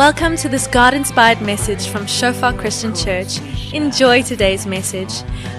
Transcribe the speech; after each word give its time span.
Welcome 0.00 0.36
to 0.38 0.48
this 0.48 0.66
God 0.66 0.94
inspired 0.94 1.42
message 1.42 1.88
from 1.88 2.06
Shofar 2.06 2.54
Christian 2.54 2.94
Church. 2.94 3.38
Enjoy 3.74 4.22
today's 4.22 4.64
message. 4.64 5.12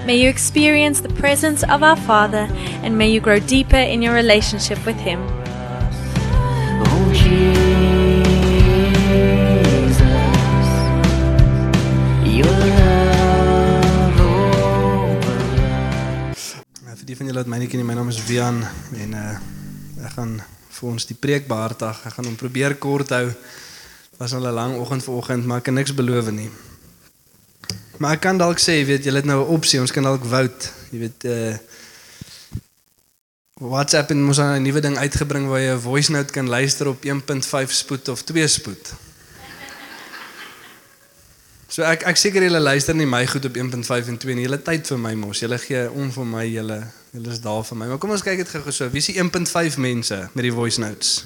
May 0.04 0.16
you 0.16 0.28
experience 0.28 1.00
the 1.00 1.10
presence 1.10 1.62
of 1.62 1.84
our 1.84 1.94
Father 1.94 2.48
and 2.82 2.98
may 2.98 3.08
you 3.08 3.20
grow 3.20 3.38
deeper 3.38 3.76
in 3.76 4.02
your 4.02 4.14
relationship 4.14 4.84
with 4.84 4.96
Him. 4.96 5.20
Oh 6.90 7.12
Jesus, 7.14 7.46
your 12.26 12.50
love 12.50 14.20
overruns. 15.22 16.42
Vir 16.82 17.06
die 17.06 17.14
van 17.14 17.30
julle 17.30 17.38
wat 17.44 17.46
my 17.46 17.62
nie 17.62 17.70
ken 17.70 17.78
nie, 17.78 17.86
my 17.86 17.94
naam 17.94 18.10
is 18.10 18.18
Wian 18.26 18.58
en 19.06 19.14
uh 19.14 19.38
ek 20.02 20.18
gaan 20.18 20.42
vir 20.42 20.94
ons 20.96 21.06
die 21.06 21.14
preek 21.14 21.46
behartig. 21.46 21.94
Ek 22.10 22.18
gaan 22.18 22.26
hom 22.26 22.34
probeer 22.34 22.74
kort 22.82 23.14
hou. 23.14 23.30
Was 24.18 24.34
al 24.34 24.46
'n 24.46 24.52
lang 24.52 24.76
oggend 24.76 25.04
vanoggend, 25.04 25.44
maar 25.46 25.58
ek 25.58 25.62
kan 25.62 25.74
niks 25.74 25.94
beloof 25.94 26.30
nie. 26.30 26.50
Maar 27.98 28.12
ek 28.12 28.20
kan 28.20 28.38
dalk 28.38 28.58
sê, 28.58 28.80
jy 28.80 28.84
weet, 28.84 29.04
julle 29.04 29.16
het 29.16 29.24
nou 29.24 29.44
'n 29.44 29.54
opsie. 29.54 29.80
Ons 29.80 29.92
kan 29.92 30.02
dalk 30.02 30.24
vote. 30.24 30.70
Jy 30.90 30.98
weet 30.98 31.24
uh 31.24 31.56
WhatsApp 33.62 34.10
en 34.10 34.22
mos 34.22 34.38
'n 34.38 34.62
nuwe 34.62 34.80
ding 34.80 34.96
uitgebring 34.98 35.46
waar 35.46 35.60
jy 35.60 35.72
'n 35.74 35.80
voice 35.80 36.10
note 36.10 36.32
kan 36.32 36.48
luister 36.48 36.88
op 36.88 37.04
1.5 37.04 37.70
spoed 37.70 38.08
of 38.08 38.22
2 38.22 38.46
spoed. 38.46 38.92
So 41.72 41.82
ek 41.82 42.02
ek 42.02 42.16
seker 42.16 42.42
julle 42.42 42.60
luister 42.60 42.94
nie 42.94 43.06
my 43.06 43.26
goed 43.26 43.44
op 43.44 43.56
1.5 43.56 44.08
en 44.08 44.18
2 44.18 44.34
nie. 44.34 44.42
Julle 44.44 44.62
tyd 44.62 44.86
vir 44.86 44.98
my 44.98 45.14
mos. 45.14 45.40
Julle 45.40 45.58
gee 45.58 45.90
om 45.90 46.10
vir 46.12 46.26
my. 46.26 46.44
Julle 46.44 46.82
julle 47.12 47.30
is 47.32 47.40
daar 47.40 47.64
vir 47.64 47.76
my. 47.76 47.86
Maar 47.86 47.98
kom 47.98 48.10
ons 48.10 48.22
kyk 48.22 48.36
dit 48.36 48.48
gou 48.48 48.70
so. 48.70 48.90
Wie 48.90 49.00
is 49.00 49.08
die 49.08 49.16
1.5 49.16 49.78
mense 49.78 50.28
met 50.34 50.42
die 50.42 50.52
voice 50.52 50.80
notes? 50.80 51.24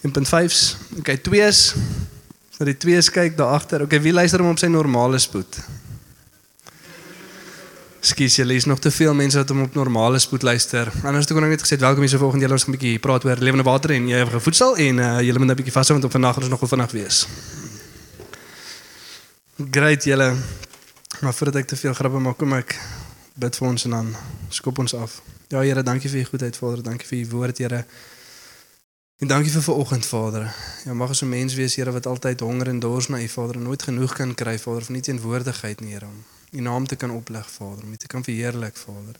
1.5s. 0.00 0.76
Okay, 0.98 1.18
2s. 1.20 1.74
Vir 2.56 2.72
die 2.72 2.76
2s 2.76 3.10
kyk 3.12 3.36
daar 3.36 3.54
agter. 3.56 3.82
Okay, 3.84 4.00
wie 4.00 4.12
luister 4.12 4.40
hom 4.40 4.54
op 4.54 4.60
sy 4.60 4.68
normale 4.72 5.18
spoed? 5.20 5.60
Skus, 8.00 8.38
julle 8.40 8.54
is 8.56 8.64
nog 8.64 8.80
te 8.80 8.90
veel 8.90 9.12
mense 9.14 9.36
wat 9.36 9.48
hom 9.52 9.66
op 9.66 9.74
normale 9.76 10.18
spoed 10.18 10.42
luister. 10.42 10.88
Anders 11.04 11.26
het 11.26 11.34
ek 11.34 11.40
nog 11.40 11.52
net 11.52 11.64
gesê 11.64 11.76
welkom 11.76 12.00
hier 12.00 12.12
so 12.12 12.20
volgende 12.22 12.46
julle 12.46 12.56
ons 12.56 12.64
gaan 12.64 12.72
'n 12.72 12.78
bietjie 12.78 12.98
praat 12.98 13.24
oor 13.24 13.36
lewende 13.36 13.64
water 13.64 13.90
en 13.90 14.08
ewige 14.08 14.40
voedsel 14.40 14.76
en 14.76 14.98
uh, 14.98 15.20
julle 15.20 15.38
moet 15.38 15.48
nou 15.48 15.56
'n 15.56 15.60
bietjie 15.60 15.76
vashou 15.76 15.92
want 15.98 16.04
op 16.04 16.16
vandag 16.16 16.36
ons 16.36 16.48
nog 16.48 16.60
wel 16.60 16.68
vinnig 16.68 16.90
wees. 16.90 17.26
Great 19.70 20.04
julle. 20.04 20.34
Maar 21.20 21.34
voordat 21.34 21.60
ek 21.60 21.66
te 21.66 21.76
veel 21.76 21.92
grappe 21.92 22.18
maak, 22.18 22.38
kom 22.38 22.52
ek 22.52 22.78
bid 23.34 23.56
vir 23.56 23.68
ons 23.68 23.84
en 23.84 23.90
dan 23.90 24.16
skop 24.48 24.78
ons 24.78 24.94
af. 24.94 25.20
Ja 25.48 25.60
Here, 25.60 25.82
dankie 25.82 26.10
vir 26.10 26.20
u 26.20 26.24
goedheid 26.24 26.56
Vader, 26.56 26.82
dankie 26.82 27.06
vir 27.06 27.18
u 27.18 27.26
woord 27.36 27.58
Here. 27.58 27.84
En 29.20 29.28
dankie 29.28 29.50
vir 29.52 29.62
vanoggend 29.62 30.06
Vader. 30.06 30.54
Ja, 30.84 30.94
mag 30.94 31.08
ons 31.08 31.20
'n 31.20 31.28
mens 31.28 31.54
wees 31.54 31.74
Here 31.74 31.92
wat 31.92 32.06
altyd 32.06 32.40
honger 32.40 32.68
en 32.68 32.78
dors 32.78 33.08
na 33.08 33.20
u 33.20 33.28
Vader 33.28 33.54
en 33.54 33.62
nooit 33.62 33.82
genoeg 33.82 34.12
kan 34.12 34.34
kry 34.34 34.58
Vader 34.58 34.84
van 34.84 34.94
u 34.94 35.00
teenwoordigheid 35.00 35.80
Here 35.80 36.06
om 36.06 36.24
u 36.50 36.60
naam 36.60 36.86
te 36.86 36.96
kan 36.96 37.10
oplig 37.10 37.50
Vader, 37.50 37.84
om 37.84 37.92
u 37.92 37.96
te 37.96 38.06
kan 38.06 38.24
verheerlik 38.24 38.76
Vader. 38.76 39.16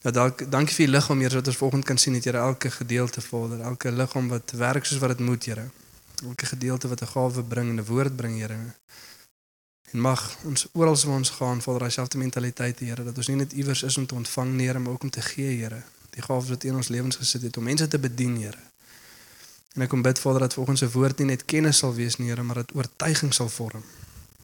Ja, 0.00 0.10
dank, 0.10 0.50
dankie 0.50 0.74
vir 0.74 0.86
die 0.86 0.94
liggaam 0.94 1.20
Here 1.20 1.34
wat 1.34 1.46
ons 1.46 1.56
vanoggend 1.56 1.84
kan 1.84 1.98
sien 1.98 2.14
Here 2.22 2.38
elke 2.38 2.70
gedeelte 2.70 3.20
Vader, 3.20 3.60
elke 3.60 3.92
liggaam 3.92 4.28
wat 4.28 4.50
werk 4.50 4.84
soos 4.84 4.98
wat 4.98 5.08
dit 5.08 5.26
moet 5.26 5.44
Here. 5.44 5.68
Elke 6.22 6.46
gedeelte 6.46 6.88
wat 6.88 7.02
'n 7.02 7.06
gawe 7.06 7.42
bring 7.42 7.68
en 7.68 7.76
'n 7.80 7.84
woord 7.84 8.16
bring 8.16 8.38
Here. 8.38 8.56
En 9.90 10.00
mag 10.00 10.36
ons 10.44 10.68
oral 10.72 10.96
waar 11.04 11.16
ons 11.16 11.30
gaan, 11.30 11.62
Vader, 11.62 11.82
dieselfde 11.82 12.18
mentaliteit, 12.18 12.78
Here, 12.78 13.04
dat 13.04 13.16
ons 13.16 13.28
nie 13.28 13.36
net 13.36 13.52
iewers 13.52 13.82
is 13.82 13.96
om 13.96 14.06
te 14.06 14.14
ontvang, 14.14 14.60
Here, 14.60 14.78
maar 14.78 14.92
ook 14.92 15.02
om 15.02 15.10
te 15.10 15.22
gee, 15.22 15.60
Here. 15.60 15.82
Die 16.10 16.22
gawes 16.22 16.48
wat 16.48 16.64
U 16.64 16.68
in 16.68 16.74
ons 16.74 16.88
lewens 16.88 17.16
gesit 17.16 17.42
het 17.42 17.56
om 17.56 17.64
mense 17.64 17.88
te 17.88 17.98
bedien, 17.98 18.36
Here. 18.36 18.71
En 19.72 19.82
ek 19.82 19.88
kom 19.88 20.02
bid, 20.04 20.18
Vader, 20.18 20.40
dat 20.40 20.54
volgens 20.54 20.80
se 20.80 20.90
woord 20.90 21.18
nie 21.18 21.30
net 21.32 21.44
kennis 21.48 21.78
sal 21.80 21.94
wees 21.96 22.18
nie, 22.20 22.28
Here, 22.28 22.42
maar 22.42 22.60
dat 22.60 22.74
oortuiging 22.76 23.32
sal 23.34 23.48
vorm. 23.48 23.84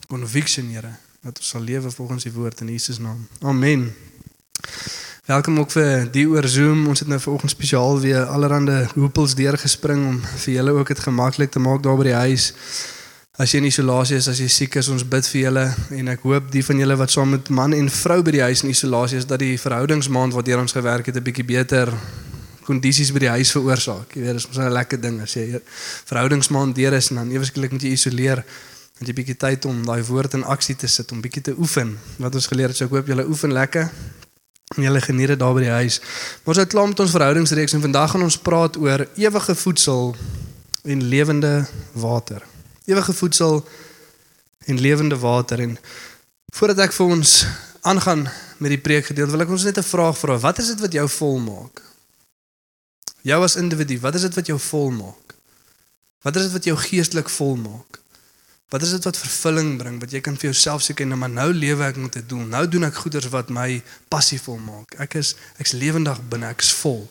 Conviction, 0.08 0.70
Here, 0.72 0.94
dat 1.20 1.38
ons 1.38 1.48
sal 1.48 1.60
lewe 1.60 1.90
volgens 1.90 2.24
U 2.24 2.32
woord 2.32 2.60
in 2.60 2.68
Jesus 2.72 2.98
naam. 2.98 3.26
Amen. 3.40 3.92
Welkom 5.28 5.58
ook 5.58 5.70
vir 5.70 6.06
die 6.08 6.24
oor 6.28 6.48
Zoom. 6.48 6.86
Ons 6.88 7.02
het 7.04 7.08
nou 7.08 7.20
vanoggend 7.20 7.50
spesiaal 7.50 8.00
weer 8.00 8.22
allerlei 8.24 8.86
hoepels 8.94 9.34
deurgespring 9.36 10.06
om 10.06 10.22
vir 10.24 10.54
julle 10.54 10.72
ook 10.72 10.88
dit 10.88 11.02
gemaklik 11.04 11.50
te 11.52 11.60
maak 11.60 11.82
daar 11.84 12.00
by 12.00 12.06
die 12.08 12.16
huis. 12.16 12.46
As 13.36 13.52
jy 13.52 13.60
in 13.60 13.68
isolasie 13.68 14.16
is, 14.16 14.30
as 14.32 14.40
jy 14.40 14.48
siek 14.48 14.78
is, 14.80 14.88
ons 14.88 15.04
bid 15.04 15.28
vir 15.28 15.40
julle 15.42 15.66
en 15.98 16.08
ek 16.08 16.24
hoop 16.24 16.48
die 16.50 16.64
van 16.64 16.80
julle 16.80 16.96
wat 16.96 17.12
saam 17.12 17.36
met 17.36 17.52
man 17.52 17.76
en 17.76 17.92
vrou 17.92 18.22
by 18.24 18.38
die 18.38 18.42
huis 18.48 18.64
in 18.64 18.72
isolasie 18.72 19.20
is 19.20 19.28
dat 19.28 19.44
die 19.44 19.58
verhoudingsmaand 19.60 20.32
wat 20.32 20.48
deur 20.48 20.64
ons 20.64 20.72
gewerk 20.72 21.12
het 21.12 21.20
'n 21.20 21.28
bietjie 21.28 21.44
beter 21.44 21.92
kondisies 22.68 23.12
by 23.14 23.24
die 23.24 23.32
huis 23.38 23.52
veroorsaak. 23.56 24.12
Jy 24.14 24.24
weet, 24.26 24.38
dis 24.38 24.48
mos 24.48 24.58
'n 24.60 24.72
lekker 24.72 25.00
ding 25.00 25.20
as 25.22 25.34
jy 25.34 25.60
verhoudingsmaand 26.10 26.74
deur 26.76 26.92
is 26.92 27.10
en 27.10 27.16
dan 27.22 27.30
ewesklik 27.30 27.72
moet 27.72 27.82
jy 27.82 27.92
isoleer 27.96 28.44
en 29.00 29.06
jy 29.06 29.14
bietjie 29.14 29.36
tyd 29.36 29.64
om 29.64 29.84
daai 29.86 30.02
woord 30.02 30.34
in 30.34 30.44
aksie 30.44 30.76
te 30.76 30.86
sit, 30.86 31.12
om 31.12 31.20
bietjie 31.20 31.42
te 31.42 31.54
oefen. 31.58 31.98
Wat 32.18 32.34
ons 32.34 32.46
geleer 32.46 32.68
het, 32.68 32.76
so 32.76 32.84
ek 32.84 32.90
hoop 32.90 33.06
julle 33.06 33.26
oefen 33.26 33.52
lekker. 33.52 33.88
En 34.76 34.82
julle 34.82 35.00
geniet 35.00 35.28
dit 35.28 35.38
daar 35.38 35.54
by 35.54 35.60
die 35.60 35.76
huis. 35.80 36.00
Maar 36.44 36.54
ons 36.54 36.58
het 36.58 36.68
klaar 36.68 36.88
met 36.88 37.00
ons 37.00 37.10
verhoudingsreeks 37.10 37.72
en 37.72 37.80
vandag 37.80 38.10
gaan 38.10 38.22
ons 38.22 38.38
praat 38.38 38.76
oor 38.76 39.06
ewige 39.16 39.54
voedsel 39.54 40.16
en 40.84 41.02
lewende 41.02 41.66
water 41.92 42.42
ewige 42.88 43.12
voedsel 43.12 43.68
en 44.64 44.80
lewende 44.80 45.18
water 45.18 45.60
en 45.60 45.78
voordat 46.56 46.86
ek 46.86 46.94
vir 46.96 47.12
ons 47.16 47.32
aangaan 47.80 48.24
met 48.58 48.72
die 48.72 48.80
preek 48.80 49.10
gedeelte 49.10 49.36
wil 49.36 49.44
ek 49.44 49.52
ons 49.56 49.66
net 49.68 49.78
'n 49.78 49.90
vraag 49.92 50.16
vra 50.18 50.38
wat 50.38 50.58
is 50.58 50.70
dit 50.72 50.80
wat 50.80 50.92
jou 50.92 51.08
vol 51.08 51.38
maak 51.38 51.82
jou 53.22 53.42
as 53.44 53.56
individu 53.56 53.98
wat 54.00 54.14
is 54.14 54.22
dit 54.22 54.34
wat 54.34 54.46
jou 54.46 54.58
vol 54.58 54.90
maak 54.90 55.34
wat 56.22 56.36
is 56.36 56.42
dit 56.42 56.52
wat 56.52 56.64
jou 56.64 56.76
geestelik 56.76 57.28
vol 57.28 57.56
maak 57.56 58.00
wat 58.68 58.82
is 58.82 58.90
dit 58.90 59.04
wat 59.04 59.16
vervulling 59.16 59.76
bring 59.78 60.00
wat 60.00 60.12
jy 60.12 60.20
kan 60.20 60.36
vir 60.36 60.50
jouself 60.50 60.82
sê 60.84 60.94
nou 61.04 61.16
maar 61.16 61.32
nou 61.32 61.52
lewe 61.52 61.84
ek 61.84 61.96
met 61.96 62.16
'n 62.16 62.26
doel 62.26 62.44
nou 62.46 62.68
doen 62.68 62.84
ek 62.84 62.94
goeders 62.94 63.28
wat 63.28 63.48
my 63.48 63.82
passie 64.08 64.40
vol 64.40 64.58
maak 64.58 64.94
ek 64.98 65.14
is 65.14 65.34
ek's 65.58 65.72
lewendig 65.72 66.20
binne 66.28 66.48
ek's 66.48 66.72
vol. 66.72 67.08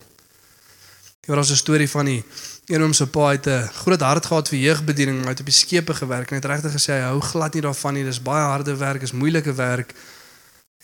Jy 1.28 1.34
hoor 1.34 1.42
as 1.44 1.52
'n 1.52 1.56
storie 1.56 1.90
van 1.90 2.06
die 2.06 2.24
een 2.68 2.82
oom 2.82 2.94
se 2.94 3.08
pa 3.08 3.32
het 3.32 3.48
'n 3.48 3.68
groot 3.84 4.02
hart 4.02 4.26
gehad 4.26 4.50
vir 4.50 4.60
jeugbediening, 4.60 5.20
maar 5.20 5.36
het 5.36 5.40
op 5.40 5.46
die 5.46 5.54
skepe 5.54 5.94
gewerk 5.94 6.30
en 6.30 6.36
het 6.36 6.46
regtig 6.46 6.72
gesê 6.72 6.94
hy 6.94 7.10
hou 7.10 7.22
glad 7.22 7.54
nie 7.54 7.62
daarvan 7.62 7.94
nie. 7.94 8.04
Dis 8.04 8.22
baie 8.22 8.46
harde 8.46 8.76
werk, 8.76 9.02
is 9.02 9.12
moeilike 9.12 9.54
werk. 9.54 9.94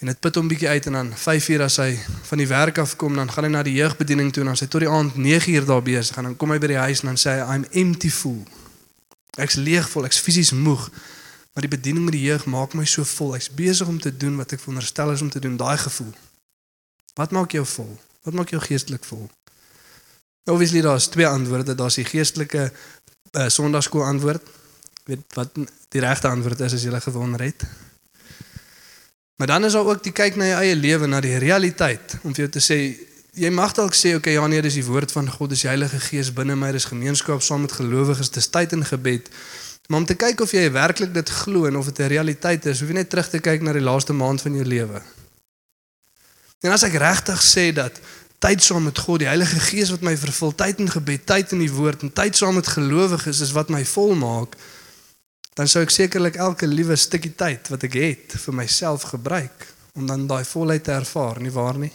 En 0.02 0.10
dit 0.10 0.20
put 0.20 0.36
hom 0.36 0.48
bietjie 0.48 0.68
uit 0.68 0.86
en 0.86 0.98
dan 0.98 1.12
5 1.18 1.48
uur 1.54 1.62
as 1.68 1.78
hy 1.78 1.94
van 2.30 2.42
die 2.42 2.48
werk 2.48 2.78
af 2.82 2.96
kom, 2.96 3.16
dan 3.16 3.32
gaan 3.32 3.48
hy 3.48 3.52
na 3.54 3.62
die 3.64 3.76
jeugbediening 3.78 4.34
toe 4.34 4.42
en 4.44 4.52
dan 4.52 4.60
sy 4.60 4.68
tot 4.68 4.84
die 4.84 4.90
aand 4.90 5.16
9 5.16 5.54
uur 5.54 5.68
daar 5.70 5.84
besig 5.86 6.18
en 6.18 6.32
dan 6.32 6.38
kom 6.38 6.52
hy 6.52 6.58
by 6.60 6.72
die 6.74 6.82
huis 6.82 7.04
en 7.04 7.14
dan 7.14 7.20
sê 7.22 7.38
hy 7.38 7.56
I'm 7.56 7.68
empty 7.84 8.10
full. 8.12 8.42
Ek's 9.38 9.56
leegvol, 9.58 10.06
ek's 10.10 10.22
fisies 10.22 10.52
moeg. 10.54 10.90
Maar 11.54 11.68
die 11.68 11.72
bediening 11.76 12.06
met 12.06 12.18
die 12.18 12.24
jeug 12.26 12.46
maak 12.50 12.74
my 12.74 12.86
so 12.90 13.06
vol. 13.06 13.36
Ek's 13.38 13.52
besig 13.54 13.88
om 13.88 14.00
te 14.02 14.12
doen 14.18 14.38
wat 14.42 14.56
ek 14.56 14.62
veronderstel 14.62 15.14
is 15.14 15.22
om 15.22 15.30
te 15.30 15.42
doen, 15.42 15.58
daai 15.58 15.78
gevoel. 15.78 16.12
Wat 17.18 17.34
maak 17.34 17.54
jou 17.54 17.66
vol? 17.66 17.92
Wat 18.26 18.34
maak 18.34 18.54
jou 18.54 18.62
geestelik 18.62 19.06
vol? 19.06 19.28
Obviously 20.50 20.82
daar's 20.82 21.08
twee 21.14 21.28
antwoorde. 21.28 21.76
Daar's 21.78 22.00
die 22.02 22.08
geestelike 22.10 22.72
uh, 22.72 23.48
sondaarskool 23.48 24.04
antwoord. 24.04 24.50
Weet 25.06 25.38
wat 25.38 25.54
die 25.94 26.02
regte 26.02 26.28
antwoord 26.28 26.66
is 26.66 26.74
as 26.74 26.86
jy 26.86 27.02
gewonder 27.06 27.46
het. 27.46 27.66
Maar 29.44 29.52
dan 29.52 29.66
is 29.66 29.72
daar 29.72 29.86
ook 29.86 30.04
die 30.04 30.12
kyk 30.16 30.36
na 30.40 30.46
jou 30.46 30.60
eie 30.64 30.76
lewe, 30.76 31.08
na 31.12 31.18
die 31.20 31.36
realiteit 31.36 32.14
om 32.22 32.32
vir 32.32 32.46
jou 32.46 32.52
te 32.56 32.62
sê 32.64 32.78
jy 33.36 33.50
mag 33.52 33.74
dalk 33.76 33.92
sê 33.92 34.14
okay 34.16 34.38
ja 34.38 34.46
nee, 34.48 34.62
dis 34.64 34.78
die 34.80 34.86
woord 34.88 35.12
van 35.12 35.28
God, 35.28 35.50
dis 35.52 35.66
die 35.66 35.68
Heilige 35.68 36.00
Gees 36.00 36.30
binne 36.32 36.56
my, 36.56 36.70
dis 36.72 36.88
gemeenskap 36.88 37.44
saam 37.44 37.66
met 37.66 37.76
gelowiges, 37.76 38.32
dis 38.32 38.48
tyd 38.48 38.72
in 38.72 38.86
gebed. 38.88 39.28
Maar 39.90 40.00
om 40.00 40.06
te 40.08 40.16
kyk 40.16 40.46
of 40.46 40.54
jy 40.56 40.64
werklik 40.72 41.12
dit 41.12 41.34
glo 41.42 41.68
en 41.68 41.76
of 41.76 41.90
dit 41.92 42.00
'n 42.00 42.08
realiteit 42.14 42.66
is, 42.72 42.80
hoef 42.80 42.90
jy 42.90 42.96
net 42.96 43.10
terug 43.10 43.28
te 43.30 43.44
kyk 43.44 43.68
na 43.68 43.74
die 43.76 43.84
laaste 43.84 44.14
maand 44.14 44.42
van 44.42 44.56
jou 44.56 44.64
lewe. 44.66 45.02
En 46.62 46.72
as 46.72 46.84
ek 46.88 46.96
regtig 46.96 47.44
sê 47.44 47.74
dat 47.74 48.00
tyd 48.40 48.64
saam 48.64 48.84
met 48.84 48.98
God, 48.98 49.20
die 49.20 49.28
Heilige 49.28 49.60
Gees 49.60 49.90
wat 49.90 50.02
my 50.02 50.16
vervul, 50.18 50.56
tyd 50.56 50.80
in 50.80 50.88
gebed, 50.90 51.26
tyd 51.26 51.52
in 51.52 51.60
die 51.60 51.72
woord 51.72 52.02
en 52.02 52.14
tyd 52.14 52.36
saam 52.36 52.56
met 52.56 52.68
gelowiges 52.68 53.42
is 53.42 53.52
wat 53.52 53.70
my 53.70 53.84
volmaak, 53.86 54.56
dan 55.54 55.70
sou 55.70 55.84
ek 55.86 55.94
sekerlik 55.94 56.40
elke 56.42 56.68
liewe 56.68 56.96
stukkie 56.98 57.34
tyd 57.38 57.70
wat 57.70 57.84
ek 57.86 57.98
het 58.00 58.38
vir 58.46 58.58
myself 58.58 59.10
gebruik 59.14 59.68
om 59.94 60.08
dan 60.10 60.28
daai 60.28 60.44
volheid 60.46 60.84
te 60.84 60.92
ervaar, 60.96 61.42
nie 61.42 61.54
waar 61.54 61.78
nie? 61.78 61.94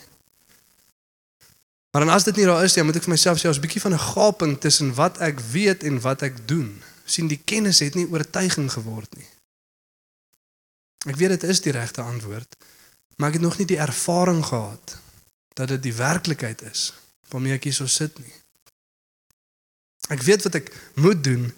Maar 1.90 2.04
dan 2.04 2.14
as 2.14 2.24
dit 2.24 2.36
nie 2.36 2.46
daar 2.46 2.64
is 2.64 2.76
nie, 2.76 2.84
moet 2.86 3.00
ek 3.00 3.06
vir 3.08 3.14
myself 3.16 3.40
sê, 3.40 3.48
ons 3.50 3.58
bietjie 3.62 3.82
van 3.82 3.94
'n 3.96 4.06
gaping 4.12 4.58
tussen 4.60 4.94
wat 4.94 5.18
ek 5.18 5.40
weet 5.40 5.82
en 5.82 6.00
wat 6.00 6.22
ek 6.22 6.46
doen. 6.48 6.82
sien 7.08 7.28
die 7.28 7.40
kennis 7.44 7.78
het 7.80 7.94
nie 7.94 8.04
oortuiging 8.12 8.68
geword 8.72 9.16
nie. 9.16 9.26
Ek 11.08 11.16
weet 11.16 11.40
dit 11.40 11.42
is 11.42 11.60
die 11.60 11.72
regte 11.72 12.02
antwoord, 12.02 12.56
maar 13.16 13.28
ek 13.28 13.38
het 13.38 13.42
nog 13.42 13.58
nie 13.58 13.66
die 13.66 13.80
ervaring 13.80 14.44
gehad 14.44 14.98
dat 15.54 15.68
dit 15.68 15.82
die 15.82 15.94
werklikheid 15.94 16.62
is 16.62 16.92
waarmee 17.28 17.56
ek 17.56 17.64
hier 17.64 17.74
so 17.74 17.86
sit 17.86 18.18
nie. 18.18 18.34
Ek 20.08 20.22
weet 20.22 20.42
wat 20.42 20.54
ek 20.54 20.68
moet 20.94 21.24
doen, 21.24 21.48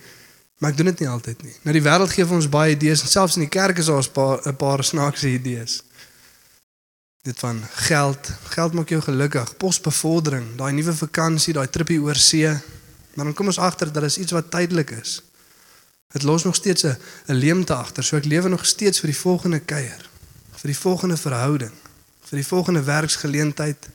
maar 0.60 0.70
ek 0.70 0.76
doen 0.76 0.90
dit 0.92 0.98
nie 1.00 1.08
altyd 1.08 1.42
nie. 1.42 1.54
Nou 1.64 1.72
die 1.72 1.84
wêreld 1.84 2.12
gee 2.12 2.26
vir 2.28 2.36
ons 2.36 2.48
baie 2.52 2.74
idees 2.74 3.00
en 3.04 3.08
selfs 3.08 3.38
in 3.38 3.46
die 3.46 3.52
kerk 3.52 3.80
is 3.80 3.88
daar 3.88 4.04
'n 4.04 4.12
paar 4.12 4.40
'n 4.46 4.56
paar 4.56 4.84
snaakse 4.84 5.28
idees. 5.28 5.82
Dit 7.22 7.38
van 7.38 7.62
geld, 7.88 8.30
geld 8.48 8.72
maak 8.72 8.88
jou 8.88 9.00
gelukkig, 9.00 9.56
posbevordering, 9.56 10.56
daai 10.56 10.72
nuwe 10.72 10.92
vakansie, 10.92 11.52
daai 11.52 11.68
tripie 11.68 12.00
oor 12.00 12.16
see. 12.16 12.48
Maar 13.14 13.24
dan 13.24 13.34
kom 13.34 13.46
ons 13.46 13.58
agter 13.58 13.92
dat 13.92 14.02
dit 14.02 14.16
iets 14.16 14.32
wat 14.32 14.50
tydelik 14.50 14.90
is. 14.90 15.22
Dit 16.12 16.22
los 16.22 16.44
nog 16.44 16.54
steeds 16.54 16.82
'n 16.82 16.96
'n 17.26 17.34
leemte 17.34 17.74
agter. 17.74 18.04
So 18.04 18.16
ek 18.16 18.24
lewe 18.24 18.48
nog 18.48 18.66
steeds 18.66 19.00
vir 19.00 19.10
die 19.10 19.18
volgende 19.18 19.60
kuier, 19.60 20.08
vir 20.50 20.70
die 20.70 20.76
volgende 20.76 21.16
verhouding, 21.16 21.72
vir 22.24 22.38
die 22.38 22.46
volgende 22.46 22.82
werksgeleentheid, 22.82 23.88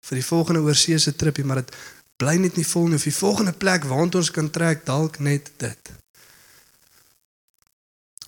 vir 0.00 0.16
die 0.16 0.26
volgende 0.26 0.60
oorseese 0.60 1.16
tripie, 1.16 1.44
maar 1.44 1.56
dit 1.56 1.74
bly 2.16 2.36
net 2.36 2.56
nie 2.56 2.66
vol 2.66 2.86
nie. 2.86 2.94
Of 2.94 3.02
die 3.02 3.14
volgende 3.14 3.52
plek 3.52 3.84
waartoe 3.84 4.20
ons 4.20 4.30
kan 4.30 4.50
trek, 4.50 4.86
dalk 4.86 5.18
net 5.18 5.50
dit. 5.56 5.78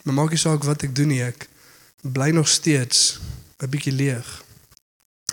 Maar 0.03 0.15
maak 0.15 0.31
nie 0.31 0.39
saak 0.39 0.65
wat 0.65 0.83
ek 0.83 0.95
doen 0.95 1.09
nie, 1.09 1.23
ek 1.23 1.49
bly 2.03 2.31
nog 2.31 2.49
steeds 2.49 3.21
'n 3.61 3.69
bietjie 3.69 3.93
leeg. 3.93 4.29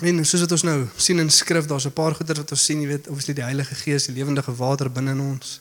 En 0.02 0.24
soos 0.24 0.40
wat 0.40 0.52
ons 0.52 0.62
nou 0.62 0.86
sien 0.96 1.18
in 1.18 1.30
skrif, 1.30 1.66
daar's 1.66 1.86
'n 1.86 1.92
paar 1.92 2.14
goeie 2.14 2.34
wat 2.34 2.50
ons 2.50 2.64
sien, 2.64 2.80
jy 2.80 2.86
weet, 2.86 3.08
obviously 3.08 3.34
die 3.34 3.42
Heilige 3.42 3.74
Gees, 3.74 4.04
die 4.04 4.14
lewendige 4.14 4.54
water 4.54 4.90
binne 4.90 5.10
in 5.10 5.20
ons. 5.20 5.60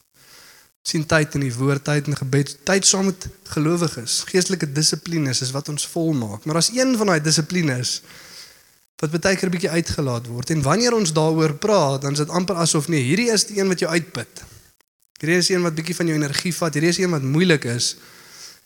sien 0.88 1.06
tyd 1.06 1.34
in 1.36 1.42
die 1.44 1.54
woord, 1.54 1.84
tyd 1.84 2.08
in 2.08 2.16
gebed, 2.16 2.58
tyd 2.64 2.86
saam 2.86 3.06
met 3.06 3.28
gelowiges. 3.44 4.24
Geestelike 4.30 4.72
dissiplines 4.72 5.42
is 5.42 5.52
wat 5.52 5.68
ons 5.70 5.88
volmaak. 5.88 6.46
Maar 6.46 6.56
as 6.56 6.70
een 6.72 6.96
van 6.98 7.12
daai 7.12 7.22
dissiplines 7.22 8.02
wat 8.98 9.12
baie 9.12 9.36
keer 9.36 9.50
'n 9.50 9.52
bietjie 9.52 9.70
uitgelaat 9.70 10.28
word 10.28 10.50
en 10.50 10.62
wanneer 10.62 10.94
ons 10.94 11.14
daaroor 11.14 11.54
praat, 11.54 12.02
dan 12.02 12.12
is 12.12 12.18
dit 12.18 12.30
amper 12.30 12.56
asof 12.56 12.88
nee, 12.88 13.04
hierdie 13.04 13.30
is 13.32 13.46
die 13.46 13.60
een 13.60 13.68
wat 13.68 13.80
jou 13.80 13.92
uitput. 13.92 14.44
Hierdie 15.20 15.38
is 15.38 15.50
een 15.50 15.62
wat 15.62 15.76
bietjie 15.76 15.96
van 15.96 16.08
jou 16.08 16.18
energie 16.18 16.54
vat, 16.56 16.74
hierdie 16.74 16.90
is 16.90 16.98
een 16.98 17.12
wat 17.12 17.22
moeilik 17.22 17.66
is. 17.66 17.96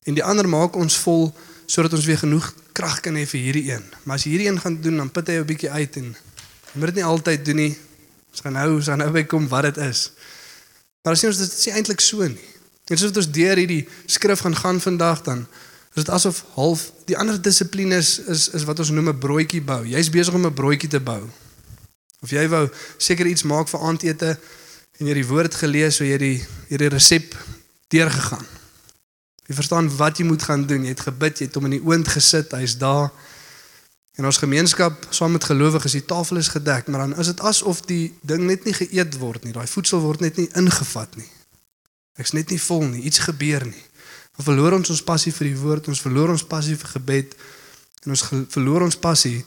En 0.05 0.13
die 0.17 0.23
ander 0.23 0.47
maak 0.49 0.75
ons 0.75 0.97
vol 0.97 1.29
sodat 1.65 1.93
ons 1.93 2.05
weer 2.05 2.17
genoeg 2.17 2.53
krag 2.73 2.99
kan 3.05 3.15
hê 3.15 3.25
vir 3.29 3.39
hierdie 3.39 3.71
een. 3.71 3.83
Maar 4.03 4.17
as 4.17 4.25
jy 4.25 4.33
hierdie 4.33 4.47
een 4.49 4.59
gaan 4.59 4.81
doen, 4.81 4.97
dan 4.97 5.11
put 5.11 5.27
hy 5.27 5.33
jou 5.33 5.43
'n 5.43 5.47
bietjie 5.47 5.69
uit 5.69 5.97
en 5.97 6.15
jy 6.73 6.79
moet 6.79 6.89
dit 6.89 6.95
nie 6.95 7.05
altyd 7.05 7.45
doen 7.45 7.55
nie. 7.55 7.77
Ons 8.31 8.41
gaan 8.41 8.53
nou, 8.53 8.75
ons 8.75 8.85
gaan 8.87 8.97
nou 8.97 9.11
by 9.11 9.23
kom 9.23 9.47
wat 9.47 9.63
dit 9.63 9.77
is. 9.77 10.11
Maar 11.03 11.13
as 11.13 11.21
jy 11.21 11.27
ons 11.27 11.37
dit 11.37 11.53
is 11.53 11.65
nie 11.65 11.73
eintlik 11.73 11.99
so 11.99 12.27
nie. 12.27 12.49
En 12.89 12.97
soos 12.97 13.15
ons 13.15 13.31
deur 13.31 13.57
hierdie 13.57 13.87
skrif 14.05 14.39
gaan 14.39 14.55
gaan 14.55 14.79
vandag 14.81 15.21
dan 15.21 15.47
is 15.95 16.03
dit 16.03 16.09
asof 16.09 16.45
half 16.55 16.91
die 17.05 17.17
ander 17.17 17.41
dissiplines 17.41 18.19
is 18.31 18.49
is 18.55 18.63
wat 18.63 18.79
ons 18.79 18.89
noem 18.89 19.09
'n 19.09 19.19
broodjie 19.19 19.61
bou. 19.61 19.85
Jy's 19.85 20.09
besig 20.09 20.33
om 20.33 20.45
'n 20.45 20.53
broodjie 20.53 20.89
te 20.89 20.99
bou. 20.99 21.29
Of 22.21 22.29
jy 22.29 22.47
wou 22.47 22.69
seker 22.97 23.25
iets 23.25 23.43
maak 23.43 23.67
vir 23.67 23.79
aandete 23.79 24.37
en 24.99 25.05
jy 25.05 25.13
het 25.13 25.21
die 25.21 25.27
woord 25.27 25.55
gelees, 25.55 25.95
so 25.95 26.03
jy 26.03 26.17
die 26.17 26.45
hierdie 26.69 26.89
resep 26.89 27.35
deurgegaan. 27.87 28.60
Jy 29.51 29.57
verstaan 29.57 29.89
wat 29.99 30.21
jy 30.21 30.23
moet 30.29 30.43
gaan 30.47 30.61
doen. 30.63 30.85
Jy 30.87 30.93
het 30.93 31.03
gebid, 31.03 31.41
jy 31.41 31.49
het 31.49 31.57
hom 31.59 31.65
in 31.67 31.73
die 31.75 31.83
oond 31.83 32.07
gesit, 32.07 32.53
hy's 32.55 32.77
daar. 32.79 33.09
En 34.15 34.27
ons 34.29 34.37
gemeenskap 34.39 35.09
saam 35.11 35.33
met 35.35 35.43
gelowiges, 35.43 35.97
die 35.97 36.05
tafel 36.07 36.39
is 36.39 36.47
gedek, 36.53 36.87
maar 36.87 37.03
dan 37.03 37.17
is 37.19 37.33
dit 37.33 37.41
asof 37.43 37.81
die 37.89 38.13
ding 38.27 38.45
net 38.47 38.63
nie 38.63 38.75
geëet 38.77 39.17
word 39.19 39.43
nie. 39.43 39.51
Daai 39.55 39.67
voedsel 39.67 39.99
word 40.03 40.23
net 40.23 40.39
nie 40.39 40.47
ingevat 40.59 41.17
nie. 41.19 41.27
Ek's 42.15 42.31
net 42.31 42.51
nie 42.51 42.59
vol 42.63 42.85
nie. 42.93 43.03
Iets 43.09 43.25
gebeur 43.27 43.65
nie. 43.67 43.83
Ons 44.39 44.47
verloor 44.47 44.77
ons 44.77 44.93
ons 44.95 45.03
passie 45.03 45.33
vir 45.35 45.49
die 45.49 45.57
woord, 45.59 45.91
ons 45.91 46.03
verloor 46.03 46.31
ons 46.31 46.47
passie 46.47 46.77
vir 46.79 46.93
gebed 46.95 47.35
en 48.05 48.15
ons 48.15 48.23
verloor 48.55 48.87
ons 48.87 48.97
passie 49.03 49.41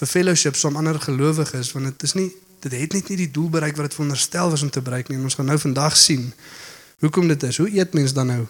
vir 0.00 0.08
fellowship 0.08 0.56
saam 0.56 0.80
ander 0.80 0.96
gelowiges 0.98 1.74
want 1.76 1.92
dit 1.92 2.08
is 2.08 2.16
nie 2.16 2.30
dit 2.64 2.72
het 2.78 2.96
net 2.96 3.10
nie 3.12 3.18
die 3.20 3.30
doel 3.34 3.50
bereik 3.52 3.76
wat 3.76 3.90
dit 3.90 3.98
veronderstel 3.98 4.50
was 4.50 4.64
om 4.64 4.70
te 4.72 4.80
bereik 4.80 5.10
nie. 5.10 5.18
En 5.20 5.28
ons 5.28 5.36
gaan 5.36 5.50
nou 5.52 5.58
vandag 5.60 5.96
sien 5.98 6.30
hoekom 7.04 7.28
dit 7.28 7.48
is. 7.50 7.60
Hoe 7.60 7.68
eet 7.74 7.92
mens 7.98 8.16
dan 8.16 8.32
nou 8.32 8.42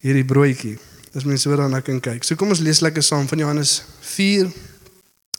hierdie 0.00 0.24
broodjie? 0.24 0.78
Dis 1.12 1.26
mense 1.26 1.48
so 1.48 1.56
daarna 1.56 1.80
kan 1.80 2.00
kyk. 2.00 2.24
So 2.24 2.38
kom 2.38 2.52
ons 2.54 2.62
lees 2.62 2.80
lekker 2.80 3.02
saam 3.02 3.28
van 3.28 3.38
Johannes 3.38 3.82
4 4.00 4.50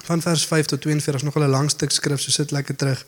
van 0.08 0.22
vers 0.22 0.46
5 0.46 0.66
tot 0.66 0.82
42 0.82 1.16
is 1.16 1.24
nog 1.24 1.36
'n 1.36 1.50
lang 1.50 1.70
stuk 1.70 1.92
skrif, 1.92 2.22
so 2.22 2.32
sit 2.32 2.52
lekker 2.52 2.76
terug. 2.76 3.06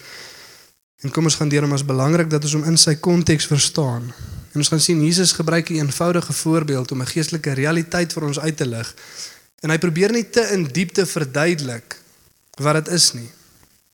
En 1.01 1.11
kom 1.11 1.23
ons 1.23 1.35
gaan 1.35 1.50
deur 1.50 1.61
hom 1.61 1.73
as 1.73 1.85
belangrik 1.85 2.29
dat 2.29 2.44
ons 2.44 2.53
hom 2.53 2.63
in 2.63 2.77
sy 2.77 2.95
konteks 2.95 3.45
verstaan. 3.45 4.13
En 4.53 4.61
ons 4.61 4.67
gaan 4.67 4.79
sien 4.79 5.03
Jesus 5.03 5.31
gebruik 5.31 5.69
'n 5.69 5.73
eenvoudige 5.73 6.33
voorbeeld 6.33 6.91
om 6.91 7.01
'n 7.01 7.07
geestelike 7.07 7.51
realiteit 7.51 8.13
vir 8.13 8.23
ons 8.23 8.39
uit 8.39 8.57
te 8.57 8.65
lig. 8.65 8.95
En 9.59 9.69
hy 9.69 9.77
probeer 9.77 10.11
nie 10.11 10.29
te 10.29 10.41
in 10.51 10.63
diepte 10.63 11.05
verduidelik 11.05 11.97
wat 12.61 12.85
dit 12.85 12.94
is 12.94 13.13
nie. 13.13 13.29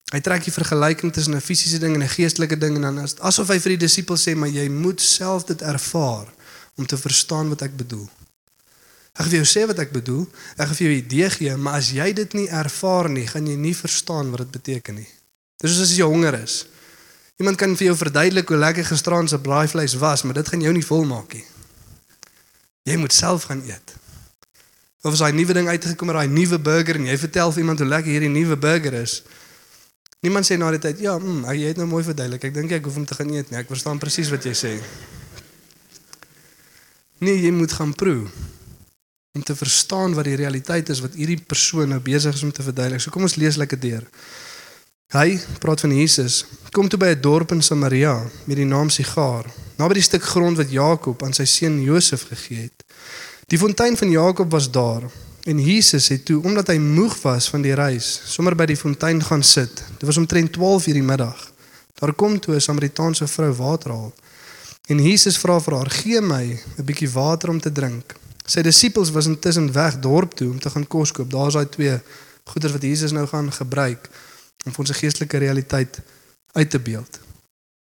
Hy 0.09 0.19
trek 0.19 0.44
die 0.44 0.53
vergelyking 0.53 1.13
tussen 1.13 1.35
'n 1.35 1.41
fisiese 1.41 1.77
ding 1.77 1.94
en 1.94 2.03
'n 2.03 2.09
geestelike 2.09 2.57
ding 2.57 2.75
en 2.75 2.81
dan 2.81 3.07
asof 3.19 3.47
hy 3.47 3.59
vir 3.59 3.69
die 3.69 3.85
disippels 3.85 4.27
sê 4.27 4.35
maar 4.35 4.50
jy 4.50 4.69
moet 4.69 5.01
self 5.01 5.44
dit 5.44 5.61
ervaar 5.61 6.27
om 6.79 6.87
te 6.87 6.97
verstaan 6.97 7.51
wat 7.51 7.65
ek 7.67 7.75
bedoel. 7.77 8.07
Ek 9.19 9.25
gaan 9.25 9.33
vir 9.33 9.41
jou 9.41 9.49
sê 9.51 9.65
wat 9.67 9.79
ek 9.83 9.91
bedoel. 9.91 10.23
Ek 10.55 10.69
gaan 10.69 10.77
vir 10.79 10.85
jou 10.85 10.95
'n 10.95 11.03
idee 11.03 11.29
gee, 11.29 11.55
maar 11.57 11.73
as 11.83 11.91
jy 11.91 12.13
dit 12.13 12.33
nie 12.33 12.47
ervaar 12.47 13.09
nie, 13.09 13.27
gaan 13.27 13.47
jy 13.47 13.55
nie 13.55 13.75
verstaan 13.75 14.31
wat 14.31 14.39
dit 14.39 14.51
beteken 14.51 14.95
nie. 14.95 15.09
Dis 15.59 15.75
soos 15.75 15.89
as 15.89 15.97
jy 15.97 16.07
honger 16.07 16.39
is. 16.39 16.65
Iemand 17.39 17.57
kan 17.57 17.75
vir 17.75 17.87
jou 17.87 17.95
verduidelik 17.95 18.47
hoe 18.47 18.57
lekker 18.57 18.85
gisteraand 18.85 19.29
se 19.29 19.39
braaivleis 19.39 19.93
was, 19.99 20.23
maar 20.23 20.33
dit 20.33 20.47
gaan 20.47 20.61
jou 20.61 20.73
nie 20.73 20.85
volmaak 20.85 21.33
nie. 21.33 21.45
Jy 22.83 22.97
moet 22.97 23.13
self 23.13 23.43
gaan 23.43 23.61
eet. 23.67 23.93
Of 25.01 25.13
as 25.13 25.19
daai 25.19 25.31
nuwe 25.31 25.53
ding 25.53 25.67
uitgekom 25.67 26.07
het, 26.07 26.17
daai 26.17 26.27
nuwe 26.27 26.59
burger 26.59 26.95
en 26.95 27.05
jy 27.05 27.17
vertel 27.17 27.51
vir 27.51 27.59
iemand 27.59 27.79
hoe 27.79 27.87
lekker 27.87 28.11
hierdie 28.11 28.29
nuwe 28.29 28.57
burger 28.57 28.93
is. 28.93 29.21
Niemand 30.19 30.47
sê 30.47 30.57
na 30.57 30.71
die 30.71 30.79
tyd, 30.79 30.99
ja, 30.99 31.17
mm, 31.17 31.45
jy 31.55 31.67
het 31.71 31.77
nou 31.79 31.87
mooi 31.87 32.03
verduidelik. 32.03 32.43
Ek 32.43 32.53
dink 32.53 32.71
ek 32.71 32.83
hoef 32.83 32.95
om 32.99 33.05
te 33.05 33.15
gaan 33.15 33.31
eet 33.31 33.51
nie. 33.51 33.59
Ek 33.59 33.67
verstaan 33.67 33.99
presies 33.99 34.31
wat 34.31 34.43
jy 34.43 34.51
sê. 34.51 34.73
Nee, 37.19 37.36
jy 37.42 37.51
moet 37.51 37.71
gaan 37.75 37.94
proe 37.95 38.27
om 39.36 39.44
te 39.44 39.56
verstaan 39.56 40.13
wat 40.18 40.25
die 40.25 40.38
realiteit 40.39 40.89
is 40.89 41.01
wat 41.04 41.13
hierdie 41.16 41.39
persoon 41.48 41.92
nou 41.94 42.00
besig 42.04 42.33
is 42.36 42.44
om 42.44 42.51
te 42.51 42.63
verduidelik. 42.66 43.01
So 43.04 43.13
kom 43.13 43.27
ons 43.27 43.38
lees 43.39 43.60
lekker 43.60 43.80
deur. 43.80 44.07
Hy 45.13 45.39
praat 45.62 45.83
van 45.86 45.94
Jesus. 45.95 46.44
Kom 46.71 46.89
toe 46.89 47.00
by 47.00 47.13
'n 47.16 47.21
dorp 47.21 47.51
in 47.51 47.62
Samaria 47.62 48.30
met 48.45 48.57
die 48.57 48.66
naam 48.66 48.89
Sigar, 48.89 49.45
naby 49.77 49.94
die 49.94 50.04
stuk 50.04 50.24
grond 50.24 50.57
wat 50.57 50.71
Jakob 50.71 51.24
aan 51.24 51.33
sy 51.33 51.45
seun 51.45 51.81
Josef 51.81 52.27
gegee 52.30 52.69
het. 52.69 52.83
Die 53.48 53.57
fontein 53.57 53.98
van 53.98 54.10
Jakob 54.10 54.51
was 54.51 54.71
daar 54.71 55.04
en 55.44 55.60
Jesus 55.60 56.07
het 56.07 56.25
toe 56.25 56.44
omdat 56.44 56.68
hy 56.68 56.77
moeg 56.77 57.21
was 57.21 57.50
van 57.50 57.62
die 57.62 57.74
reis, 57.74 58.21
sommer 58.25 58.56
by 58.56 58.66
die 58.66 58.77
fontein 58.77 59.24
gaan 59.24 59.44
sit. 59.44 59.83
Dit 59.98 60.06
was 60.06 60.18
omtrent 60.18 60.54
12 60.54 60.88
uur 60.88 60.94
die 60.94 61.04
middag. 61.04 61.51
Daar 62.00 62.13
kom 62.13 62.39
toe 62.39 62.56
'n 62.56 62.62
Samaritaanse 62.62 63.27
vrou 63.27 63.54
water 63.54 63.92
haal. 63.92 64.13
En 64.89 64.97
Jesus 65.03 65.38
vra 65.38 65.59
vir 65.62 65.75
haar: 65.75 65.89
"Gee 65.91 66.21
my 66.21 66.59
'n 66.77 66.86
bietjie 66.86 67.09
water 67.09 67.50
om 67.50 67.62
te 67.62 67.71
drink." 67.71 68.15
Sy 68.45 68.62
disippels 68.62 69.12
was 69.12 69.25
intussen 69.25 69.71
weg 69.71 70.00
dorp 70.00 70.33
toe 70.33 70.50
om 70.50 70.59
te 70.59 70.69
gaan 70.69 70.88
kos 70.88 71.11
koop. 71.11 71.30
Daar's 71.30 71.54
daai 71.54 71.69
twee 71.69 71.99
goeder 72.44 72.71
wat 72.71 72.81
Jesus 72.81 73.11
nou 73.11 73.28
gaan 73.28 73.52
gebruik 73.54 74.09
om 74.66 74.71
vir 74.71 74.80
ons 74.80 74.90
'n 74.90 75.02
geestelike 75.02 75.37
realiteit 75.37 75.99
uit 76.52 76.69
te 76.69 76.80
beeld. 76.80 77.19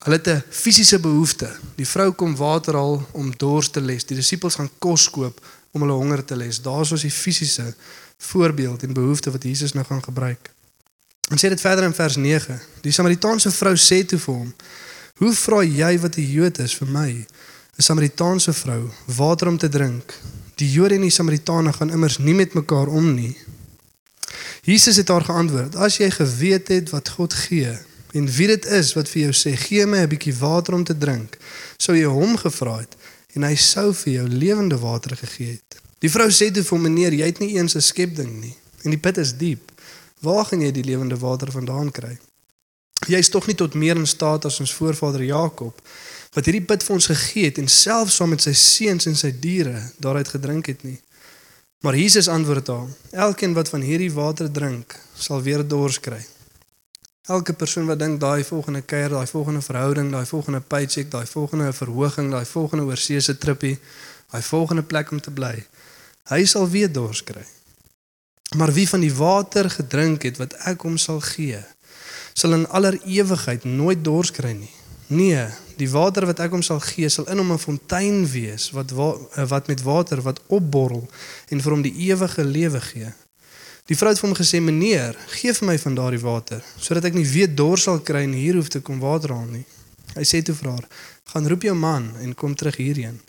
Hulle 0.05 0.17
het 0.17 0.29
'n 0.29 0.43
fisiese 0.51 0.99
behoefte. 0.99 1.57
Die 1.75 1.87
vrou 1.87 2.13
kom 2.13 2.37
water 2.37 2.75
haal 2.75 3.09
om 3.13 3.37
dors 3.37 3.71
te 3.71 3.81
les. 3.81 4.05
Die 4.05 4.17
disippels 4.17 4.55
gaan 4.55 4.71
kos 4.79 5.11
koop 5.11 5.41
om 5.71 5.81
hulle 5.81 5.93
honger 5.93 6.25
te 6.25 6.37
les. 6.37 6.63
Daar's 6.63 6.93
ons 6.93 7.03
die 7.03 7.11
fisiese 7.11 7.75
voorbeeld 8.19 8.83
en 8.83 8.93
behoefte 8.93 9.31
wat 9.31 9.43
Jesus 9.43 9.73
nou 9.73 9.85
gaan 9.85 10.03
gebruik. 10.03 10.51
En 11.31 11.37
sê 11.37 11.49
dit 11.49 11.61
verder 11.61 11.85
in 11.85 11.95
vers 11.95 12.17
9. 12.17 12.61
Die 12.81 12.93
Samaritaanse 12.93 13.51
vrou 13.51 13.75
sê 13.75 14.07
toe 14.07 14.19
vir 14.19 14.35
hom: 14.35 14.55
"Hoe 15.17 15.33
vra 15.33 15.63
jy 15.65 15.99
wat 15.99 16.17
'n 16.17 16.31
Jood 16.33 16.59
is 16.59 16.75
vir 16.75 16.89
my, 16.89 17.11
'n 17.79 17.83
Samaritaanse 17.83 18.53
vrou, 18.53 18.91
water 19.05 19.49
om 19.49 19.59
te 19.59 19.69
drink?" 19.69 20.15
Die 20.55 20.71
Jode 20.71 20.95
en 20.95 21.01
die 21.01 21.11
Samaritane 21.11 21.73
gaan 21.73 21.91
immers 21.91 22.19
nie 22.19 22.35
met 22.35 22.55
mekaar 22.55 22.87
om 22.87 23.15
nie. 23.15 23.37
Jesus 24.63 24.97
het 24.97 25.09
haar 25.09 25.25
geantwoord: 25.25 25.77
"As 25.77 25.97
jy 25.97 26.11
geweet 26.11 26.69
het 26.69 26.91
wat 26.91 27.09
God 27.09 27.33
gee 27.33 27.79
en 28.13 28.27
wie 28.27 28.47
dit 28.47 28.67
is 28.67 28.93
wat 28.93 29.09
vir 29.09 29.23
jou 29.23 29.33
sê, 29.33 29.57
gee 29.57 29.87
my 29.87 29.99
'n 29.99 30.09
bietjie 30.09 30.35
water 30.39 30.75
om 30.75 30.85
te 30.85 30.99
drink, 30.99 31.39
sou 31.77 31.97
jy 31.97 32.05
hom 32.05 32.37
gevra 32.37 32.79
het 32.79 32.97
en 33.35 33.43
hy 33.43 33.55
sou 33.55 33.95
vir 33.95 34.13
jou 34.13 34.29
lewende 34.29 34.79
water 34.79 35.17
gegee 35.17 35.51
het." 35.51 35.81
Die 35.99 36.11
vrou 36.11 36.29
sê 36.29 36.51
toe 36.53 36.63
vir 36.63 36.79
hom: 36.79 36.83
"Meneer, 36.83 37.13
jy 37.13 37.27
het 37.27 37.39
nie 37.39 37.57
eens 37.57 37.75
'n 37.75 37.81
skepding 37.81 38.41
nie 38.41 38.57
en 38.87 38.91
die 38.91 39.01
put 39.03 39.19
is 39.19 39.35
diep. 39.37 39.73
Waar 40.21 40.45
gaan 40.45 40.63
jy 40.65 40.71
die 40.73 40.87
lewende 40.87 41.19
water 41.19 41.51
vandaan 41.53 41.91
kry? 41.91 42.17
Jy 43.07 43.19
is 43.23 43.31
tog 43.31 43.47
nie 43.47 43.57
tot 43.57 43.75
meer 43.75 43.97
in 43.97 44.07
staat 44.07 44.45
as 44.45 44.61
ons 44.61 44.75
voorvader 44.75 45.25
Jakob 45.25 45.81
wat 46.37 46.45
hierdie 46.45 46.67
put 46.69 46.83
vir 46.85 46.93
ons 46.93 47.07
gegee 47.09 47.49
het 47.49 47.59
en 47.59 47.69
self 47.69 48.11
saam 48.13 48.35
met 48.35 48.43
sy 48.45 48.53
seuns 48.53 49.07
en 49.09 49.15
sy 49.17 49.31
diere 49.41 49.79
daaruit 49.99 50.29
gedrink 50.29 50.67
het 50.67 50.85
nie." 50.85 51.01
Maar 51.81 51.97
Jesus 51.97 52.29
antwoord 52.29 52.67
haar: 52.67 52.87
Elkeen 53.11 53.53
wat 53.53 53.69
van 53.69 53.81
hierdie 53.81 54.13
water 54.13 54.51
drink, 54.51 54.99
sal 55.15 55.43
weer 55.43 55.69
dors 55.69 56.01
kry. 56.01 56.27
Elke 57.27 57.53
persoon 57.53 57.87
wat 57.87 57.99
dink 57.99 58.21
daai 58.21 58.45
volgende 58.45 58.81
kuier, 58.83 59.11
daai 59.11 59.27
volgende 59.27 59.61
verhouding, 59.63 60.11
daai 60.11 60.27
volgende 60.27 60.61
paycheck, 60.61 61.11
daai 61.11 61.27
volgende 61.27 61.73
verhoging, 61.73 62.31
daai 62.31 62.45
volgende 62.45 62.85
oorseese 62.85 63.39
trippie, 63.39 63.79
daai 64.31 64.43
volgende 64.43 64.83
plek 64.83 65.11
om 65.11 65.21
te 65.21 65.31
bly, 65.31 65.55
hy 66.31 66.45
sal 66.45 66.69
weer 66.71 66.93
dors 66.93 67.25
kry. 67.25 67.45
Maar 68.57 68.73
wie 68.73 68.89
van 68.89 69.03
die 69.03 69.15
water 69.15 69.71
gedrink 69.71 70.23
het 70.23 70.39
wat 70.39 70.55
ek 70.71 70.87
hom 70.87 70.99
sal 71.03 71.19
gee, 71.21 71.59
sal 72.37 72.53
in 72.53 72.67
aller 72.69 72.99
ewigheid 73.09 73.65
nooit 73.65 74.03
dors 74.05 74.31
kry 74.31 74.53
nie. 74.53 74.73
Nee, 75.09 75.47
die 75.81 75.89
water 75.89 76.27
wat 76.29 76.41
ek 76.45 76.53
hom 76.53 76.65
sal 76.67 76.83
gee 76.85 77.09
sal 77.13 77.29
in 77.33 77.41
hom 77.41 77.53
'n 77.53 77.63
fontein 77.63 78.27
wees 78.29 78.71
wat 78.77 78.91
wa 78.91 79.15
wat 79.53 79.69
met 79.69 79.83
water 79.83 80.21
wat 80.21 80.41
opborrel 80.47 81.07
en 81.49 81.63
vir 81.63 81.73
hom 81.73 81.83
die 81.83 81.95
ewige 82.09 82.45
lewe 82.45 82.81
gee. 82.81 83.13
Die 83.87 83.97
vrou 83.97 84.11
het 84.11 84.19
vir 84.21 84.29
hom 84.29 84.37
gesê: 84.37 84.61
"Meneer, 84.61 85.17
gee 85.27 85.53
vir 85.53 85.67
my 85.69 85.79
van 85.79 85.95
daardie 85.95 86.25
water 86.25 86.63
sodat 86.79 87.05
ek 87.05 87.15
nie 87.15 87.27
weer 87.27 87.55
dors 87.55 87.83
sal 87.83 88.01
kry 88.01 88.23
en 88.25 88.33
hier 88.33 88.55
hoef 88.55 88.69
te 88.69 88.81
kom 88.81 89.01
water 89.01 89.33
haal 89.33 89.47
nie." 89.47 89.65
Hy 90.15 90.25
sê 90.25 90.43
toe 90.43 90.55
vir 90.55 90.71
haar: 90.71 90.87
"Gaan 91.33 91.49
roep 91.49 91.63
jou 91.63 91.75
man 91.75 92.13
en 92.21 92.35
kom 92.35 92.55
terug 92.55 92.77
hierheen." 92.77 93.21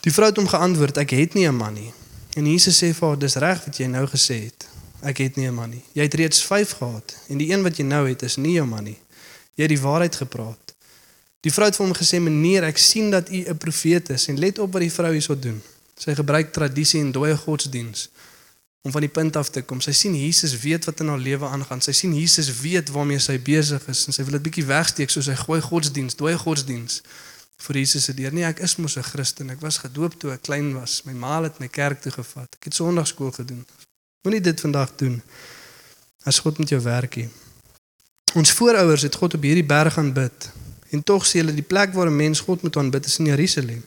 Die 0.00 0.12
vrou 0.12 0.28
het 0.28 0.36
hom 0.36 0.48
geantwoord: 0.48 0.96
"Ek 0.96 1.10
het 1.10 1.34
nie 1.34 1.48
'n 1.48 1.56
man 1.56 1.74
nie." 1.74 1.92
En 2.36 2.46
Jesus 2.46 2.78
sê 2.78 2.94
vir 2.94 3.08
haar: 3.08 3.18
"Dis 3.18 3.34
reg 3.34 3.64
wat 3.64 3.76
jy 3.76 3.86
nou 3.86 4.06
gesê 4.06 4.44
het. 4.44 4.69
Ek 5.02 5.18
het 5.18 5.36
nie 5.36 5.48
'n 5.48 5.54
man 5.54 5.70
nie. 5.70 5.84
Jy 5.92 6.02
het 6.02 6.14
reeds 6.14 6.44
5 6.44 6.70
gehad 6.70 7.16
en 7.28 7.38
die 7.38 7.52
een 7.52 7.62
wat 7.62 7.76
jy 7.76 7.84
nou 7.84 8.08
het 8.08 8.22
is 8.22 8.36
nie 8.36 8.52
jou 8.52 8.66
man 8.66 8.84
nie. 8.84 8.98
Jy 9.54 9.62
het 9.62 9.68
die 9.68 9.80
waarheid 9.80 10.16
gepraat." 10.16 10.74
Die 11.40 11.52
vrou 11.52 11.66
het 11.66 11.76
vir 11.76 11.86
hom 11.86 11.94
gesê: 11.94 12.20
"Meneer, 12.20 12.64
ek 12.64 12.78
sien 12.78 13.10
dat 13.10 13.30
u 13.30 13.44
'n 13.48 13.56
profeet 13.56 14.08
is." 14.10 14.28
En 14.28 14.38
let 14.38 14.58
op 14.58 14.72
wat 14.72 14.80
die 14.80 14.92
vrou 14.92 15.12
hierso 15.12 15.38
doen. 15.38 15.62
Sy 15.96 16.14
gebruik 16.14 16.52
tradisie 16.52 17.00
en 17.00 17.12
dooie 17.12 17.36
godsdiens 17.36 18.08
om 18.82 18.90
van 18.90 19.00
die 19.00 19.10
punt 19.10 19.36
af 19.36 19.48
te 19.48 19.62
kom. 19.62 19.80
Sy 19.80 19.92
sien 19.92 20.14
Jesus 20.16 20.58
weet 20.60 20.84
wat 20.84 21.00
in 21.00 21.08
haar 21.12 21.18
lewe 21.18 21.46
aangaan. 21.46 21.80
Sy 21.80 21.92
sien 21.92 22.14
Jesus 22.16 22.60
weet 22.60 22.88
waarmee 22.88 23.18
sy 23.18 23.36
besig 23.38 23.88
is 23.92 24.06
en 24.06 24.12
sy 24.12 24.24
wil 24.24 24.38
dit 24.38 24.42
bietjie 24.42 24.64
wegsteek 24.64 25.10
soos 25.12 25.28
sy 25.28 25.36
gooi 25.36 25.60
godsdiens, 25.60 26.16
dooie 26.16 26.38
godsdiens 26.38 27.02
vir 27.60 27.76
Jesus 27.76 28.04
se 28.08 28.14
deur. 28.16 28.32
Nee, 28.32 28.44
ek 28.48 28.62
is 28.64 28.76
mos 28.76 28.96
'n 28.96 29.02
Christen. 29.02 29.50
Ek 29.50 29.60
was 29.60 29.78
gedoop 29.78 30.18
toe 30.18 30.32
ek 30.32 30.42
klein 30.42 30.72
was. 30.74 31.02
My 31.04 31.12
ma 31.12 31.42
het 31.42 31.60
my 31.60 31.68
kerk 31.68 32.00
toe 32.00 32.12
gevat. 32.12 32.48
Ek 32.56 32.64
het 32.64 32.74
sonndagskool 32.74 33.32
gedoen. 33.32 33.66
Moenie 34.22 34.40
dit 34.40 34.60
vandag 34.60 34.90
doen. 34.96 35.22
As 36.22 36.38
God 36.38 36.58
met 36.58 36.68
jou 36.68 36.80
werkie. 36.82 37.28
Ons 38.36 38.50
voorouers 38.52 39.02
het 39.02 39.14
God 39.14 39.34
op 39.34 39.46
hierdie 39.48 39.64
berg 39.64 39.96
aanbid. 39.98 40.50
En 40.92 41.00
tog 41.02 41.24
sê 41.24 41.40
hulle 41.40 41.54
die 41.56 41.64
plek 41.64 41.94
waar 41.96 42.10
'n 42.10 42.16
mens 42.16 42.40
God 42.40 42.62
moet 42.62 42.76
aanbid 42.76 43.06
is 43.06 43.18
in 43.18 43.32
Jerusalem. 43.32 43.84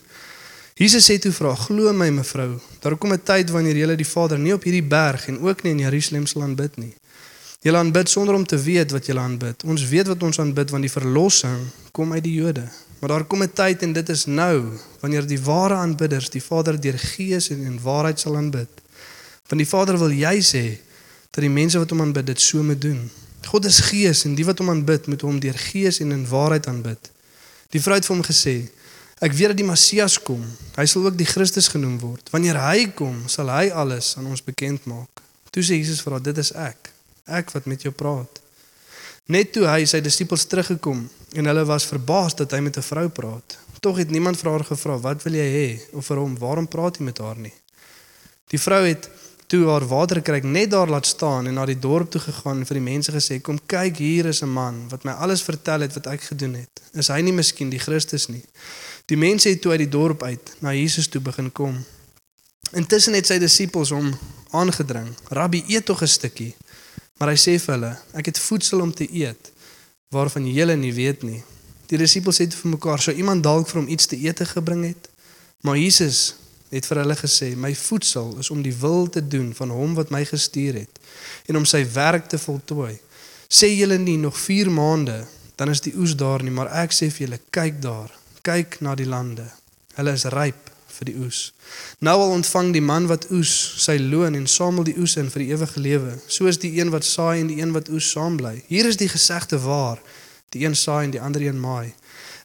Jesus 0.74 1.12
sê 1.12 1.20
toe 1.20 1.32
vra: 1.32 1.56
"Glo 1.56 1.94
my 1.94 2.10
mevrou, 2.10 2.60
daar 2.80 2.96
kom 2.98 3.14
'n 3.14 3.24
tyd 3.24 3.50
wanneer 3.50 3.78
jy 3.78 3.96
die 3.96 4.08
Vader 4.08 4.40
nie 4.40 4.54
op 4.54 4.64
hierdie 4.64 4.88
berg 4.88 5.28
en 5.28 5.40
ook 5.40 5.64
nie 5.64 5.72
in 5.72 5.80
Jerusalem 5.80 6.26
sal 6.26 6.42
aanbid 6.42 6.78
nie. 6.78 6.94
Jy 7.62 7.76
aanbid 7.76 8.10
sonder 8.10 8.36
om 8.36 8.46
te 8.46 8.58
weet 8.58 8.92
wat 8.92 9.06
jy 9.06 9.18
aanbid. 9.18 9.64
Ons 9.64 9.88
weet 9.88 10.08
wat 10.08 10.24
ons 10.24 10.40
aanbid 10.40 10.70
want 10.70 10.84
die 10.84 10.92
verlossing 10.92 11.68
kom 11.92 12.14
uit 12.14 12.24
die 12.24 12.34
Jode. 12.34 12.70
Maar 13.00 13.10
daar 13.10 13.24
kom 13.24 13.44
'n 13.44 13.54
tyd 13.54 13.82
en 13.82 13.94
dit 13.94 14.10
is 14.10 14.26
nou 14.26 14.80
wanneer 15.00 15.28
die 15.28 15.42
ware 15.42 15.74
aanbidders 15.74 16.30
die 16.30 16.44
Vader 16.44 16.82
deur 16.82 17.00
Gees 17.00 17.50
en 17.50 17.66
in 17.66 17.80
waarheid 17.82 18.20
sal 18.20 18.36
aanbid. 18.36 18.83
Want 19.48 19.62
die 19.62 19.70
Vader 19.70 19.98
wil 19.98 20.14
jy 20.16 20.40
sê 20.42 20.64
dat 21.34 21.42
die 21.44 21.52
mense 21.52 21.80
wat 21.82 21.90
hom 21.90 22.02
aanbid 22.02 22.28
dit 22.32 22.42
so 22.42 22.64
moet 22.64 22.82
doen. 22.82 23.10
God 23.50 23.66
is 23.66 23.82
Gees 23.90 24.24
en 24.28 24.36
die 24.38 24.46
wat 24.48 24.62
hom 24.62 24.70
aanbid 24.70 25.10
moet 25.12 25.26
hom 25.26 25.40
deur 25.44 25.58
Gees 25.58 26.00
en 26.00 26.14
in 26.16 26.28
waarheid 26.30 26.68
aanbid. 26.68 27.10
Die 27.74 27.82
vrou 27.82 27.98
het 27.98 28.06
vir 28.08 28.16
hom 28.16 28.26
gesê: 28.26 28.56
Ek 29.24 29.34
weet 29.34 29.54
dat 29.54 29.60
die 29.60 29.68
Messias 29.68 30.20
kom. 30.22 30.44
Hy 30.78 30.86
sal 30.90 31.08
ook 31.08 31.18
die 31.18 31.28
Christus 31.28 31.70
genoem 31.74 31.98
word. 32.02 32.30
Wanneer 32.34 32.60
hy 32.62 32.88
kom, 32.96 33.24
sal 33.32 33.50
hy 33.52 33.70
alles 33.72 34.14
aan 34.18 34.30
ons 34.32 34.44
bekend 34.46 34.86
maak. 34.90 35.24
Toe 35.52 35.64
sê 35.66 35.80
Jesus 35.80 36.04
vir 36.06 36.18
haar: 36.18 36.24
Dit 36.24 36.40
is 36.44 36.54
ek. 36.54 36.92
Ek 37.26 37.52
wat 37.56 37.68
met 37.72 37.84
jou 37.86 37.94
praat. 37.96 38.42
Net 39.32 39.54
toe 39.56 39.64
hy 39.70 39.86
sy 39.88 40.02
disippels 40.04 40.44
teruggekom 40.52 41.06
en 41.34 41.50
hulle 41.50 41.64
was 41.66 41.88
verbaas 41.88 42.36
dat 42.36 42.52
hy 42.52 42.60
met 42.60 42.78
'n 42.78 42.84
vrou 42.84 43.08
praat. 43.10 43.58
Tog 43.84 43.98
het 43.98 44.12
niemand 44.12 44.40
vir 44.40 44.52
haar 44.52 44.64
gevra 44.64 44.98
wat 44.98 45.24
wil 45.24 45.34
jy 45.34 45.50
hê 45.58 45.70
of 45.92 46.06
vir 46.06 46.18
hom 46.18 46.38
waarom 46.40 46.68
praat 46.68 46.98
jy 46.98 47.04
met 47.04 47.18
haar 47.18 47.36
nie. 47.36 47.54
Die 48.48 48.60
vrou 48.60 48.84
het 48.86 49.10
toe 49.48 49.68
haar 49.70 49.86
water 49.88 50.22
kry 50.22 50.40
net 50.44 50.72
daar 50.72 50.90
laat 50.90 51.06
staan 51.06 51.48
en 51.48 51.54
na 51.54 51.66
die 51.66 51.80
dorp 51.80 52.12
toe 52.12 52.22
gegaan 52.22 52.62
en 52.62 52.66
vir 52.66 52.80
die 52.80 52.86
mense 52.86 53.12
gesê 53.12 53.40
kom 53.42 53.60
kyk 53.68 53.98
hier 53.98 54.26
is 54.26 54.42
'n 54.42 54.50
man 54.50 54.90
wat 54.90 55.04
my 55.04 55.12
alles 55.12 55.42
vertel 55.42 55.82
het 55.82 55.94
wat 55.94 56.08
ek 56.08 56.22
gedoen 56.22 56.54
het. 56.54 56.82
Is 56.94 57.08
hy 57.08 57.22
nie 57.22 57.34
miskien 57.34 57.70
die 57.70 57.80
Christus 57.80 58.28
nie? 58.28 58.44
Die 59.06 59.18
mense 59.18 59.50
het 59.50 59.62
toe 59.62 59.72
uit 59.72 59.80
die 59.80 59.90
dorp 59.90 60.24
uit 60.24 60.56
na 60.60 60.74
Jesus 60.74 61.08
toe 61.08 61.22
begin 61.22 61.52
kom. 61.52 61.86
Intussen 62.72 63.14
het 63.14 63.28
sy 63.28 63.38
disippels 63.40 63.90
hom 63.90 64.14
aangedring. 64.52 65.10
Rabbi, 65.30 65.64
eet 65.68 65.86
tog 65.86 66.02
'n 66.02 66.08
stukkie. 66.08 66.56
Maar 67.18 67.30
hy 67.30 67.38
sê 67.38 67.60
vir 67.60 67.74
hulle, 67.74 67.98
ek 68.14 68.26
het 68.26 68.40
voedsel 68.40 68.82
om 68.82 68.94
te 68.94 69.08
eet 69.14 69.52
waarvan 70.10 70.54
julle 70.54 70.76
nie 70.76 70.94
weet 70.94 71.24
nie. 71.24 71.44
Die 71.90 71.98
disippels 71.98 72.38
het 72.38 72.54
vir 72.54 72.72
mekaar, 72.72 73.02
sou 73.02 73.16
iemand 73.16 73.44
dalk 73.44 73.68
vir 73.68 73.82
hom 73.82 73.90
iets 73.90 74.06
te 74.06 74.18
eet 74.18 74.40
gebring 74.48 74.86
het? 74.86 75.10
Maar 75.62 75.78
Jesus 75.78 76.36
het 76.74 76.88
vir 76.90 77.04
hulle 77.04 77.16
gesê, 77.18 77.54
my 77.56 77.72
voedsel 77.78 78.34
is 78.42 78.50
om 78.54 78.64
die 78.66 78.74
wil 78.82 79.06
te 79.10 79.22
doen 79.22 79.52
van 79.54 79.70
hom 79.70 79.94
wat 80.00 80.12
my 80.14 80.24
gestuur 80.26 80.82
het 80.82 81.00
en 81.48 81.62
om 81.62 81.66
sy 81.70 81.84
werk 81.94 82.30
te 82.32 82.40
voltooi. 82.42 82.96
Sê 83.54 83.70
julle 83.70 84.00
nie 84.02 84.18
nog 84.18 84.38
4 84.40 84.72
maande, 84.74 85.24
dan 85.56 85.70
is 85.70 85.84
die 85.86 85.94
oes 85.96 86.16
daar 86.18 86.42
nie, 86.44 86.54
maar 86.54 86.72
ek 86.84 86.96
sê 86.96 87.12
vir 87.14 87.28
julle, 87.28 87.40
kyk 87.54 87.82
daar, 87.84 88.10
kyk 88.42 88.80
na 88.82 88.96
die 88.98 89.08
lande. 89.08 89.46
Hulle 89.94 90.16
is 90.18 90.26
ryp 90.34 90.72
vir 90.94 91.10
die 91.10 91.16
oes. 91.22 91.52
Nou 92.06 92.16
al 92.22 92.34
ontvang 92.40 92.72
die 92.74 92.82
man 92.82 93.08
wat 93.12 93.30
oes 93.34 93.52
sy 93.84 94.00
loon 94.02 94.38
en 94.38 94.50
samel 94.50 94.88
die 94.90 94.98
oes 95.02 95.16
in 95.22 95.30
vir 95.34 95.46
die 95.46 95.52
ewige 95.54 95.82
lewe, 95.82 96.18
soos 96.28 96.60
die 96.62 96.74
een 96.80 96.94
wat 96.94 97.06
saai 97.06 97.44
en 97.44 97.50
die 97.52 97.60
een 97.62 97.74
wat 97.76 97.90
oes 97.94 98.10
saam 98.14 98.38
bly. 98.42 98.56
Hier 98.70 98.90
is 98.90 98.98
die 99.02 99.10
gesegde 99.12 99.62
waar, 99.62 100.02
die 100.54 100.66
een 100.66 100.78
saai 100.78 101.06
en 101.06 101.16
die 101.16 101.22
ander 101.22 101.46
een 101.46 101.60
maai. 101.62 101.94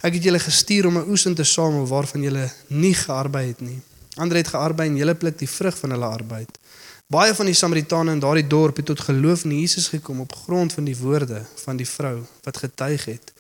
Ek 0.05 0.15
het 0.15 0.25
julle 0.29 0.41
gestuur 0.41 0.87
om 0.87 0.99
'n 0.99 1.11
oes 1.11 1.27
in 1.27 1.35
te 1.35 1.45
samel 1.45 1.87
waarvan 1.87 2.23
julle 2.23 2.51
nie 2.69 2.95
gearbei 2.95 3.47
het 3.49 3.61
nie. 3.61 3.81
Ander 4.19 4.37
het 4.41 4.51
gearbei 4.51 4.89
en 4.91 4.97
julle 4.99 5.15
pluk 5.15 5.39
die 5.39 5.51
vrug 5.51 5.77
van 5.79 5.95
hulle 5.95 6.07
arbeid. 6.19 6.59
Baie 7.09 7.35
van 7.35 7.47
die 7.49 7.55
Samaritane 7.55 8.13
in 8.13 8.21
daardie 8.21 8.47
dorp 8.47 8.77
het 8.77 8.87
tot 8.91 9.01
geloof 9.01 9.45
in 9.47 9.55
Jesus 9.61 9.89
gekom 9.89 10.21
op 10.21 10.35
grond 10.35 10.73
van 10.73 10.85
die 10.85 10.97
woorde 10.99 11.45
van 11.63 11.79
die 11.79 11.89
vrou 11.89 12.19
wat 12.45 12.59
getuig 12.65 13.05
het. 13.05 13.33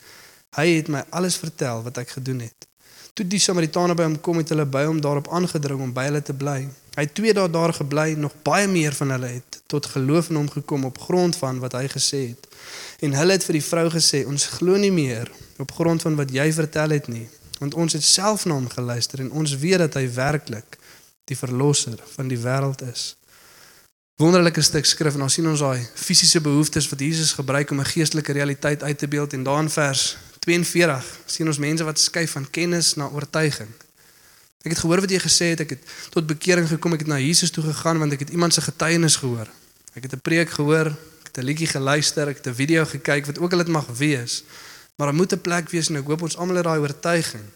Hy 0.57 0.67
het 0.77 0.89
my 0.89 1.03
alles 1.11 1.37
vertel 1.37 1.83
wat 1.83 1.99
ek 2.01 2.15
gedoen 2.17 2.41
het. 2.47 2.69
Toe 3.13 3.27
die 3.27 3.41
Samaritane 3.43 3.97
by 3.99 4.07
hom 4.07 4.21
kom 4.23 4.39
het 4.39 4.55
hulle 4.55 4.65
by 4.65 4.85
hom 4.87 5.03
daarop 5.03 5.29
aangedring 5.35 5.83
om 5.83 5.93
by 5.93 6.07
hulle 6.07 6.23
te 6.23 6.37
bly. 6.39 6.61
Hy 6.95 7.05
het 7.05 7.15
2 7.19 7.35
dae 7.35 7.51
daar 7.51 7.75
gebly, 7.75 8.13
nog 8.15 8.37
baie 8.47 8.71
meer 8.71 8.95
van 8.95 9.11
hulle 9.17 9.33
het 9.37 9.59
tot 9.67 9.87
geloof 9.87 10.31
in 10.31 10.39
hom 10.41 10.49
gekom 10.51 10.87
op 10.89 11.01
grond 11.03 11.37
van 11.37 11.59
wat 11.61 11.75
hy 11.77 11.85
gesê 11.93 12.21
het. 12.31 12.47
En 13.05 13.19
hulle 13.19 13.37
het 13.37 13.45
vir 13.45 13.59
die 13.59 13.65
vrou 13.65 13.85
gesê: 13.91 14.23
"Ons 14.27 14.47
glo 14.55 14.77
nie 14.77 14.93
meer 14.95 15.31
op 15.59 15.73
grond 15.73 16.03
van 16.03 16.17
wat 16.17 16.31
jy 16.33 16.53
vertel 16.53 16.95
het 16.97 17.09
nie, 17.09 17.29
want 17.59 17.75
ons 17.75 17.93
het 17.93 18.05
self 18.05 18.45
na 18.45 18.55
hom 18.55 18.69
geluister 18.69 19.21
en 19.21 19.31
ons 19.31 19.57
weet 19.57 19.79
dat 19.79 19.95
hy 19.95 20.07
werklik 20.13 20.79
die 21.25 21.37
verlosser 21.37 21.99
van 22.17 22.29
die 22.29 22.39
wêreld 22.39 22.83
is." 22.93 23.17
Wonderlike 24.19 24.63
stuk 24.63 24.87
skrif 24.87 25.15
en 25.15 25.23
ons 25.23 25.33
sien 25.33 25.47
ons 25.47 25.61
daai 25.63 25.85
fisiese 25.95 26.41
behoeftes 26.43 26.89
wat 26.91 27.01
Jesus 27.01 27.37
gebruik 27.39 27.71
om 27.71 27.81
'n 27.81 27.87
geestelike 27.87 28.33
realiteit 28.33 28.83
uit 28.83 28.99
te 28.99 29.09
beeld 29.09 29.33
en 29.33 29.43
daarin 29.43 29.71
vers 29.71 30.17
42 30.39 31.05
sien 31.27 31.47
ons 31.47 31.59
mense 31.59 31.85
wat 31.85 31.99
skuif 31.99 32.31
van 32.31 32.51
kennis 32.51 32.95
na 32.95 33.07
oortuiging. 33.15 33.69
Ek 34.67 34.75
het 34.75 34.79
gehoor 34.79 35.01
wat 35.01 35.11
jy 35.11 35.21
gesê 35.23 35.53
het, 35.55 35.61
ek 35.61 35.71
het 35.71 35.83
tot 36.11 36.27
bekering 36.27 36.67
gekom, 36.69 36.93
ek 36.93 37.05
het 37.07 37.11
na 37.13 37.21
Jesus 37.23 37.51
toe 37.55 37.63
gegaan 37.65 37.99
want 38.03 38.13
ek 38.13 38.27
het 38.27 38.31
iemand 38.35 38.55
se 38.55 38.61
getuienis 38.61 39.17
gehoor. 39.23 39.47
Ek 39.95 40.03
het 40.03 40.13
'n 40.13 40.21
preek 40.21 40.51
gehoor, 40.51 40.87
ek 41.21 41.27
het 41.31 41.39
'n 41.39 41.47
liedjie 41.47 41.71
geluister, 41.71 42.29
ek 42.29 42.37
het 42.37 42.47
'n 42.47 42.55
video 42.55 42.85
gekyk 42.85 43.27
wat 43.27 43.39
ook 43.39 43.53
al 43.53 43.59
dit 43.59 43.69
mag 43.69 43.87
wees. 43.87 44.43
Maar 44.99 45.07
daar 45.07 45.17
moet 45.17 45.33
'n 45.33 45.41
plek 45.41 45.71
wees 45.71 45.89
en 45.89 45.97
ek 45.97 46.07
hoop 46.11 46.23
ons 46.23 46.37
almal 46.37 46.57
het 46.57 46.65
daai 46.65 46.81
oortuiging. 46.81 47.47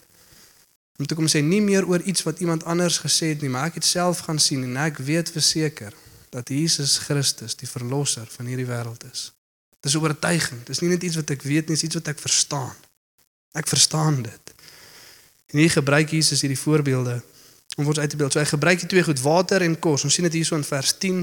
Om 0.97 1.05
te 1.05 1.15
kom 1.15 1.27
sê 1.27 1.43
nie 1.43 1.61
meer 1.61 1.87
oor 1.87 2.01
iets 2.01 2.23
wat 2.23 2.39
iemand 2.39 2.63
anders 2.63 2.97
gesê 2.97 3.35
het 3.35 3.41
nie, 3.41 3.49
maar 3.49 3.65
ek 3.65 3.73
het 3.73 3.85
self 3.85 4.19
gaan 4.19 4.39
sien 4.39 4.63
en 4.63 4.77
ek 4.77 4.97
weet 4.97 5.31
verseker 5.31 5.93
dat 6.29 6.49
Jesus 6.49 6.97
Christus 6.97 7.55
die 7.55 7.67
verlosser 7.67 8.27
van 8.29 8.45
hierdie 8.45 8.65
wêreld 8.65 9.03
is. 9.11 9.33
Dis 9.79 9.95
oortuiging. 9.95 10.63
Dis 10.63 10.79
nie 10.79 10.89
net 10.89 11.03
iets 11.03 11.15
wat 11.15 11.29
ek 11.29 11.41
weet 11.41 11.67
nie, 11.67 11.75
dis 11.75 11.83
iets 11.83 11.99
wat 11.99 12.07
ek 12.07 12.19
verstaan. 12.19 12.75
Ek 13.51 13.67
verstaan 13.67 14.21
dit. 14.21 14.53
En 15.51 15.59
hier 15.59 15.71
gebruik 15.71 16.09
Jesus 16.09 16.41
hierdie 16.41 16.59
voorbeelde 16.59 17.21
om 17.75 17.87
ons 17.87 17.99
uit 17.99 18.09
te 18.09 18.15
beeld. 18.15 18.31
So 18.31 18.39
hy 18.39 18.45
gebruik 18.45 18.79
die 18.79 18.87
twee 18.87 19.03
goed, 19.03 19.19
water 19.21 19.61
en 19.61 19.75
kos. 19.79 20.03
Ons 20.07 20.13
sien 20.13 20.23
dit 20.29 20.39
hierso 20.39 20.55
in 20.55 20.63
vers 20.63 20.97
10 20.97 21.19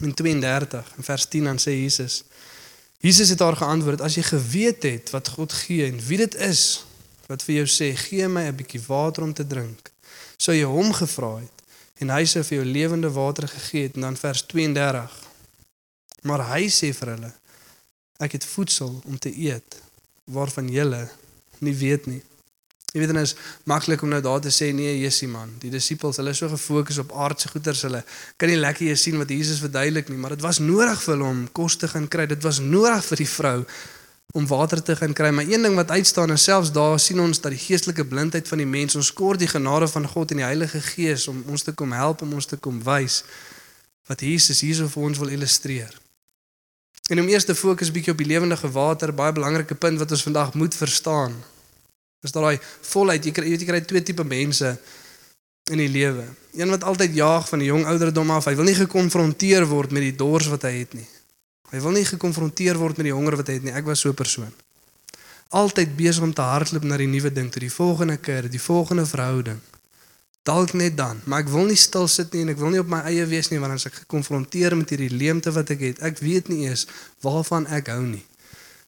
en 0.00 0.14
32. 0.14 0.92
In 0.96 1.06
vers 1.06 1.28
10 1.28 1.44
dan 1.44 1.60
sê 1.62 1.76
Jesus: 1.76 2.22
Jesus 3.06 3.28
het 3.28 3.38
haar 3.38 3.56
geantwoord: 3.56 4.00
"As 4.00 4.14
jy 4.14 4.22
geweet 4.22 4.82
het 4.82 5.10
wat 5.10 5.28
God 5.28 5.52
gee 5.52 5.86
en 5.86 6.00
wie 6.06 6.18
dit 6.18 6.34
is 6.34 6.84
wat 7.26 7.42
vir 7.42 7.54
jou 7.54 7.66
sê, 7.66 7.94
gee 7.96 8.28
my 8.28 8.42
'n 8.46 8.56
bietjie 8.56 8.82
water 8.86 9.22
om 9.22 9.32
te 9.32 9.46
drink, 9.46 9.90
sou 10.36 10.56
jy 10.56 10.64
hom 10.64 10.92
gevra 10.92 11.36
het 11.36 11.56
en 11.98 12.10
hy 12.10 12.24
sou 12.24 12.42
vir 12.44 12.58
jou 12.58 12.66
lewende 12.66 13.10
water 13.10 13.48
gegee 13.48 13.82
het." 13.82 13.94
En 13.94 14.00
dan 14.00 14.16
vers 14.16 14.42
32. 14.42 15.12
Maar 16.22 16.48
hy 16.54 16.66
sê 16.68 16.94
vir 16.94 17.08
hulle: 17.08 17.32
Ek 18.18 18.32
het 18.32 18.44
voedsel 18.44 19.00
om 19.04 19.18
te 19.18 19.38
eet 19.38 19.82
waarvan 20.24 20.68
julle 20.68 21.08
nie 21.58 21.74
weet 21.74 22.06
nie. 22.06 22.22
Jy 22.96 23.02
weet 23.02 23.10
dan 23.12 23.20
is 23.20 23.34
maklik 23.68 24.00
om 24.06 24.08
nou 24.08 24.22
daar 24.24 24.40
te 24.40 24.48
sê 24.48 24.70
nee, 24.72 24.94
Jesusie 25.02 25.28
man. 25.28 25.50
Die 25.60 25.68
disippels, 25.68 26.16
hulle 26.16 26.32
is 26.32 26.40
so 26.40 26.48
gefokus 26.48 26.96
op 27.02 27.10
aardse 27.12 27.50
goederes, 27.52 27.82
hulle 27.84 28.00
kan 28.40 28.48
nie 28.48 28.56
lekker 28.56 28.86
hier 28.86 28.96
sien 28.96 29.18
wat 29.20 29.28
Jesus 29.28 29.60
verduidelik 29.60 30.08
nie, 30.08 30.16
maar 30.16 30.32
dit 30.32 30.44
was 30.44 30.62
nodig 30.64 30.96
vir 31.02 31.12
hulle 31.12 31.26
om 31.28 31.42
kos 31.52 31.76
te 31.76 31.90
gaan 31.92 32.06
kry. 32.08 32.24
Dit 32.30 32.46
was 32.46 32.62
nodig 32.64 33.04
vir 33.10 33.20
die 33.20 33.28
vrou 33.28 33.58
om 34.32 34.46
water 34.48 34.80
te 34.82 34.96
gaan 34.96 35.12
kry. 35.12 35.28
Maar 35.30 35.44
een 35.44 35.68
ding 35.68 35.74
wat 35.76 35.90
uitstaan 35.90 36.32
en 36.32 36.40
selfs 36.40 36.72
daar 36.72 36.96
sien 37.00 37.20
ons 37.20 37.40
dat 37.40 37.52
die 37.52 37.60
geestelike 37.60 38.04
blindheid 38.04 38.48
van 38.48 38.64
die 38.64 38.68
mens 38.68 38.96
ons 38.96 39.12
kort 39.12 39.44
die 39.44 39.50
genade 39.52 39.88
van 39.92 40.08
God 40.08 40.32
en 40.32 40.40
die 40.40 40.48
Heilige 40.48 40.80
Gees 40.80 41.28
om 41.28 41.44
ons 41.52 41.68
te 41.68 41.76
kom 41.76 41.92
help 41.92 42.24
om 42.24 42.32
ons 42.32 42.48
te 42.48 42.56
kom 42.56 42.80
wys 42.84 43.22
wat 44.08 44.24
Jesus 44.24 44.60
hierso 44.64 44.88
vir 44.88 45.02
ons 45.02 45.18
wil 45.18 45.34
illustreer. 45.36 45.92
En 47.10 47.20
om 47.20 47.28
eers 47.28 47.44
te 47.44 47.54
fokus 47.54 47.92
bietjie 47.94 48.12
op 48.12 48.18
die 48.18 48.26
lewendige 48.26 48.70
water, 48.70 49.12
baie 49.14 49.34
belangrike 49.34 49.74
punt 49.74 49.98
wat 49.98 50.10
ons 50.10 50.24
vandag 50.26 50.54
moet 50.54 50.74
verstaan. 50.74 51.36
Is 52.24 52.32
daai 52.32 52.58
volheid, 52.92 53.24
jy 53.24 53.32
kry 53.32 53.50
jy 53.52 53.64
kry 53.64 53.80
twee 53.80 54.02
tipe 54.02 54.24
mense 54.24 54.76
in 55.70 55.78
die 55.82 55.90
lewe. 55.90 56.24
Een 56.56 56.70
wat 56.70 56.84
altyd 56.84 57.14
jaag 57.14 57.48
van 57.48 57.58
die 57.58 57.68
jong 57.68 57.86
ouderdom 57.86 58.30
af. 58.30 58.46
Hy 58.46 58.54
wil 58.54 58.68
nie 58.68 58.78
gekonfronteer 58.78 59.66
word 59.66 59.92
met 59.92 60.06
die 60.06 60.14
dors 60.16 60.48
wat 60.52 60.62
hy 60.68 60.78
het 60.78 60.94
nie. 60.94 61.06
Hy 61.72 61.80
wil 61.82 61.96
nie 61.96 62.06
gekonfronteer 62.06 62.78
word 62.78 63.00
met 63.00 63.10
die 63.10 63.14
honger 63.14 63.36
wat 63.40 63.50
hy 63.50 63.58
het 63.58 63.66
nie. 63.66 63.74
Ek 63.74 63.84
was 63.84 64.00
so 64.00 64.10
'n 64.10 64.14
persoon. 64.14 64.52
Altyd 65.48 65.96
besig 65.96 66.22
om 66.22 66.34
te 66.34 66.42
hardloop 66.42 66.84
na 66.84 66.96
die 66.96 67.06
nuwe 67.06 67.32
ding, 67.32 67.50
tot 67.50 67.60
die 67.60 67.70
volgende 67.70 68.16
keer, 68.16 68.50
die 68.50 68.60
volgende 68.60 69.06
verhouding. 69.06 69.60
Dalk 70.42 70.72
net 70.72 70.96
dan, 70.96 71.20
maar 71.24 71.40
ek 71.42 71.48
wil 71.48 71.64
nie 71.66 71.78
stil 71.78 72.06
sit 72.08 72.32
nie 72.32 72.44
en 72.44 72.48
ek 72.48 72.58
wil 72.58 72.70
nie 72.70 72.78
op 72.78 72.86
my 72.86 73.00
eie 73.10 73.24
wees 73.26 73.48
nie 73.50 73.58
want 73.58 73.72
as 73.72 73.86
ek 73.86 73.94
gekonfronteer 74.04 74.76
met 74.76 74.90
hierdie 74.90 75.10
leemte 75.10 75.50
wat 75.50 75.70
ek 75.70 75.80
het, 75.80 76.02
ek 76.06 76.18
weet 76.18 76.48
nie 76.48 76.68
eens 76.68 76.86
waarvan 77.20 77.66
ek 77.66 77.90
hou 77.90 78.04
nie. 78.06 78.22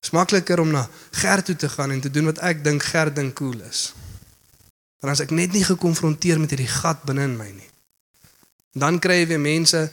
Dis 0.01 0.15
makliker 0.15 0.61
om 0.61 0.71
na 0.71 0.89
Gert 1.11 1.45
toe 1.45 1.57
te 1.57 1.69
gaan 1.69 1.91
en 1.91 2.01
te 2.01 2.11
doen 2.11 2.31
wat 2.31 2.39
ek 2.39 2.65
dink 2.65 2.83
Gert 2.83 3.17
dink 3.17 3.35
cool 3.35 3.59
is. 3.69 3.93
Want 5.01 5.15
as 5.15 5.25
ek 5.27 5.35
net 5.35 5.53
nie 5.55 5.65
gekonfronteer 5.67 6.41
met 6.41 6.51
hierdie 6.55 6.71
gat 6.71 7.03
binne 7.07 7.27
in 7.29 7.37
my 7.39 7.49
nie. 7.51 7.71
Dan 8.79 8.99
kry 9.03 9.23
jy 9.23 9.33
weer 9.33 9.43
mense 9.43 9.89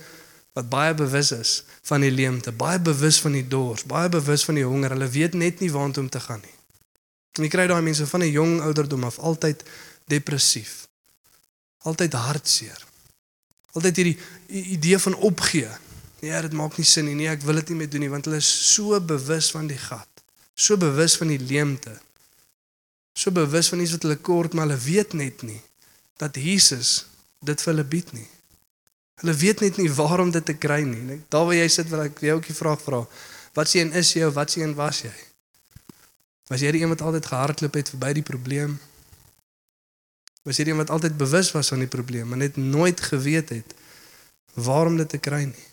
wat 0.56 0.70
baie 0.72 0.94
bewus 0.96 1.32
is 1.36 1.52
van 1.86 2.02
die 2.06 2.14
leemte, 2.14 2.54
baie 2.56 2.80
bewus 2.80 3.20
van 3.22 3.36
die 3.36 3.46
dors, 3.48 3.84
baie 3.86 4.10
bewus 4.10 4.46
van 4.48 4.56
die 4.56 4.66
honger. 4.66 4.96
Hulle 4.96 5.10
weet 5.12 5.36
net 5.38 5.60
nie 5.60 5.72
waantoe 5.74 6.06
om 6.06 6.10
te 6.10 6.22
gaan 6.24 6.42
nie. 6.42 6.54
En 7.36 7.44
jy 7.44 7.52
kry 7.52 7.66
daai 7.68 7.84
mense 7.84 8.08
van 8.08 8.24
'n 8.24 8.32
jong 8.32 8.62
ouderdom 8.62 9.04
af 9.04 9.20
altyd 9.20 9.64
depressief. 10.08 10.88
Altyd 11.84 12.14
hartseer. 12.14 12.86
Altyd 13.72 13.96
hierdie 13.96 14.18
idee 14.48 15.00
van 15.00 15.16
opgee. 15.16 15.70
Nee, 16.26 16.42
dit 16.42 16.56
maak 16.58 16.78
nie 16.80 16.88
sin 16.90 17.06
nie. 17.06 17.14
Nee, 17.20 17.30
ek 17.30 17.44
wil 17.46 17.60
dit 17.62 17.70
nie 17.70 17.84
meer 17.84 17.90
doen 17.94 18.02
nie 18.02 18.10
want 18.10 18.26
hulle 18.26 18.42
is 18.42 18.50
so 18.74 18.98
bewus 18.98 19.52
van 19.54 19.68
die 19.70 19.78
gat. 19.78 20.10
So 20.58 20.78
bewus 20.80 21.20
van 21.22 21.30
die 21.30 21.42
leemte. 21.42 21.94
So 23.14 23.30
bewus 23.36 23.70
van 23.70 23.84
iets 23.84 23.94
wat 23.94 24.08
hulle 24.08 24.18
kort, 24.18 24.56
maar 24.58 24.66
hulle 24.66 24.80
weet 24.82 25.14
net 25.14 25.44
nie 25.46 25.62
dat 26.18 26.38
Jesus 26.40 27.06
dit 27.46 27.62
vir 27.62 27.74
hulle 27.74 27.86
bied 27.92 28.10
nie. 28.16 28.26
Hulle 29.22 29.36
weet 29.38 29.62
net 29.62 29.78
nie 29.78 29.92
waarom 29.92 30.32
dit 30.34 30.46
te 30.48 30.56
kry 30.58 30.82
nie. 30.88 31.20
Daar 31.30 31.46
waar 31.46 31.60
jy 31.60 31.68
sit 31.72 31.92
wil 31.92 32.08
ek 32.08 32.24
jou 32.24 32.40
ook 32.40 32.50
die 32.50 32.58
vraag 32.58 32.82
vra. 32.82 33.04
Wat 33.56 33.70
sien 33.72 33.94
is 33.94 34.16
jy 34.16 34.26
of 34.28 34.34
wat 34.40 34.56
sien 34.56 34.74
was 34.80 35.04
jy? 35.06 35.14
Was 36.50 36.64
jy 36.66 36.74
die 36.74 36.82
een 36.84 36.92
wat 36.92 37.06
altyd 37.06 37.30
gehardloop 37.30 37.78
het 37.80 37.94
verby 37.94 38.12
die 38.18 38.26
probleem? 38.26 38.80
Was 40.48 40.58
jy 40.58 40.68
die 40.68 40.76
een 40.76 40.82
wat 40.82 40.94
altyd 40.96 41.20
bewus 41.22 41.54
was 41.56 41.70
van 41.74 41.86
die 41.86 41.92
probleem, 41.92 42.28
maar 42.32 42.42
net 42.42 42.58
nooit 42.58 43.02
geweet 43.12 43.54
het 43.56 43.78
waarom 44.56 44.98
dit 44.98 45.10
te 45.10 45.22
kry 45.22 45.46
nie? 45.52 45.70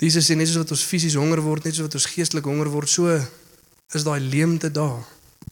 Jesus 0.00 0.30
sê 0.30 0.36
net 0.36 0.48
soos 0.48 0.62
wat 0.62 0.72
ons 0.72 0.84
fisies 0.88 1.16
honger 1.18 1.42
word, 1.44 1.66
net 1.66 1.76
soos 1.76 1.90
wat 1.90 1.96
ons 1.98 2.08
geestelik 2.08 2.46
honger 2.48 2.70
word, 2.72 2.88
so 2.88 3.12
is 3.92 4.06
daai 4.06 4.20
leemte 4.22 4.70
daar. 4.72 5.02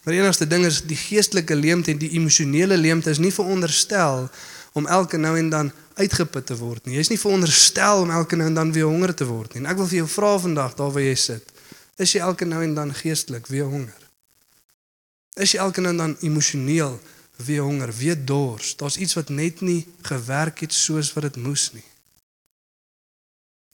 Maar 0.04 0.14
die 0.14 0.22
enigste 0.22 0.46
ding 0.48 0.64
is 0.64 0.80
die 0.88 0.96
geestelike 0.96 1.56
leemte 1.58 1.92
en 1.92 2.00
die 2.00 2.14
emosionele 2.16 2.78
leemte 2.80 3.12
is 3.12 3.20
nie 3.20 3.32
veronderstel 3.34 4.28
om 4.78 4.86
elke 4.86 5.20
nou 5.20 5.34
en 5.36 5.50
dan 5.52 5.70
uitgeput 5.98 6.46
te 6.46 6.56
word 6.56 6.86
nie. 6.86 6.96
Jy's 6.96 7.10
nie 7.12 7.20
veronderstel 7.20 8.04
om 8.06 8.12
elke 8.14 8.38
nou 8.38 8.46
en 8.48 8.56
dan 8.56 8.72
weer 8.72 8.88
honger 8.88 9.12
te 9.14 9.26
word 9.28 9.52
nie. 9.52 9.64
En 9.64 9.70
ek 9.72 9.80
wil 9.82 9.90
vir 9.90 10.00
jou 10.02 10.08
vra 10.14 10.32
vandag 10.40 10.76
daar 10.78 10.94
waar 10.94 11.04
jy 11.04 11.16
sit, 11.18 11.52
is 11.98 12.14
jy 12.14 12.22
elke 12.24 12.46
nou 12.48 12.62
en 12.62 12.76
dan 12.78 12.94
geestelik 12.94 13.50
weer 13.50 13.68
honger? 13.68 14.08
Is 15.36 15.54
jy 15.54 15.60
elke 15.62 15.82
nou 15.82 15.92
en 15.92 16.02
dan 16.04 16.16
emosioneel 16.24 16.96
weer 17.44 17.66
honger, 17.66 17.92
weer 17.94 18.16
dors? 18.16 18.76
Daar's 18.78 18.96
iets 18.96 19.18
wat 19.18 19.28
net 19.34 19.60
nie 19.66 19.82
gewerk 20.06 20.62
het 20.64 20.74
soos 20.74 21.12
wat 21.16 21.28
dit 21.28 21.40
moes 21.42 21.68
nie. 21.74 21.87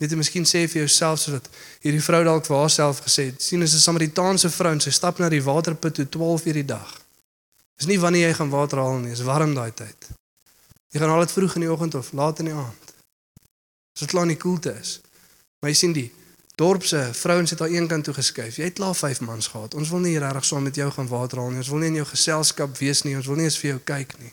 Net 0.02 0.10
jy 0.10 0.18
miskien 0.18 0.46
sê 0.48 0.64
vir 0.66 0.82
jouself 0.82 1.20
soos 1.22 1.36
wat 1.36 1.48
hierdie 1.84 2.02
vrou 2.02 2.24
dalk 2.26 2.46
vir 2.48 2.56
haarself 2.56 3.04
gesê 3.06 3.28
het, 3.30 3.42
sien 3.42 3.62
is 3.62 3.74
'n 3.74 3.84
Samaritaanse 3.84 4.50
vrou 4.50 4.72
en 4.72 4.80
sy 4.80 4.90
stap 4.90 5.18
na 5.18 5.28
die 5.28 5.42
waterput 5.42 5.94
toe 5.94 6.08
12 6.08 6.46
uur 6.46 6.58
die 6.60 6.70
dag. 6.76 6.90
Dis 7.78 7.86
nie 7.86 8.00
wanneer 8.00 8.28
jy 8.28 8.34
gaan 8.34 8.50
water 8.50 8.78
haal 8.78 8.98
nie, 8.98 9.10
dis 9.10 9.22
warm 9.22 9.54
daai 9.54 9.70
tyd. 9.74 10.08
Jy 10.94 11.00
gaan 11.00 11.10
haal 11.10 11.24
dit 11.26 11.32
vroeg 11.32 11.54
in 11.54 11.60
die 11.60 11.70
oggend 11.70 11.94
of 11.94 12.12
laat 12.12 12.38
in 12.38 12.44
die 12.44 12.54
aand. 12.54 12.94
As 13.94 14.00
dit 14.00 14.10
klaar 14.10 14.26
nie 14.26 14.36
koelte 14.36 14.74
is. 14.80 15.00
Maar 15.60 15.70
jy 15.70 15.76
sien 15.76 15.92
die 15.92 16.12
dorp 16.54 16.84
se 16.86 17.10
vrouens 17.12 17.50
het 17.50 17.60
aan 17.60 17.74
een 17.74 17.88
kant 17.90 18.04
toe 18.04 18.14
geskuif. 18.14 18.56
Jy 18.56 18.64
het 18.64 18.78
klaar 18.78 18.94
5 18.94 19.20
mans 19.20 19.46
gehad. 19.46 19.74
Ons 19.74 19.90
wil 19.90 19.98
nie 19.98 20.18
regtig 20.18 20.44
saam 20.44 20.62
met 20.62 20.74
jou 20.78 20.90
gaan 20.90 21.10
water 21.10 21.38
haal 21.38 21.50
nie. 21.50 21.62
Ons 21.64 21.68
wil 21.68 21.82
nie 21.82 21.90
in 21.90 21.94
jou 22.02 22.06
geselskap 22.06 22.78
wees 22.78 23.02
nie. 23.02 23.16
Ons 23.16 23.26
wil 23.26 23.36
nie 23.36 23.48
eens 23.48 23.58
vir 23.58 23.70
jou 23.70 23.80
kyk 23.90 24.18
nie. 24.18 24.32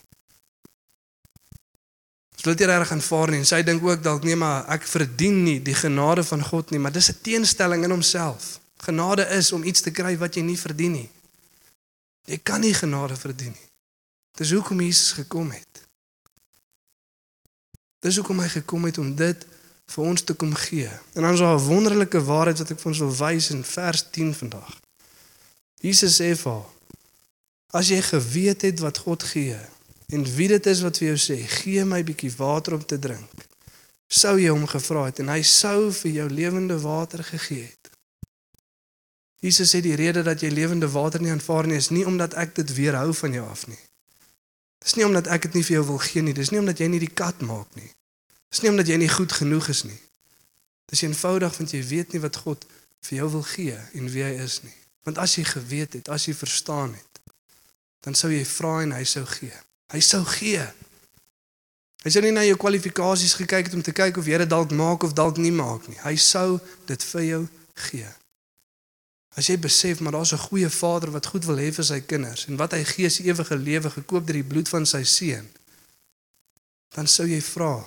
Ons 2.41 2.49
wil 2.49 2.57
dit 2.57 2.69
regtig 2.69 2.91
aanvaar 2.91 3.29
nie. 3.29 3.39
En 3.43 3.45
sy 3.45 3.59
dink 3.61 3.83
ook 3.85 3.99
dalk 4.01 4.23
nee, 4.25 4.33
maar 4.35 4.63
ek 4.73 4.87
verdien 4.89 5.43
nie 5.45 5.59
die 5.61 5.75
genade 5.77 6.23
van 6.25 6.41
God 6.41 6.71
nie, 6.73 6.79
maar 6.81 6.91
dis 6.91 7.11
'n 7.11 7.21
teenstelling 7.21 7.83
in 7.85 7.93
homself. 7.93 8.57
Genade 8.81 9.27
is 9.37 9.51
om 9.51 9.63
iets 9.63 9.81
te 9.81 9.91
kry 9.91 10.17
wat 10.17 10.35
jy 10.35 10.41
nie 10.41 10.57
verdien 10.57 10.91
nie. 10.91 11.09
Jy 12.25 12.39
kan 12.43 12.59
nie 12.61 12.73
genade 12.73 13.15
verdien 13.15 13.53
nie. 13.53 13.69
Dis 14.33 14.51
hoekom 14.51 14.81
Jesus 14.81 15.11
gekom 15.11 15.51
het. 15.51 15.85
Dis 17.99 18.15
hoekom 18.15 18.39
hy 18.39 18.47
gekom 18.47 18.85
het 18.85 18.97
om 18.97 19.15
dit 19.15 19.45
vir 19.85 20.03
ons 20.03 20.21
te 20.21 20.33
kom 20.33 20.53
gee. 20.53 20.89
En 21.13 21.21
dan 21.21 21.33
is 21.33 21.39
daar 21.39 21.59
'n 21.59 21.67
wonderlike 21.67 22.23
waarheid 22.23 22.57
wat 22.57 22.71
ek 22.71 22.79
vir 22.79 22.91
ons 22.91 22.99
wil 22.99 23.15
wys 23.15 23.49
in 23.49 23.63
vers 23.63 24.03
10 24.09 24.33
vandag. 24.33 24.79
Jesus 25.81 26.17
sê 26.19 26.35
vir 26.35 26.51
haar: 26.51 26.69
As 27.69 27.87
jy 27.87 28.01
geweet 28.01 28.61
het 28.61 28.79
wat 28.79 28.97
God 28.97 29.23
gee 29.23 29.59
en 30.11 30.25
wie 30.35 30.47
dit 30.51 30.65
is 30.67 30.81
wat 30.83 30.99
vir 30.99 31.13
jou 31.13 31.19
sê, 31.23 31.37
gee 31.61 31.85
my 31.87 32.01
bietjie 32.03 32.31
water 32.35 32.75
om 32.75 32.83
te 32.85 32.99
drink, 32.99 33.45
sou 34.11 34.35
jy 34.39 34.51
hom 34.51 34.67
gevra 34.67 35.05
het 35.07 35.21
en 35.23 35.31
hy 35.31 35.39
sou 35.47 35.91
vir 36.01 36.11
jou 36.11 36.27
lewende 36.29 36.77
water 36.83 37.23
gegee 37.23 37.63
het. 37.69 37.91
Jesus 39.41 39.71
sê 39.73 39.79
die 39.81 39.95
rede 39.97 40.21
dat 40.27 40.43
jy 40.43 40.51
lewende 40.53 40.89
water 40.91 41.23
nie 41.23 41.31
aanvaar 41.33 41.69
nie 41.69 41.79
is 41.79 41.89
nie 41.89 42.03
omdat 42.05 42.35
ek 42.37 42.53
dit 42.59 42.75
weerhou 42.77 43.13
van 43.23 43.39
jou 43.39 43.45
af 43.47 43.63
nie. 43.71 43.79
Dis 44.83 44.97
nie 44.97 45.07
omdat 45.07 45.29
ek 45.31 45.47
dit 45.47 45.57
nie 45.57 45.65
vir 45.65 45.77
jou 45.79 45.87
wil 45.93 46.01
gee 46.03 46.21
nie, 46.25 46.35
dis 46.37 46.51
nie 46.51 46.59
omdat 46.61 46.83
jy 46.83 46.91
nie 46.91 47.01
die 47.01 47.13
kat 47.23 47.41
maak 47.45 47.71
nie. 47.79 47.89
Dis 48.51 48.61
nie 48.61 48.69
omdat 48.73 48.91
jy 48.91 48.99
nie 48.99 49.09
goed 49.09 49.31
genoeg 49.31 49.71
is 49.71 49.85
nie. 49.87 49.97
Dis 50.91 51.05
eenvoudig 51.07 51.57
want 51.57 51.73
jy 51.73 51.81
weet 51.87 52.13
nie 52.13 52.21
wat 52.21 52.41
God 52.43 52.67
vir 53.07 53.21
jou 53.21 53.31
wil 53.37 53.45
gee 53.47 53.79
en 53.97 54.11
wie 54.11 54.25
hy 54.27 54.35
is 54.43 54.59
nie. 54.65 54.75
Want 55.07 55.21
as 55.23 55.37
jy 55.39 55.45
geweet 55.47 55.97
het, 55.97 56.11
as 56.11 56.27
jy 56.27 56.35
verstaan 56.37 56.93
het, 56.93 57.21
dan 58.05 58.17
sou 58.17 58.29
jy 58.33 58.43
vra 58.45 58.81
en 58.83 58.93
hy 58.97 59.05
sou 59.07 59.23
gee. 59.37 59.55
Hy 59.91 59.99
sou 59.99 60.23
gee. 60.37 60.63
Hy 62.01 62.09
sou 62.09 62.23
nie 62.23 62.33
na 62.33 62.45
jou 62.47 62.57
kwalifikasies 62.57 63.35
gekyk 63.37 63.69
het 63.69 63.77
om 63.77 63.83
te 63.85 63.93
kyk 63.93 64.17
of 64.17 64.27
jy 64.29 64.39
dit 64.41 64.49
dalk 64.49 64.71
maak 64.73 65.03
of 65.03 65.13
dalk 65.13 65.37
nie 65.37 65.53
maak 65.53 65.85
nie. 65.91 65.99
Hy 66.01 66.15
sou 66.15 66.59
dit 66.89 67.03
vir 67.11 67.25
jou 67.27 67.41
gee. 67.89 68.09
As 69.37 69.47
jy 69.47 69.55
besef 69.61 70.01
maar 70.01 70.17
daar's 70.17 70.33
'n 70.33 70.47
goeie 70.47 70.69
Vader 70.69 71.11
wat 71.11 71.25
goed 71.25 71.45
wil 71.45 71.55
hê 71.57 71.71
vir 71.71 71.85
sy 71.85 71.99
kinders 72.01 72.47
en 72.47 72.57
wat 72.57 72.71
hy 72.71 72.83
gee 72.83 73.05
is 73.05 73.19
ewige 73.19 73.55
lewe 73.55 73.89
gekoop 73.89 74.25
deur 74.25 74.39
die 74.41 74.49
bloed 74.51 74.69
van 74.69 74.85
sy 74.85 75.03
seun, 75.03 75.47
dan 76.95 77.07
sou 77.07 77.27
jy 77.27 77.41
vra 77.41 77.85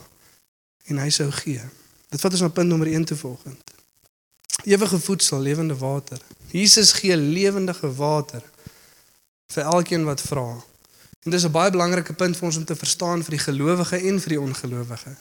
en 0.88 0.98
hy 0.98 1.10
sou 1.10 1.30
gee. 1.30 1.60
Dit 2.08 2.20
vat 2.20 2.32
ons 2.32 2.40
na 2.40 2.48
punt 2.48 2.68
nommer 2.68 2.88
1 2.88 3.04
te 3.04 3.16
volgende. 3.16 3.60
Ewige 4.64 4.98
voedsel, 4.98 5.40
lewende 5.40 5.76
water. 5.76 6.20
Jesus 6.50 6.92
gee 6.92 7.16
lewendige 7.16 7.94
water 7.94 8.42
vir 9.52 9.64
elkeen 9.64 10.04
wat 10.04 10.20
vra. 10.20 10.64
En 11.24 11.30
dis 11.30 11.44
'n 11.44 11.50
baie 11.50 11.70
belangrike 11.70 12.12
punt 12.12 12.36
vir 12.36 12.46
ons 12.46 12.56
om 12.56 12.64
te 12.64 12.76
verstaan 12.76 13.22
vir 13.22 13.30
die 13.30 13.44
gelowige 13.44 13.96
en 13.96 14.20
vir 14.20 14.28
die 14.28 14.40
ongelowige. 14.40 15.16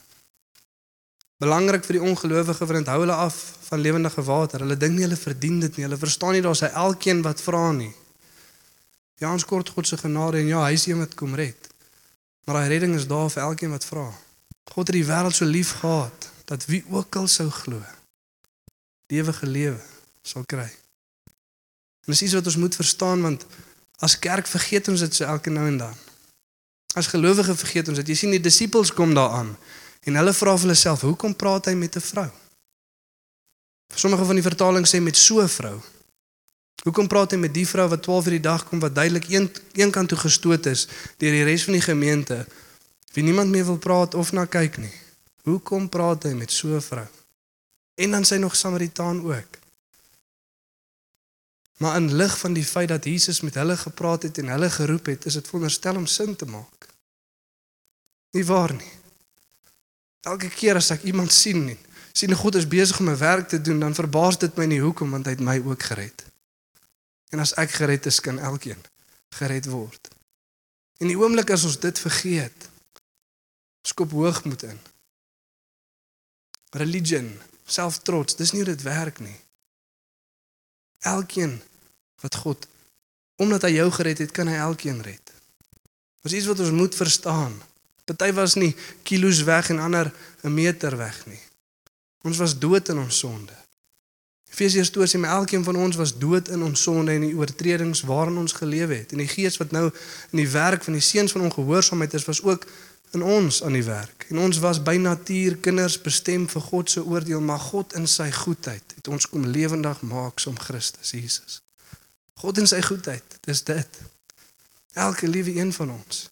Belangrik 1.38 1.84
vir 1.84 2.00
die 2.00 2.06
ongelowige 2.10 2.66
want 2.66 2.80
dit 2.80 2.88
hou 2.88 3.00
hulle 3.00 3.16
af 3.16 3.36
van 3.68 3.80
lewendige 3.80 4.24
water. 4.24 4.60
Hulle 4.60 4.78
dink 4.78 4.94
nie 4.94 5.04
hulle 5.04 5.20
verdien 5.20 5.60
dit 5.60 5.76
nie. 5.76 5.86
Hulle 5.86 5.98
verstaan 5.98 6.32
nie 6.32 6.42
daar's 6.42 6.60
hy 6.60 6.68
elkeen 6.68 7.22
wat 7.22 7.42
vra 7.42 7.72
nie. 7.72 7.94
Ja, 9.22 9.32
ons 9.32 9.46
kort 9.46 9.70
God 9.70 9.88
se 9.88 9.98
genade 9.98 10.38
en 10.38 10.48
ja, 10.48 10.64
hy 10.66 10.74
is 10.74 10.86
een 10.86 11.00
wat 11.00 11.16
kom 11.16 11.36
red. 11.36 11.70
Maar 12.44 12.56
daai 12.56 12.68
redding 12.68 12.96
is 12.96 13.08
daar 13.08 13.30
vir 13.32 13.44
elkeen 13.44 13.72
wat 13.72 13.86
vra. 13.86 14.08
God 14.72 14.88
het 14.88 14.96
die 14.96 15.06
wêreld 15.08 15.36
so 15.36 15.46
lief 15.46 15.72
gehad 15.80 16.30
dat 16.46 16.66
wie 16.66 16.84
ook 16.90 17.16
al 17.16 17.28
sou 17.28 17.50
glo, 17.50 17.80
die 19.08 19.20
ewige 19.22 19.48
lewe 19.48 19.80
sal 20.22 20.44
kry. 20.44 20.68
En 22.04 22.12
dis 22.12 22.22
iets 22.22 22.34
wat 22.34 22.46
ons 22.52 22.60
moet 22.60 22.76
verstaan 22.76 23.22
want 23.22 23.46
as 24.04 24.20
kerk 24.20 24.50
vergeet 24.52 24.90
ons 24.92 25.00
dit 25.06 25.16
so 25.16 25.24
elke 25.24 25.52
nou 25.54 25.64
en 25.70 25.78
dan. 25.78 25.96
As 27.00 27.08
gelowige 27.08 27.56
vergeet 27.56 27.88
ons 27.88 28.02
dit. 28.02 28.12
Jy 28.12 28.18
sien 28.20 28.36
die 28.36 28.44
disippels 28.44 28.92
kom 28.94 29.16
daaraan 29.16 29.54
en 30.04 30.20
hulle 30.20 30.34
vra 30.36 30.58
vir 30.58 30.68
hulle 30.68 30.76
self, 30.76 31.02
"Hoekom 31.08 31.36
praat 31.36 31.66
hy 31.66 31.74
met 31.74 31.96
'n 31.96 32.02
vrou?" 32.12 32.30
Sommige 33.96 34.26
van 34.26 34.36
die 34.36 34.50
vertalings 34.50 34.92
sê 34.94 35.02
met 35.02 35.18
so 35.18 35.42
'n 35.42 35.48
vrou. 35.48 35.82
Hoekom 36.84 37.08
praat 37.08 37.32
hy 37.32 37.38
met 37.38 37.54
die 37.54 37.68
vrou 37.68 37.88
wat 37.88 38.04
12 38.04 38.26
uur 38.26 38.32
die 38.32 38.40
dag 38.40 38.66
kom 38.68 38.80
wat 38.80 38.96
duidelik 38.96 39.30
een 39.30 39.52
een 39.74 39.92
kant 39.92 40.10
toe 40.10 40.18
gestoot 40.18 40.66
is 40.66 40.88
deur 41.18 41.32
die 41.32 41.44
res 41.44 41.64
van 41.64 41.74
die 41.74 41.82
gemeente 41.82 42.48
wie 43.14 43.24
niemand 43.24 43.50
meer 43.50 43.66
wil 43.66 43.78
praat 43.78 44.14
of 44.14 44.32
na 44.32 44.46
kyk 44.46 44.78
nie. 44.78 44.94
Hoekom 45.44 45.90
praat 45.90 46.24
hy 46.24 46.34
met 46.34 46.52
so 46.52 46.68
'n 46.76 46.82
vrou? 46.82 47.08
En 47.96 48.12
dan 48.12 48.26
sy 48.26 48.36
nog 48.36 48.56
Samaritaan 48.56 49.24
ook. 49.24 49.63
Maar 51.84 51.96
in 52.00 52.14
lig 52.16 52.38
van 52.40 52.54
die 52.56 52.66
feit 52.66 52.88
dat 52.88 53.04
Jesus 53.04 53.42
met 53.42 53.54
hulle 53.60 53.78
gepraat 53.78 54.24
het 54.24 54.38
en 54.38 54.48
hulle 54.48 54.70
geroep 54.70 55.06
het, 55.06 55.26
is 55.26 55.34
dit 55.34 55.48
veronderstel 55.48 55.96
om 56.00 56.06
sin 56.06 56.36
te 56.36 56.46
maak. 56.46 56.88
Nie 58.32 58.46
waar 58.46 58.74
nie. 58.74 58.92
Elke 60.24 60.48
keer 60.48 60.80
as 60.80 60.94
ek 60.96 61.04
iemand 61.12 61.34
sien 61.36 61.66
en 61.74 61.82
sien 62.16 62.36
God 62.40 62.56
is 62.56 62.68
besig 62.72 63.00
om 63.00 63.10
'n 63.12 63.18
werk 63.20 63.50
te 63.52 63.60
doen, 63.62 63.80
dan 63.80 63.96
verbaas 63.96 64.38
dit 64.40 64.56
my 64.56 64.66
nie 64.66 64.80
hoekom 64.80 65.12
want 65.12 65.26
hy 65.26 65.32
het 65.36 65.44
my 65.44 65.58
ook 65.66 65.84
gered. 65.84 66.24
En 67.30 67.40
as 67.40 67.54
ek 67.54 67.72
gered 67.72 68.06
is, 68.06 68.20
kan 68.20 68.40
elkeen 68.40 68.80
gered 69.36 69.66
word. 69.66 70.08
En 70.98 71.08
die 71.08 71.20
oomblik 71.20 71.50
as 71.50 71.64
ons 71.64 71.80
dit 71.80 72.00
vergeet, 72.00 72.70
skop 73.82 74.12
hoogmoed 74.12 74.64
in. 74.64 74.80
Religion, 76.70 77.42
selftrots, 77.66 78.36
dis 78.36 78.52
nie 78.52 78.64
hoe 78.64 78.72
dit 78.72 78.82
werk 78.82 79.20
nie. 79.20 79.40
Elkeen 81.00 81.62
wat 82.24 82.36
God 82.46 82.70
omdat 83.42 83.66
hy 83.66 83.72
jou 83.74 83.88
gered 83.92 84.20
het, 84.22 84.32
kan 84.32 84.48
hy 84.48 84.60
elkeen 84.62 85.00
red. 85.04 85.32
Dis 86.24 86.36
iets 86.38 86.48
wat 86.48 86.60
ons 86.64 86.72
moet 86.72 86.96
verstaan. 86.96 87.56
Party 88.06 88.30
was 88.38 88.54
nie 88.56 88.76
kilos 89.04 89.42
weg 89.48 89.72
en 89.74 89.80
ander 89.80 90.14
'n 90.44 90.54
meter 90.54 90.98
weg 90.98 91.26
nie. 91.26 91.42
Ons 92.22 92.38
was 92.38 92.60
dood 92.60 92.90
in 92.90 92.98
ons 92.98 93.18
sonde. 93.18 93.54
Efesiërs 94.54 94.90
2 94.90 95.08
sê 95.08 95.18
my 95.18 95.28
elkeen 95.28 95.64
van 95.64 95.76
ons 95.76 95.96
was 95.96 96.18
dood 96.18 96.48
in 96.48 96.64
ons 96.64 96.82
sonde 96.82 97.12
en 97.12 97.22
die 97.22 97.36
oortredings 97.36 98.02
waarin 98.02 98.38
ons 98.38 98.54
gelewe 98.54 98.94
het. 98.94 99.12
En 99.12 99.18
die 99.18 99.28
gees 99.28 99.58
wat 99.58 99.72
nou 99.72 99.92
in 100.30 100.38
die 100.38 100.50
werk 100.50 100.84
van 100.84 100.94
die 100.94 101.02
seuns 101.02 101.32
van 101.32 101.42
ongehoorsaamheid 101.42 102.14
is, 102.14 102.26
was 102.26 102.44
ook 102.44 102.68
in 103.12 103.24
ons 103.24 103.64
aan 103.64 103.74
die 103.74 103.84
werk. 103.84 104.26
En 104.30 104.38
ons 104.38 104.60
was 104.60 104.82
by 104.84 104.96
natuur 105.02 105.58
kinders 105.58 105.98
bestem 106.02 106.46
vir 106.50 106.62
God 106.62 106.90
se 106.90 107.04
oordeel, 107.06 107.42
maar 107.42 107.60
God 107.60 107.94
in 107.94 108.08
sy 108.08 108.32
goedheid 108.32 108.96
het 108.96 109.08
ons 109.08 109.30
kom 109.30 109.46
lewendig 109.46 110.02
maak 110.02 110.40
som 110.40 110.58
Christus 110.60 111.12
Jesus. 111.12 111.62
God 112.34 112.58
in 112.58 112.68
sy 112.68 112.82
goedheid, 112.82 113.38
dis 113.42 113.64
dit. 113.64 114.00
Elke 114.94 115.28
liewe 115.28 115.56
een 115.56 115.74
van 115.74 115.92
ons. 115.92 116.30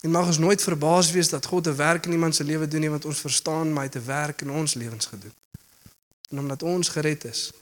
En 0.00 0.10
mag 0.10 0.26
ons 0.26 0.38
nooit 0.38 0.62
verbaas 0.62 1.10
wees 1.10 1.28
dat 1.28 1.46
God 1.46 1.66
'n 1.66 1.76
werk 1.76 2.06
in 2.06 2.12
iemand 2.12 2.34
se 2.34 2.44
lewe 2.44 2.68
doen 2.68 2.80
nie 2.80 2.90
want 2.90 3.04
ons 3.04 3.20
verstaan 3.20 3.72
maar 3.72 3.84
hy 3.84 3.90
het 3.92 4.02
'n 4.02 4.06
werk 4.06 4.40
in 4.40 4.50
ons 4.50 4.74
lewens 4.74 5.06
gedoen. 5.06 5.34
En 6.28 6.38
omdat 6.38 6.62
ons 6.62 6.88
gered 6.88 7.24
is, 7.24 7.52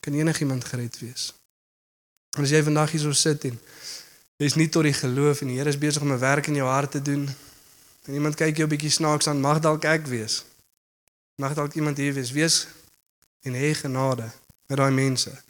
kan 0.00 0.12
enigiemand 0.12 0.64
gered 0.64 0.98
wees. 0.98 1.32
En 2.36 2.42
as 2.42 2.50
jy 2.50 2.62
vandag 2.62 2.90
hier 2.90 3.00
so 3.00 3.12
sit 3.12 3.44
en 3.44 3.60
jy's 4.36 4.54
nie 4.54 4.68
tot 4.68 4.82
die 4.82 4.92
geloof 4.92 5.40
en 5.40 5.46
die 5.46 5.56
Here 5.56 5.68
is 5.68 5.78
besig 5.78 6.02
om 6.02 6.12
'n 6.12 6.18
werk 6.18 6.46
in 6.46 6.54
jou 6.54 6.68
hart 6.68 6.90
te 6.90 7.02
doen 7.02 7.28
en 8.04 8.14
iemand 8.14 8.34
kyk 8.34 8.56
jou 8.56 8.66
'n 8.66 8.70
bietjie 8.70 8.90
snaaks 8.90 9.26
aan, 9.26 9.40
mag 9.40 9.60
dalk 9.60 9.84
ek 9.84 10.06
wees. 10.06 10.44
Mag 11.36 11.54
dalk 11.54 11.74
iemand 11.74 11.96
hier 11.96 12.12
wees, 12.12 12.30
wees 12.30 12.66
en 13.40 13.54
hê 13.54 13.74
genade 13.74 14.30
met 14.66 14.78
daai 14.78 14.92
mense. 14.92 15.42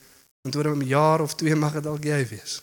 Want 0.45 0.57
oor 0.57 0.77
'n 0.77 0.85
jaar 0.85 1.21
of 1.21 1.35
twee 1.35 1.57
mag 1.57 1.73
dit 1.73 1.83
dalk 1.83 2.05
jy 2.05 2.27
wees. 2.29 2.63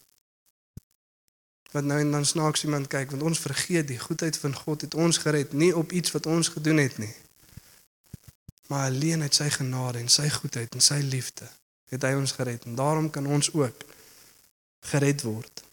Wat 1.72 1.84
nou 1.84 2.00
en 2.00 2.12
dan 2.12 2.26
snaaks 2.26 2.63
iemand 2.63 2.88
kyk 2.88 3.10
want 3.10 3.22
ons 3.22 3.39
vergeet 3.39 3.88
die 3.88 4.00
goedheid 4.00 4.38
van 4.38 4.56
God 4.56 4.82
het 4.82 4.94
ons 4.94 5.17
gered 5.17 5.54
nie 5.54 5.76
op 5.76 5.91
iets 5.91 6.12
wat 6.12 6.26
ons 6.26 6.48
gedoen 6.48 6.78
het 6.78 6.98
nie. 6.98 7.15
Maar 8.67 8.86
alleen 8.86 9.22
uit 9.22 9.36
sy 9.36 9.50
genade 9.50 9.98
en 9.98 10.10
sy 10.10 10.30
goedheid 10.30 10.74
en 10.74 10.82
sy 10.82 11.00
liefde 11.00 11.50
het 11.89 12.02
hy 12.02 12.13
ons 12.13 12.32
gered 12.32 12.63
en 12.63 12.76
daarom 12.76 13.10
kan 13.10 13.26
ons 13.28 13.54
ook 13.54 13.84
gered 14.80 15.22
word. 15.22 15.63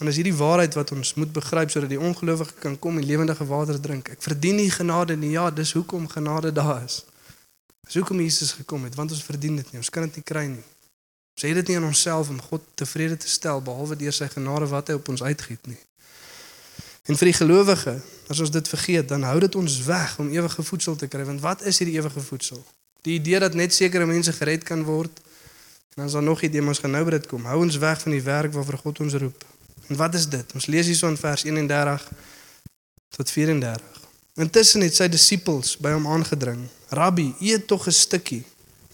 En 0.00 0.06
as 0.06 0.16
hierdie 0.16 0.36
waarheid 0.36 0.74
wat 0.74 0.92
ons 0.92 1.14
moet 1.14 1.32
begryp 1.32 1.70
sodat 1.70 1.88
die 1.88 2.00
ongelowige 2.00 2.54
kan 2.64 2.78
kom 2.78 2.96
en 2.96 3.04
lewendige 3.04 3.44
water 3.44 3.80
drink. 3.80 4.08
Ek 4.08 4.22
verdien 4.22 4.56
nie 4.56 4.70
genade 4.70 5.16
nie. 5.16 5.36
Ja 5.36 5.50
dis 5.50 5.72
hoekom 5.72 6.08
genade 6.08 6.52
daar 6.52 6.84
is. 6.84 7.04
Dis 7.84 7.94
hoekom 7.94 8.20
Jesus 8.20 8.52
gekom 8.52 8.84
het 8.84 8.94
want 8.94 9.10
ons 9.10 9.24
verdien 9.24 9.56
dit 9.56 9.72
nie. 9.72 9.84
Ons 9.84 9.90
kan 9.90 10.08
dit 10.08 10.14
nie 10.14 10.24
kry 10.24 10.48
nie 10.56 10.68
Ons 11.34 11.46
het 11.48 11.54
dit 11.54 11.68
nie 11.68 11.76
aan 11.76 11.88
onsself 11.88 12.28
om 12.28 12.40
God 12.42 12.64
tevrede 12.74 13.16
te 13.16 13.28
stel 13.28 13.62
behalwe 13.62 13.96
deur 13.96 14.12
sy 14.12 14.28
genade 14.28 14.66
wat 14.66 14.88
hy 14.88 14.98
op 14.98 15.08
ons 15.08 15.22
uitgiet 15.22 15.66
nie. 15.66 15.78
En 17.08 17.16
vir 17.16 17.30
die 17.30 17.38
gelowige, 17.38 17.96
as 18.28 18.40
ons 18.40 18.50
dit 18.50 18.68
vergeet, 18.68 19.08
dan 19.08 19.22
hou 19.26 19.38
dit 19.40 19.54
ons 19.54 19.78
weg 19.86 20.18
om 20.18 20.28
ewige 20.30 20.62
voedsel 20.62 20.96
te 20.96 21.08
kry, 21.10 21.24
want 21.24 21.40
wat 21.40 21.64
is 21.66 21.80
hierdie 21.80 21.96
ewige 21.98 22.20
voedsel? 22.20 22.60
Die 23.02 23.16
idee 23.16 23.40
dat 23.40 23.54
net 23.54 23.74
sekere 23.74 24.06
mense 24.06 24.32
gered 24.36 24.62
kan 24.68 24.84
word. 24.84 25.22
En 25.90 26.02
dan 26.02 26.06
is 26.06 26.12
daar 26.12 26.22
nog 26.22 26.42
idee, 26.42 26.62
ons 26.62 26.78
gaan 26.78 26.90
nou 26.94 27.04
by 27.04 27.16
dit 27.16 27.26
kom. 27.26 27.44
Hou 27.48 27.62
ons 27.64 27.78
weg 27.80 28.00
van 28.00 28.12
die 28.12 28.22
werk 28.22 28.52
waarvoor 28.52 28.78
God 28.84 29.00
ons 29.00 29.14
roep. 29.14 29.44
En 29.88 29.96
wat 29.96 30.14
is 30.14 30.28
dit? 30.28 30.54
Ons 30.54 30.66
lees 30.66 30.86
hierso 30.86 31.08
in 31.08 31.16
vers 31.16 31.44
31 31.44 32.04
tot 33.16 33.30
34. 33.30 34.00
Intussen 34.34 34.84
het 34.86 34.94
sy 34.94 35.08
disippels 35.10 35.74
by 35.82 35.96
hom 35.96 36.06
aangedring. 36.06 36.62
Rabbi, 36.94 37.32
eet 37.40 37.66
tog 37.66 37.86
'n 37.86 37.92
stukkie. 37.92 38.44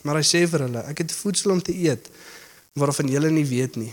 Maar 0.07 0.21
hy 0.21 0.27
sê 0.27 0.45
vir 0.47 0.69
hulle, 0.69 0.83
ek 0.87 1.03
het 1.03 1.15
voedsel 1.19 1.57
om 1.57 1.63
te 1.63 1.75
eet 1.75 2.07
waarvan 2.79 3.09
julle 3.11 3.31
nie 3.33 3.47
weet 3.49 3.79
nie. 3.81 3.91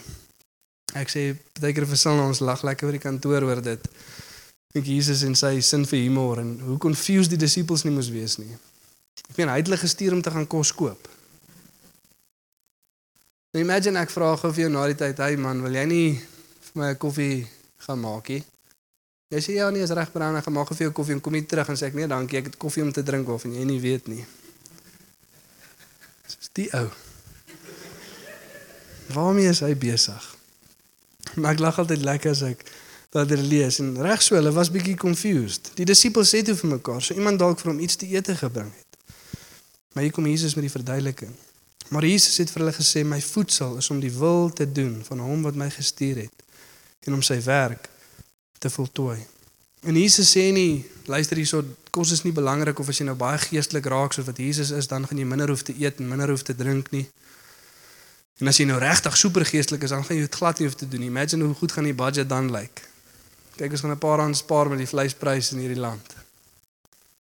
Ek 0.99 1.09
sê 1.09 1.31
baie 1.57 1.73
keer 1.73 1.87
vir 1.89 1.97
sal 1.97 2.19
ons 2.21 2.43
lag 2.43 2.61
lekker 2.61 2.89
by 2.89 2.97
die 2.97 3.01
kantoor 3.01 3.47
oor 3.47 3.61
dit. 3.65 3.87
Ek 4.77 4.85
Jesus 4.85 5.23
en 5.25 5.33
sy 5.39 5.55
sin 5.65 5.87
vir 5.89 6.03
humor 6.03 6.41
en 6.43 6.53
hoe 6.67 6.77
confused 6.81 7.33
die 7.33 7.39
disippels 7.41 7.85
nie 7.87 7.93
moes 7.95 8.11
wees 8.13 8.37
nie. 8.41 8.51
Ek 9.31 9.39
meen 9.39 9.49
hy 9.49 9.57
het 9.61 9.69
hulle 9.69 9.81
gestuur 9.81 10.13
om 10.17 10.21
te 10.21 10.33
gaan 10.33 10.45
kos 10.49 10.73
koop. 10.75 11.09
Nou 13.53 13.61
imagine 13.61 14.01
ek 14.01 14.13
vra 14.13 14.33
gou 14.37 14.51
vir 14.53 14.65
jou 14.65 14.71
na 14.73 14.85
die 14.89 14.97
tyd, 14.97 15.17
"Hey 15.17 15.37
man, 15.37 15.61
wil 15.61 15.73
jy 15.73 15.85
nie 15.85 16.13
vir 16.17 16.73
my 16.75 16.89
'n 16.89 16.97
koffie 16.97 17.47
gaan 17.87 17.99
maak 17.99 18.29
nie?" 18.29 18.43
Jy 19.29 19.39
sê 19.41 19.53
ja, 19.53 19.69
nee, 19.69 19.81
is 19.81 19.89
reg 19.89 20.11
Brian, 20.11 20.35
ek 20.35 20.43
gaan 20.43 20.53
maak 20.53 20.69
vir 20.69 20.87
jou 20.87 20.91
koffie 20.91 21.13
en 21.13 21.21
kom 21.21 21.33
jy 21.33 21.41
terug 21.41 21.69
en 21.69 21.75
sê 21.75 21.87
ek 21.87 21.93
nee, 21.93 22.07
dankie, 22.07 22.37
ek 22.37 22.45
het 22.45 22.57
koffie 22.57 22.83
om 22.83 22.91
te 22.91 23.03
drink 23.03 23.27
of 23.29 23.45
en 23.45 23.53
jy 23.53 23.63
nie 23.65 23.79
weet 23.79 24.07
nie. 24.07 24.25
Dis 26.37 26.49
die 26.57 26.69
ou. 26.77 26.87
Waarmee 29.13 29.51
is 29.51 29.61
hy 29.65 29.73
besig? 29.77 30.29
Maar 31.35 31.55
ek 31.55 31.61
lag 31.63 31.79
altyd 31.81 32.03
lekker 32.05 32.33
as 32.33 32.43
ek 32.45 32.65
dat 33.13 33.29
dit 33.29 33.41
lees 33.45 33.77
en 33.79 33.93
reg 34.01 34.21
so, 34.25 34.35
hulle 34.35 34.51
was 34.55 34.71
bietjie 34.73 34.97
confused. 34.97 35.69
Die 35.77 35.85
disippels 35.85 36.33
sê 36.33 36.41
toe 36.45 36.55
vir 36.57 36.71
mekaar, 36.77 37.01
so 37.01 37.13
iemand 37.13 37.41
dalk 37.41 37.61
vir 37.61 37.73
hom 37.73 37.81
iets 37.85 37.99
te 38.01 38.09
eet 38.09 38.31
gebring 38.39 38.71
het. 38.73 39.17
Maar 39.93 40.07
hier 40.07 40.13
kom 40.15 40.25
Jesus 40.25 40.55
met 40.57 40.65
die 40.65 40.73
verduideliking. 40.73 41.33
Maar 41.93 42.05
Jesus 42.09 42.37
het 42.41 42.49
vir 42.49 42.63
hulle 42.63 42.73
gesê, 42.73 43.03
my 43.05 43.19
voedsel 43.21 43.77
is 43.77 43.89
om 43.93 43.99
die 44.01 44.11
wil 44.15 44.49
te 44.49 44.65
doen 44.65 44.95
van 45.05 45.21
hom 45.21 45.45
wat 45.45 45.59
my 45.59 45.69
gestuur 45.69 46.23
het 46.25 46.45
en 47.05 47.19
om 47.19 47.21
sy 47.21 47.37
werk 47.45 47.89
te 48.57 48.71
voltooi. 48.73 49.19
En 49.83 49.95
Jesus 49.99 50.29
sê 50.31 50.51
nie, 50.55 50.85
luister 51.11 51.37
hierso, 51.37 51.63
kos 51.91 52.13
is 52.15 52.23
nie 52.23 52.31
belangrik 52.31 52.79
of 52.79 52.87
as 52.87 53.01
jy 53.01 53.05
nou 53.09 53.17
baie 53.19 53.37
geestelik 53.41 53.89
raak 53.91 54.15
soos 54.15 54.25
wat 54.29 54.39
Jesus 54.39 54.71
is, 54.71 54.87
dan 54.87 55.03
gaan 55.07 55.19
jy 55.19 55.25
minder 55.27 55.51
hoef 55.51 55.65
te 55.67 55.75
eet 55.75 55.99
en 55.99 56.07
minder 56.07 56.31
hoef 56.31 56.45
te 56.47 56.55
drink 56.55 56.91
nie. 56.95 57.03
En 58.39 58.47
as 58.47 58.57
jy 58.57 58.65
nou 58.69 58.79
regtig 58.79 59.17
super 59.19 59.43
geestelik 59.45 59.83
is, 59.83 59.91
dan 59.91 60.05
gaan 60.07 60.17
jy 60.17 60.23
dit 60.23 60.39
glad 60.39 60.59
nie 60.59 60.69
hoef 60.69 60.79
te 60.79 60.87
doen 60.87 61.03
nie. 61.03 61.11
Imagine 61.11 61.49
hoe 61.49 61.59
goed 61.59 61.75
gaan 61.75 61.89
die 61.89 61.97
budget 61.99 62.31
dan 62.31 62.47
lyk. 62.55 62.81
Kyk, 63.59 63.75
ons 63.75 63.83
gaan 63.83 63.91
'n 63.91 63.99
paar 63.99 64.17
rand 64.23 64.37
spaar 64.37 64.69
met 64.69 64.79
die 64.79 64.87
vleispryse 64.87 65.53
in 65.53 65.59
hierdie 65.61 65.83
land. 65.83 66.15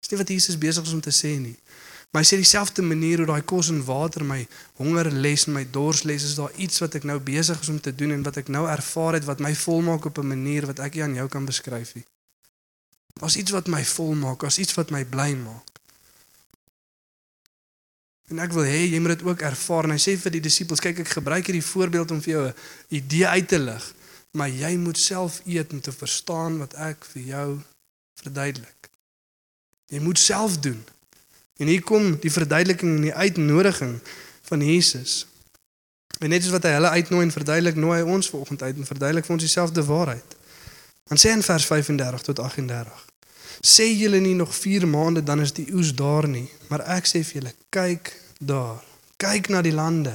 Dis 0.01 0.11
nie 0.11 0.19
wat 0.19 0.29
Jesus 0.29 0.59
besig 0.59 0.85
is 0.85 0.93
om 0.93 1.01
te 1.01 1.15
sê 1.15 1.39
nie. 1.39 1.57
Maar 2.11 2.23
hy 2.23 2.29
sê 2.29 2.37
dieselfde 2.37 2.83
manier 2.83 3.19
hoe 3.19 3.27
daai 3.27 3.43
kos 3.43 3.69
en 3.69 3.85
water 3.85 4.25
my 4.25 4.47
honger 4.77 5.11
les 5.13 5.47
en 5.47 5.53
my 5.53 5.67
dors 5.71 6.03
les, 6.03 6.23
is 6.23 6.35
daar 6.35 6.53
iets 6.57 6.79
wat 6.79 6.95
ek 6.95 7.05
nou 7.05 7.19
besig 7.21 7.61
is 7.61 7.69
om 7.69 7.81
te 7.81 7.95
doen 7.95 8.11
en 8.11 8.23
wat 8.23 8.37
ek 8.37 8.49
nou 8.49 8.69
ervaar 8.69 9.13
het 9.13 9.25
wat 9.25 9.41
my 9.41 9.55
volmaak 9.55 10.05
op 10.05 10.19
'n 10.19 10.27
manier 10.27 10.67
wat 10.67 10.79
ek 10.79 10.95
nie 10.95 11.03
aan 11.03 11.15
jou 11.15 11.29
kan 11.29 11.45
beskryf 11.45 11.95
nie. 11.95 12.05
Daar's 13.19 13.37
iets 13.37 13.51
wat 13.51 13.67
my 13.67 13.85
volmaak, 13.85 14.41
daar's 14.41 14.59
iets 14.59 14.75
wat 14.75 14.91
my 14.95 15.05
bly 15.05 15.33
maak. 15.35 15.67
En 18.29 18.39
ek 18.45 18.53
wil 18.53 18.67
hê 18.69 18.83
jy 18.85 19.01
moet 19.01 19.17
dit 19.17 19.25
ook 19.27 19.41
ervaar 19.41 19.89
en 19.89 19.95
hy 19.97 20.01
sê 20.03 20.15
vir 20.21 20.37
die 20.37 20.45
disippels, 20.45 20.83
kyk 20.85 21.01
ek 21.05 21.15
gebruik 21.17 21.49
hierdie 21.49 21.65
voorbeeld 21.65 22.13
om 22.13 22.21
vir 22.21 22.33
jou 22.33 22.45
'n 22.49 22.55
idee 23.01 23.27
uit 23.27 23.49
te 23.49 23.59
lig, 23.59 23.85
maar 24.37 24.49
jy 24.49 24.77
moet 24.77 24.99
self 24.99 25.41
eet 25.47 25.73
om 25.73 25.81
te 25.81 25.93
verstaan 25.93 26.59
wat 26.59 26.75
ek 26.75 27.05
vir 27.05 27.23
jou 27.23 27.49
verduidelik. 28.21 28.91
Jy 29.89 30.01
moet 30.01 30.19
self 30.19 30.59
doen. 30.61 30.85
En 31.57 31.67
hier 31.67 31.83
kom 31.83 32.19
die 32.21 32.33
verduideliking 32.33 32.97
en 32.97 33.03
die 33.03 33.15
uitnodiging 33.15 34.01
van 34.43 34.61
Jesus. 34.61 35.27
En 36.19 36.29
net 36.29 36.43
soos 36.43 36.53
wat 36.53 36.63
hy 36.63 36.71
hulle 36.77 36.89
uitnooi 36.89 37.23
en 37.23 37.33
verduidelik, 37.33 37.75
nooi 37.75 38.03
hy 38.03 38.07
ons 38.07 38.31
vanoggend 38.31 38.63
uit 38.63 38.77
en 38.77 38.87
verduidelik 38.87 39.25
vir 39.25 39.35
ons 39.35 39.43
dieselfde 39.43 39.85
waarheid. 39.85 40.38
Dan 41.09 41.19
sê 41.19 41.33
in 41.33 41.43
vers 41.43 41.67
35 41.67 42.23
tot 42.23 42.39
38 42.39 43.07
sê 43.59 43.89
julle 43.91 44.21
nie 44.23 44.37
nog 44.39 44.53
4 44.55 44.87
maande 44.87 45.23
dan 45.23 45.41
is 45.43 45.51
die 45.53 45.67
oes 45.75 45.91
daar 45.95 46.29
nie 46.31 46.47
maar 46.69 46.85
ek 46.95 47.09
sê 47.11 47.25
vir 47.27 47.41
julle 47.41 47.55
kyk 47.75 48.13
daar 48.39 48.85
kyk 49.19 49.51
na 49.51 49.63
die 49.63 49.75
lande. 49.75 50.15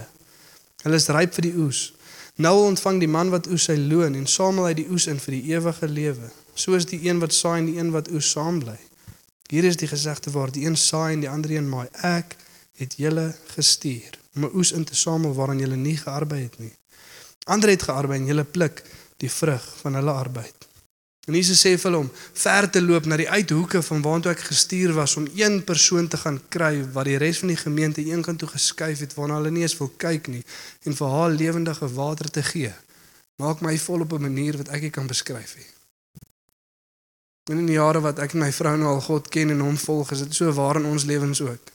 Hulle 0.84 1.00
is 1.00 1.10
ryp 1.12 1.36
vir 1.36 1.50
die 1.50 1.58
oes. 1.60 1.92
Nou 2.40 2.56
ontvang 2.64 3.02
die 3.02 3.12
man 3.12 3.34
wat 3.34 3.50
oes 3.52 3.68
sy 3.68 3.76
loon 3.76 4.16
en 4.16 4.28
samel 4.32 4.70
hy 4.70 4.78
die 4.80 4.88
oes 4.90 5.10
in 5.12 5.20
vir 5.20 5.36
die 5.36 5.44
ewige 5.52 5.90
lewe. 5.92 6.32
Soos 6.56 6.88
die 6.88 7.02
een 7.04 7.20
wat 7.20 7.36
saai 7.36 7.60
en 7.60 7.68
die 7.68 7.78
een 7.82 7.92
wat 7.92 8.10
oes 8.16 8.32
saam 8.32 8.62
bly. 8.64 8.78
Hier 9.52 9.68
is 9.68 9.78
die 9.78 9.92
gesegde 9.92 10.32
waar 10.32 10.52
die 10.56 10.64
een 10.66 10.80
saai 10.80 11.14
en 11.14 11.26
die 11.26 11.30
ander 11.30 11.52
een 11.52 11.68
maai. 11.70 11.88
Ek 12.00 12.38
het 12.80 12.96
julle 12.98 13.34
gestuur 13.54 14.16
om 14.36 14.48
oes 14.50 14.72
in 14.74 14.88
te 14.88 14.96
samel 14.96 15.36
waaraan 15.38 15.62
julle 15.62 15.78
nie 15.78 15.98
gearbei 16.00 16.46
het 16.46 16.60
nie. 16.64 16.74
Ander 17.52 17.76
het 17.76 17.84
gearbei 17.86 18.22
en 18.22 18.30
julle 18.32 18.48
pluk 18.48 18.86
die 19.20 19.30
vrug 19.32 19.68
van 19.84 20.00
hulle 20.00 20.16
arbeid 20.16 20.72
En 21.24 21.36
Jesus 21.38 21.62
sê 21.64 21.78
vir 21.80 21.96
hom 21.96 22.10
ver 22.36 22.66
te 22.68 22.82
loop 22.84 23.06
na 23.08 23.16
die 23.20 23.30
uithoeke 23.30 23.80
van 23.88 24.02
waartoe 24.04 24.34
ek 24.34 24.42
gestuur 24.50 24.92
was 24.98 25.16
om 25.16 25.28
een 25.32 25.62
persoon 25.64 26.10
te 26.12 26.20
gaan 26.20 26.42
kry 26.52 26.82
wat 26.96 27.08
die 27.08 27.20
res 27.22 27.40
van 27.40 27.54
die 27.54 27.60
gemeente 27.62 28.04
een 28.04 28.26
kant 28.26 28.42
toe 28.42 28.50
geskuif 28.52 29.00
het 29.06 29.16
waarna 29.16 29.38
hulle 29.40 29.54
nie 29.56 29.64
eens 29.64 29.78
wil 29.80 29.92
kyk 30.04 30.28
nie 30.28 30.44
en 30.84 30.98
vir 31.00 31.14
haar 31.16 31.32
lewendige 31.32 31.88
water 31.96 32.28
te 32.28 32.44
gee. 32.44 32.74
Maak 33.40 33.64
my 33.64 33.78
vol 33.86 34.04
op 34.04 34.14
'n 34.14 34.28
manier 34.28 34.58
wat 34.58 34.68
ek 34.68 34.82
nie 34.82 34.90
kan 34.90 35.08
beskryf 35.08 35.56
nie. 35.56 35.70
En 37.52 37.58
in 37.58 37.66
die 37.66 37.80
jare 37.80 38.02
wat 38.02 38.20
ek 38.20 38.34
en 38.34 38.40
my 38.40 38.52
vrou 38.52 38.78
nou 38.78 38.92
al 38.96 39.02
God 39.02 39.30
ken 39.30 39.50
en 39.50 39.60
hom 39.60 39.78
volg, 39.78 40.12
is 40.12 40.20
dit 40.20 40.36
so 40.36 40.52
waar 40.52 40.76
in 40.76 40.86
ons 40.86 41.04
lewens 41.04 41.42
ook. 41.42 41.72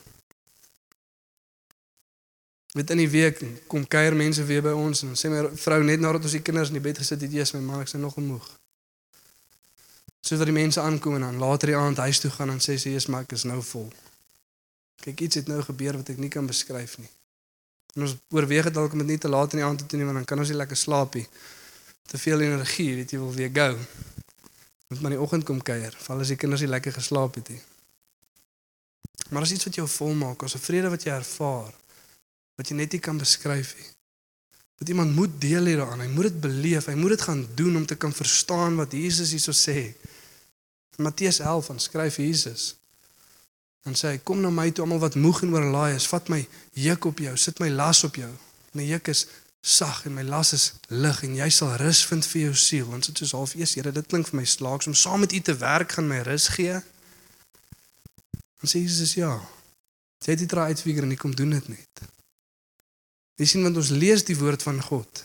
Met 2.73 2.89
in 2.89 2.97
die 2.97 3.09
week 3.09 3.41
kom 3.67 3.87
kuier 3.87 4.15
mense 4.15 4.43
weer 4.45 4.61
by 4.61 4.73
ons 4.77 5.03
en 5.03 5.13
sê 5.17 5.29
my 5.29 5.49
vrou 5.57 5.83
net 5.83 5.99
nadat 5.99 6.23
ons 6.23 6.31
die 6.31 6.41
kinders 6.41 6.67
in 6.67 6.77
die 6.77 6.87
bed 6.87 6.97
gesit 6.97 7.21
het, 7.21 7.31
"Jesus, 7.31 7.53
my 7.53 7.59
man, 7.59 7.81
ek 7.81 7.87
is 7.87 7.93
nog 7.93 8.15
moeg." 8.15 8.59
Soos 10.21 10.41
wat 10.41 10.49
die 10.49 10.55
mense 10.55 10.81
aankom 10.81 11.15
en 11.15 11.21
dan 11.21 11.37
later 11.41 11.71
die 11.71 11.77
aand 11.77 11.97
huis 11.97 12.19
toe 12.19 12.31
gaan 12.31 12.49
en 12.49 12.59
sê 12.63 12.75
sy 12.77 12.95
is 12.99 13.07
maar 13.07 13.25
ek 13.27 13.37
is 13.37 13.47
nou 13.47 13.61
vol. 13.63 13.87
Kyk 15.03 15.21
iets 15.27 15.39
het 15.39 15.47
nou 15.47 15.61
gebeur 15.63 15.99
wat 16.01 16.11
ek 16.11 16.19
nie 16.19 16.31
kan 16.33 16.47
beskryf 16.47 16.97
nie. 16.99 17.09
En 17.95 18.05
ons 18.05 18.15
oorweeg 18.35 18.67
dit 18.69 18.75
dalk 18.75 18.93
om 18.93 19.01
dit 19.03 19.13
nie 19.13 19.17
te 19.17 19.31
laat 19.31 19.55
in 19.55 19.63
die 19.63 19.67
aand 19.67 19.79
te 19.79 19.87
doen 19.89 20.03
nie 20.03 20.09
want 20.09 20.21
dan 20.21 20.27
kan 20.27 20.43
ons 20.43 20.51
nie 20.51 20.59
lekker 20.59 20.77
slaap 20.77 21.15
nie. 21.15 21.25
Te 22.09 22.17
veel 22.17 22.43
energie, 22.45 22.93
weet 22.99 23.11
jy, 23.13 23.19
wil 23.21 23.33
weer 23.33 23.51
go. 23.53 23.69
Moet 24.89 25.01
maar 25.01 25.11
in 25.13 25.17
die 25.17 25.25
oggend 25.25 25.45
kom 25.45 25.61
kuier, 25.61 25.95
val 26.05 26.23
as 26.23 26.31
die 26.33 26.39
kinders 26.41 26.63
nie 26.65 26.71
lekker 26.71 26.95
geslaap 26.95 27.35
het 27.37 27.51
nie. 27.53 27.61
Maar 29.29 29.45
as 29.45 29.53
iets 29.53 29.67
wat 29.67 29.77
jou 29.77 29.87
volmaak, 29.87 30.43
as 30.43 30.55
'n 30.55 30.65
vrede 30.65 30.89
wat 30.89 31.03
jy 31.03 31.13
ervaar, 31.13 31.73
wat 32.57 32.67
jy 32.67 32.75
net 32.75 32.91
nie 32.91 32.99
kan 32.99 33.17
beskryf 33.17 33.75
nie. 33.77 33.89
Dat 34.79 34.89
iemand 34.89 35.15
moet 35.15 35.33
deel 35.43 35.65
hieraan, 35.67 35.99
hy 35.99 36.07
moet 36.07 36.29
dit 36.29 36.41
beleef, 36.41 36.87
hy 36.87 36.95
moet 36.95 37.17
dit 37.17 37.27
gaan 37.27 37.43
doen 37.55 37.81
om 37.81 37.85
te 37.85 37.99
kan 37.99 38.13
verstaan 38.15 38.79
wat 38.79 38.95
Jesus 38.95 39.33
hierso 39.35 39.51
sê. 39.51 39.91
In 40.97 41.03
Matteus 41.07 41.39
11 41.43 41.73
dan 41.73 41.79
skryf 41.83 42.19
Jesus 42.23 42.79
dan 43.89 43.95
sê 43.97 44.13
hy 44.13 44.19
kom 44.21 44.41
na 44.43 44.51
my 44.53 44.67
toe 44.75 44.83
almal 44.85 45.01
wat 45.01 45.17
moeg 45.19 45.43
en 45.45 45.53
oorlaai 45.55 45.95
is, 45.95 46.07
vat 46.11 46.27
my 46.31 46.41
juk 46.77 47.07
op 47.09 47.21
jou, 47.23 47.35
sit 47.39 47.61
my 47.63 47.69
las 47.71 48.03
op 48.07 48.19
jou. 48.19 48.29
My 48.77 48.85
juk 48.85 49.09
is 49.13 49.25
sag 49.65 50.03
en 50.07 50.15
my 50.15 50.23
las 50.27 50.53
is 50.55 50.65
lig 50.93 51.23
en 51.25 51.35
jy 51.39 51.47
sal 51.51 51.73
rus 51.81 52.03
vind 52.07 52.27
vir 52.29 52.41
jou 52.47 52.53
siel. 52.59 52.85
Want 52.91 53.09
dit 53.09 53.23
is 53.25 53.33
half 53.35 53.55
eers, 53.57 53.75
Here, 53.79 53.91
dit 53.95 54.11
klink 54.11 54.29
vir 54.29 54.41
my 54.41 54.45
slaaks 54.47 54.91
om 54.91 54.95
saam 54.95 55.23
met 55.23 55.33
U 55.35 55.41
te 55.41 55.55
werk 55.59 55.97
gaan 55.97 56.07
my 56.11 56.21
rus 56.27 56.47
gee. 56.55 56.77
Dan 58.59 58.71
sê 58.71 58.83
Jesus 58.83 59.15
ja. 59.17 59.33
Jy 60.19 60.35
het 60.35 60.43
dit 60.43 60.53
raai 60.53 60.75
uitfigure 60.75 61.07
en 61.07 61.15
jy 61.15 61.19
kom 61.19 61.35
doen 61.35 61.55
dit 61.55 61.71
net. 61.71 62.07
Jy 63.39 63.47
sien 63.47 63.63
want 63.63 63.79
ons 63.79 63.91
lees 63.95 64.25
die 64.27 64.37
woord 64.37 64.63
van 64.67 64.81
God. 64.83 65.23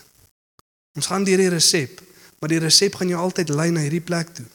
Ons 0.95 1.09
gaan 1.11 1.25
deur 1.27 1.41
die 1.41 1.51
resep, 1.51 1.99
maar 2.39 2.51
die 2.53 2.61
resep 2.63 2.95
gaan 2.95 3.11
jou 3.11 3.19
altyd 3.19 3.51
lei 3.51 3.71
na 3.75 3.83
hierdie 3.83 4.03
plek 4.03 4.31
toe 4.37 4.47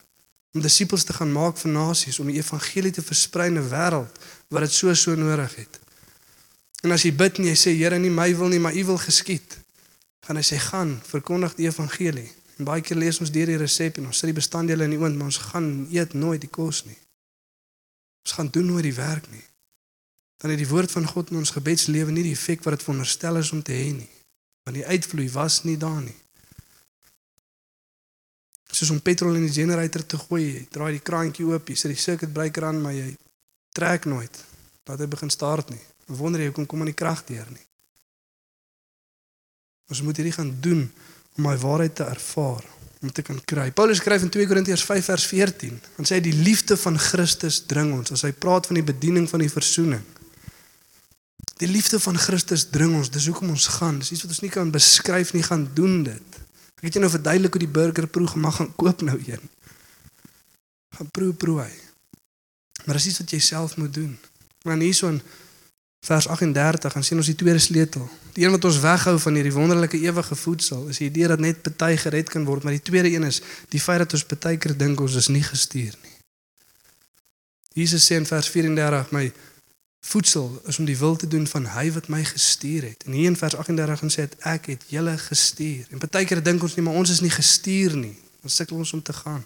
om 0.51 0.63
disippels 0.65 1.05
te 1.07 1.15
gaan 1.15 1.31
maak 1.33 1.59
van 1.63 1.73
nasies 1.73 2.19
om 2.19 2.27
die 2.27 2.41
evangelie 2.41 2.91
te 2.91 3.05
versprei 3.07 3.47
in 3.49 3.59
'n 3.59 3.69
wêreld 3.71 4.15
wat 4.49 4.63
dit 4.63 4.73
so 4.73 4.95
so 4.95 5.15
nodig 5.15 5.55
het. 5.55 5.81
En 6.83 6.93
as 6.93 7.03
jy 7.03 7.13
bid 7.13 7.39
en 7.39 7.45
jy 7.45 7.55
sê 7.55 7.71
Here, 7.77 7.99
nie 7.99 8.11
my 8.11 8.37
wil 8.37 8.49
nie, 8.49 8.59
maar 8.59 8.75
U 8.75 8.85
wil 8.85 8.99
geskied, 8.99 9.59
gaan 10.21 10.37
hy 10.37 10.43
sê 10.43 10.59
gaan 10.59 11.01
verkondig 11.05 11.55
die 11.55 11.67
evangelie. 11.67 12.33
En 12.59 12.65
baie 12.65 12.81
keer 12.81 12.97
lees 12.97 13.21
ons 13.21 13.31
deur 13.31 13.47
die 13.47 13.57
resep 13.57 13.99
en 13.99 14.07
ons 14.07 14.19
sit 14.19 14.27
die 14.27 14.41
bestanddele 14.41 14.85
in 14.85 14.91
die 14.91 14.99
oond, 14.99 15.17
maar 15.17 15.27
ons 15.27 15.37
gaan 15.37 15.89
eet 15.91 16.13
nooit 16.13 16.41
die 16.41 16.51
kos 16.51 16.85
nie. 16.85 16.99
Ons 18.25 18.33
gaan 18.33 18.49
doen 18.49 18.67
nooit 18.67 18.83
die 18.83 18.95
werk 18.95 19.31
nie. 19.31 19.45
Dan 20.41 20.55
het 20.55 20.61
die 20.61 20.69
woord 20.69 20.91
van 20.91 21.07
God 21.07 21.31
in 21.31 21.43
ons 21.43 21.53
gebedslewe 21.53 22.13
nie 22.13 22.25
die 22.31 22.37
effek 22.37 22.65
wat 22.65 22.79
dit 22.79 22.87
veronderstel 22.87 23.37
is 23.43 23.53
om 23.53 23.63
te 23.63 23.77
hê 23.77 23.93
nie. 23.93 24.09
Want 24.65 24.81
die 24.81 24.87
uitvloei 24.87 25.29
was 25.33 25.63
nie 25.69 25.77
daar 25.81 26.01
nie 26.01 26.17
soos 28.81 28.91
om 28.91 29.01
petrol 29.03 29.35
in 29.35 29.47
die 29.47 29.55
generator 29.55 30.05
te 30.07 30.19
gooi, 30.19 30.43
jy 30.45 30.65
draai 30.73 30.93
die 30.97 31.05
kraantjie 31.05 31.47
oop, 31.49 31.71
jy 31.71 31.77
sit 31.79 31.95
die 31.95 32.01
circuit 32.01 32.33
breaker 32.35 32.69
aan, 32.71 32.81
maar 32.83 32.95
jy 32.95 33.09
trek 33.77 34.07
nooit. 34.11 34.43
Laat 34.89 35.03
hy 35.03 35.09
begin 35.11 35.33
start 35.33 35.73
nie. 35.75 35.81
Wonder 36.19 36.43
jy 36.43 36.51
hoekom 36.51 36.67
kom 36.71 36.83
aan 36.83 36.91
die 36.91 36.99
krag 36.99 37.23
deur 37.29 37.47
nie. 37.53 37.67
Ons 39.91 40.03
moet 40.07 40.19
hierdie 40.19 40.35
gaan 40.35 40.53
doen 40.63 40.85
om 41.37 41.47
my 41.47 41.57
waarheid 41.59 41.97
te 41.99 42.07
ervaar, 42.07 42.65
om 43.03 43.13
te 43.15 43.25
kan 43.27 43.39
kry. 43.53 43.69
Paulus 43.75 43.99
skryf 44.03 44.25
in 44.27 44.33
2 44.33 44.47
Korintiërs 44.51 44.87
5 44.87 45.11
vers 45.13 45.27
14, 45.31 45.79
dan 45.99 46.09
sê 46.09 46.21
die 46.23 46.35
liefde 46.35 46.79
van 46.79 46.99
Christus 46.99 47.63
dring 47.71 47.93
ons 47.97 48.15
as 48.15 48.25
hy 48.27 48.33
praat 48.33 48.71
van 48.71 48.79
die 48.79 48.87
bediening 48.87 49.27
van 49.31 49.43
die 49.43 49.51
verzoening. 49.51 50.03
Die 51.61 51.69
liefde 51.69 52.01
van 52.01 52.17
Christus 52.19 52.65
dring 52.73 52.95
ons, 52.97 53.11
dis 53.13 53.27
hoekom 53.29 53.53
ons 53.53 53.67
gaan. 53.77 53.99
Dis 54.01 54.15
iets 54.15 54.25
wat 54.25 54.33
ons 54.33 54.41
nie 54.41 54.53
kan 54.53 54.71
beskryf 54.73 55.35
nie, 55.37 55.45
gaan 55.45 55.67
doen 55.77 56.03
dit. 56.07 56.41
Ek 56.81 56.89
het 56.89 56.97
jou 56.97 57.03
nou 57.05 57.13
verduidelik 57.13 57.57
hoe 57.57 57.65
die 57.67 57.75
burger 57.75 58.07
proe 58.09 58.29
mag 58.41 58.57
gaan 58.57 58.71
koop 58.81 59.05
nou 59.05 59.19
een. 59.27 59.43
Gaan 60.97 61.11
proe 61.13 61.35
proe 61.37 61.59
hy. 61.61 61.73
Maar 62.87 62.97
dis 62.97 63.11
iets 63.11 63.21
wat 63.21 63.35
jy 63.37 63.41
self 63.45 63.77
moet 63.77 63.93
doen. 63.93 64.15
Maar 64.65 64.81
hierso 64.81 65.11
in 65.13 65.21
vers 66.07 66.29
38 66.33 66.93
gaan 66.93 67.05
sien 67.05 67.21
ons 67.21 67.29
die 67.29 67.37
tweede 67.37 67.61
sleutel. 67.61 68.09
Die 68.33 68.47
een 68.47 68.57
wat 68.57 68.65
ons 68.65 68.81
weghou 68.81 69.19
van 69.21 69.37
hierdie 69.37 69.53
wonderlike 69.53 70.01
ewige 70.01 70.35
voedsel 70.35 70.89
is 70.89 71.03
die 71.03 71.11
idee 71.11 71.29
dat 71.29 71.45
net 71.45 71.61
party 71.67 71.93
gered 72.01 72.33
kan 72.33 72.49
word, 72.49 72.65
maar 72.65 72.73
die 72.73 72.83
tweede 72.83 73.13
een 73.13 73.29
is 73.29 73.43
die 73.69 73.81
feit 73.81 74.01
dat 74.07 74.17
ons 74.17 74.25
partykeer 74.25 74.77
dink 74.79 75.01
ons 75.01 75.19
is 75.21 75.29
nie 75.29 75.45
gestuur 75.45 75.93
nie. 75.93 76.17
Jesus 77.77 78.09
sê 78.09 78.17
in 78.17 78.27
vers 78.27 78.49
34 78.49 79.13
my 79.13 79.29
voedsel 80.01 80.63
is 80.67 80.79
om 80.79 80.85
die 80.85 80.99
wil 80.99 81.17
te 81.17 81.29
doen 81.29 81.47
van 81.47 81.67
hy 81.67 81.91
wat 81.93 82.09
my 82.09 82.25
gestuur 82.25 82.83
het. 82.83 83.05
En 83.07 83.13
hier 83.13 83.31
in 83.31 83.37
vers 83.37 83.55
38 83.57 84.13
sê 84.13 84.27
dit 84.27 84.37
ek 84.49 84.67
het 84.73 84.85
julle 84.89 85.17
gestuur. 85.19 85.87
En 85.91 86.03
partykeer 86.03 86.43
dink 86.43 86.63
ons 86.63 86.75
nie 86.77 86.85
maar 86.85 86.97
ons 86.99 87.11
is 87.11 87.21
nie 87.21 87.33
gestuur 87.33 87.97
nie. 87.97 88.17
Ons 88.43 88.57
sukkel 88.57 88.77
ons 88.81 88.93
om 88.97 89.03
te 89.03 89.13
gaan. 89.13 89.45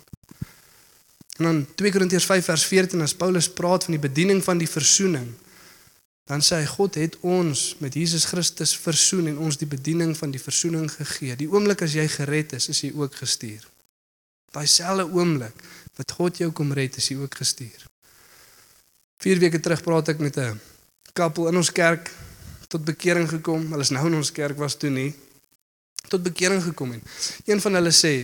En 1.37 1.45
dan 1.45 1.67
2 1.75 1.90
Korintiërs 1.90 2.29
5 2.31 2.45
vers 2.45 2.64
14 2.71 3.03
as 3.03 3.14
Paulus 3.19 3.51
praat 3.51 3.85
van 3.85 3.97
die 3.97 4.03
bediening 4.03 4.45
van 4.45 4.59
die 4.59 4.71
verzoening, 4.71 5.33
dan 6.31 6.40
sê 6.40 6.62
hy 6.62 6.69
God 6.71 6.95
het 6.97 7.17
ons 7.21 7.75
met 7.83 7.95
Jesus 7.99 8.25
Christus 8.31 8.77
versoen 8.79 9.27
en 9.33 9.40
ons 9.43 9.59
die 9.61 9.69
bediening 9.69 10.14
van 10.17 10.31
die 10.33 10.40
verzoening 10.40 10.87
gegee. 10.93 11.35
Die 11.37 11.51
oomblik 11.51 11.83
as 11.85 11.97
jy 11.99 12.07
gered 12.09 12.55
is, 12.57 12.71
is 12.73 12.81
jy 12.87 12.95
ook 12.95 13.19
gestuur. 13.19 13.67
Daai 14.55 14.67
selfde 14.71 15.11
oomblik 15.11 15.67
wat 15.99 16.14
God 16.17 16.38
jou 16.40 16.49
kom 16.55 16.73
red, 16.73 16.97
is 16.97 17.11
jy 17.11 17.19
ook 17.21 17.35
gestuur. 17.43 17.85
4 19.18 19.38
weke 19.38 19.61
terug 19.61 19.83
praat 19.83 20.09
ek 20.09 20.18
met 20.18 20.37
'n 20.38 20.61
koppel 21.12 21.48
in 21.48 21.57
ons 21.57 21.72
kerk 21.72 22.11
tot 22.68 22.85
bekering 22.85 23.29
gekom. 23.29 23.70
Hulle 23.70 23.83
is 23.83 23.90
nou 23.90 24.07
in 24.07 24.14
ons 24.14 24.33
kerk 24.33 24.57
was 24.57 24.74
toe 24.77 24.90
nie 24.90 25.14
tot 26.09 26.22
bekering 26.22 26.62
gekom 26.62 26.92
en 26.92 27.03
een 27.44 27.61
van 27.61 27.79
hulle 27.79 27.92
sê 27.92 28.14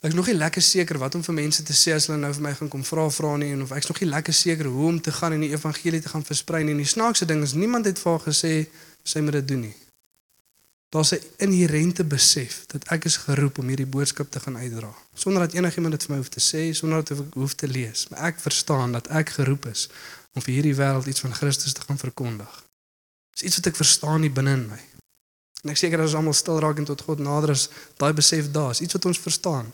ek 0.00 0.08
is 0.08 0.16
nog 0.16 0.30
nie 0.30 0.36
lekker 0.38 0.62
seker 0.64 0.98
wat 0.98 1.14
om 1.14 1.24
vir 1.24 1.36
mense 1.36 1.62
te 1.66 1.76
sê 1.76 1.92
as 1.92 2.06
hulle 2.08 2.18
nou 2.20 2.30
vir 2.32 2.44
my 2.46 2.54
gaan 2.56 2.70
kom 2.72 2.84
vra 2.88 3.04
vra 3.12 3.34
nie 3.36 3.50
en 3.52 3.66
of 3.66 3.74
ek's 3.76 3.90
nog 3.90 4.00
nie 4.00 4.08
lekker 4.08 4.36
seker 4.36 4.70
hoe 4.72 4.86
om 4.88 5.00
te 5.00 5.12
gaan 5.12 5.36
en 5.36 5.44
die 5.44 5.52
evangelie 5.52 6.00
te 6.00 6.08
gaan 6.08 6.24
versprei 6.24 6.62
nie. 6.64 6.72
En 6.72 6.80
die 6.80 6.88
snaakse 6.88 7.28
ding 7.28 7.44
is 7.44 7.52
niemand 7.52 7.90
het 7.90 8.00
vir 8.00 8.12
haar 8.14 8.24
gesê 8.24 8.54
sy 9.04 9.20
moet 9.20 9.40
dit 9.40 9.48
doen 9.52 9.66
nie. 9.68 9.76
Daar's 10.90 11.12
'n 11.12 11.20
inherente 11.46 12.04
besef 12.04 12.64
dat 12.66 12.88
ek 12.88 13.04
is 13.04 13.16
geroep 13.16 13.58
om 13.58 13.68
hierdie 13.68 13.86
boodskap 13.86 14.30
te 14.30 14.40
gaan 14.40 14.56
uitdra 14.56 14.94
sonder 15.14 15.42
dat 15.42 15.52
enigiemand 15.54 15.92
dit 15.92 16.04
vir 16.04 16.10
my 16.10 16.16
hoef 16.16 16.28
te 16.28 16.40
sê, 16.40 16.72
sonder 16.74 17.04
dat 17.04 17.18
ek 17.18 17.34
hoef 17.34 17.54
te 17.54 17.68
lees. 17.68 18.08
Maar 18.08 18.20
ek 18.32 18.40
verstaan 18.40 18.92
dat 18.92 19.06
ek 19.08 19.28
geroep 19.28 19.66
is 19.66 19.88
om 20.34 20.44
vir 20.44 20.54
hierdie 20.54 20.76
wêreld 20.78 21.08
iets 21.10 21.24
van 21.24 21.34
Christus 21.34 21.72
te 21.72 21.84
gaan 21.86 21.98
verkondig. 21.98 22.62
Dis 23.34 23.48
iets 23.48 23.60
wat 23.60 23.70
ek 23.72 23.78
verstaan 23.80 24.20
nie 24.24 24.32
binne 24.32 24.54
in 24.58 24.66
my. 24.70 24.80
En 25.64 25.72
ek 25.74 25.80
seker 25.80 26.00
as 26.00 26.12
ons 26.12 26.20
almal 26.20 26.36
stil 26.36 26.60
raak 26.62 26.80
en 26.80 26.88
tot 26.88 27.04
God 27.04 27.20
nader 27.24 27.52
is, 27.54 27.68
daai 28.00 28.12
besef 28.16 28.48
daar 28.54 28.72
is 28.74 28.80
iets 28.84 28.96
wat 28.96 29.10
ons 29.10 29.20
verstaan. 29.20 29.72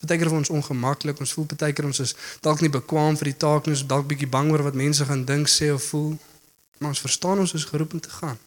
Partykeer 0.00 0.30
vir 0.32 0.38
ons 0.38 0.52
ongemaklik, 0.56 1.18
ons 1.20 1.32
voel 1.36 1.48
partykeer 1.50 1.90
ons 1.90 1.98
is 2.00 2.14
dalk 2.44 2.62
nie 2.64 2.72
bekwam 2.72 3.18
vir 3.20 3.32
die 3.32 3.40
taak 3.44 3.66
nie, 3.66 3.74
ons 3.76 3.84
dalk 3.88 4.06
bietjie 4.08 4.30
bang 4.32 4.48
oor 4.52 4.64
wat 4.70 4.78
mense 4.78 5.04
gaan 5.04 5.26
dink, 5.28 5.50
sê 5.52 5.68
of 5.74 5.90
voel. 5.92 6.14
Maar 6.80 6.94
ons 6.94 7.02
verstaan 7.04 7.42
ons 7.42 7.52
is 7.58 7.68
geroep 7.68 7.98
om 7.98 8.00
te 8.00 8.12
gaan. 8.14 8.38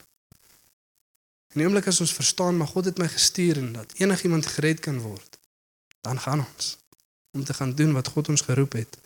En 1.53 1.61
die 1.61 1.67
oomblik 1.67 1.91
as 1.91 2.01
ons 2.01 2.15
verstaan 2.17 2.57
maar 2.57 2.71
God 2.71 2.89
het 2.89 2.97
my 2.97 3.05
gestuur 3.11 3.61
en 3.61 3.69
dat 3.75 3.93
enigiemand 4.01 4.49
gered 4.55 4.81
kan 4.81 4.97
word, 5.03 5.37
dan 6.01 6.17
gaan 6.19 6.41
ons 6.41 6.77
om 7.37 7.43
te 7.45 7.53
gaan 7.53 7.75
doen 7.77 7.93
wat 7.93 8.09
God 8.13 8.33
ons 8.33 8.45
geroep 8.45 8.73
het 8.77 8.97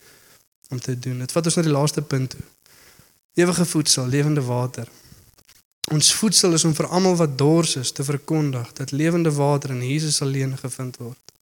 om 0.69 0.79
te 0.79 0.99
doen. 0.99 1.19
Dit 1.19 1.31
vat 1.31 1.45
ons 1.45 1.55
na 1.55 1.61
die 1.65 1.71
laaste 1.71 2.01
punt 2.01 2.29
toe. 2.29 2.43
Ewige 3.37 3.65
voedsel, 3.65 4.07
lewende 4.07 4.41
water. 4.41 4.87
Ons 5.91 6.13
voedsel 6.13 6.53
is 6.53 6.65
om 6.67 6.73
vir 6.75 6.87
almal 6.87 7.15
wat 7.15 7.37
dors 7.37 7.75
is 7.75 7.91
te 7.91 8.03
verkondig 8.03 8.73
dat 8.73 8.91
lewende 8.91 9.31
water 9.31 9.69
in 9.69 9.83
Jesus 9.87 10.21
alleen 10.21 10.57
gevind 10.57 10.97
word. 10.97 11.33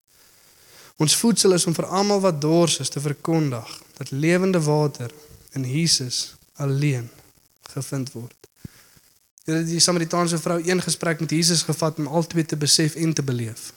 Ons 0.96 1.16
voedsel 1.16 1.54
is 1.54 1.66
om 1.66 1.74
vir 1.76 1.86
almal 1.86 2.22
wat 2.24 2.42
dors 2.42 2.78
is 2.80 2.90
te 2.90 3.02
verkondig 3.02 3.72
dat 3.98 4.12
lewende 4.12 4.62
water 4.62 5.12
in 5.52 5.66
Jesus 5.66 6.36
alleen 6.54 7.10
gevind 7.74 8.12
word. 8.12 8.38
Jy 9.46 9.54
het 9.54 9.68
die 9.70 9.82
Samaritaanse 9.82 10.38
vrou 10.42 10.60
een 10.62 10.82
gesprek 10.82 11.20
met 11.20 11.32
Jesus 11.32 11.66
gevat 11.66 11.98
om 12.02 12.08
albei 12.08 12.46
te 12.46 12.58
besef 12.58 12.96
en 12.96 13.14
te 13.14 13.24
beleef. 13.24 13.74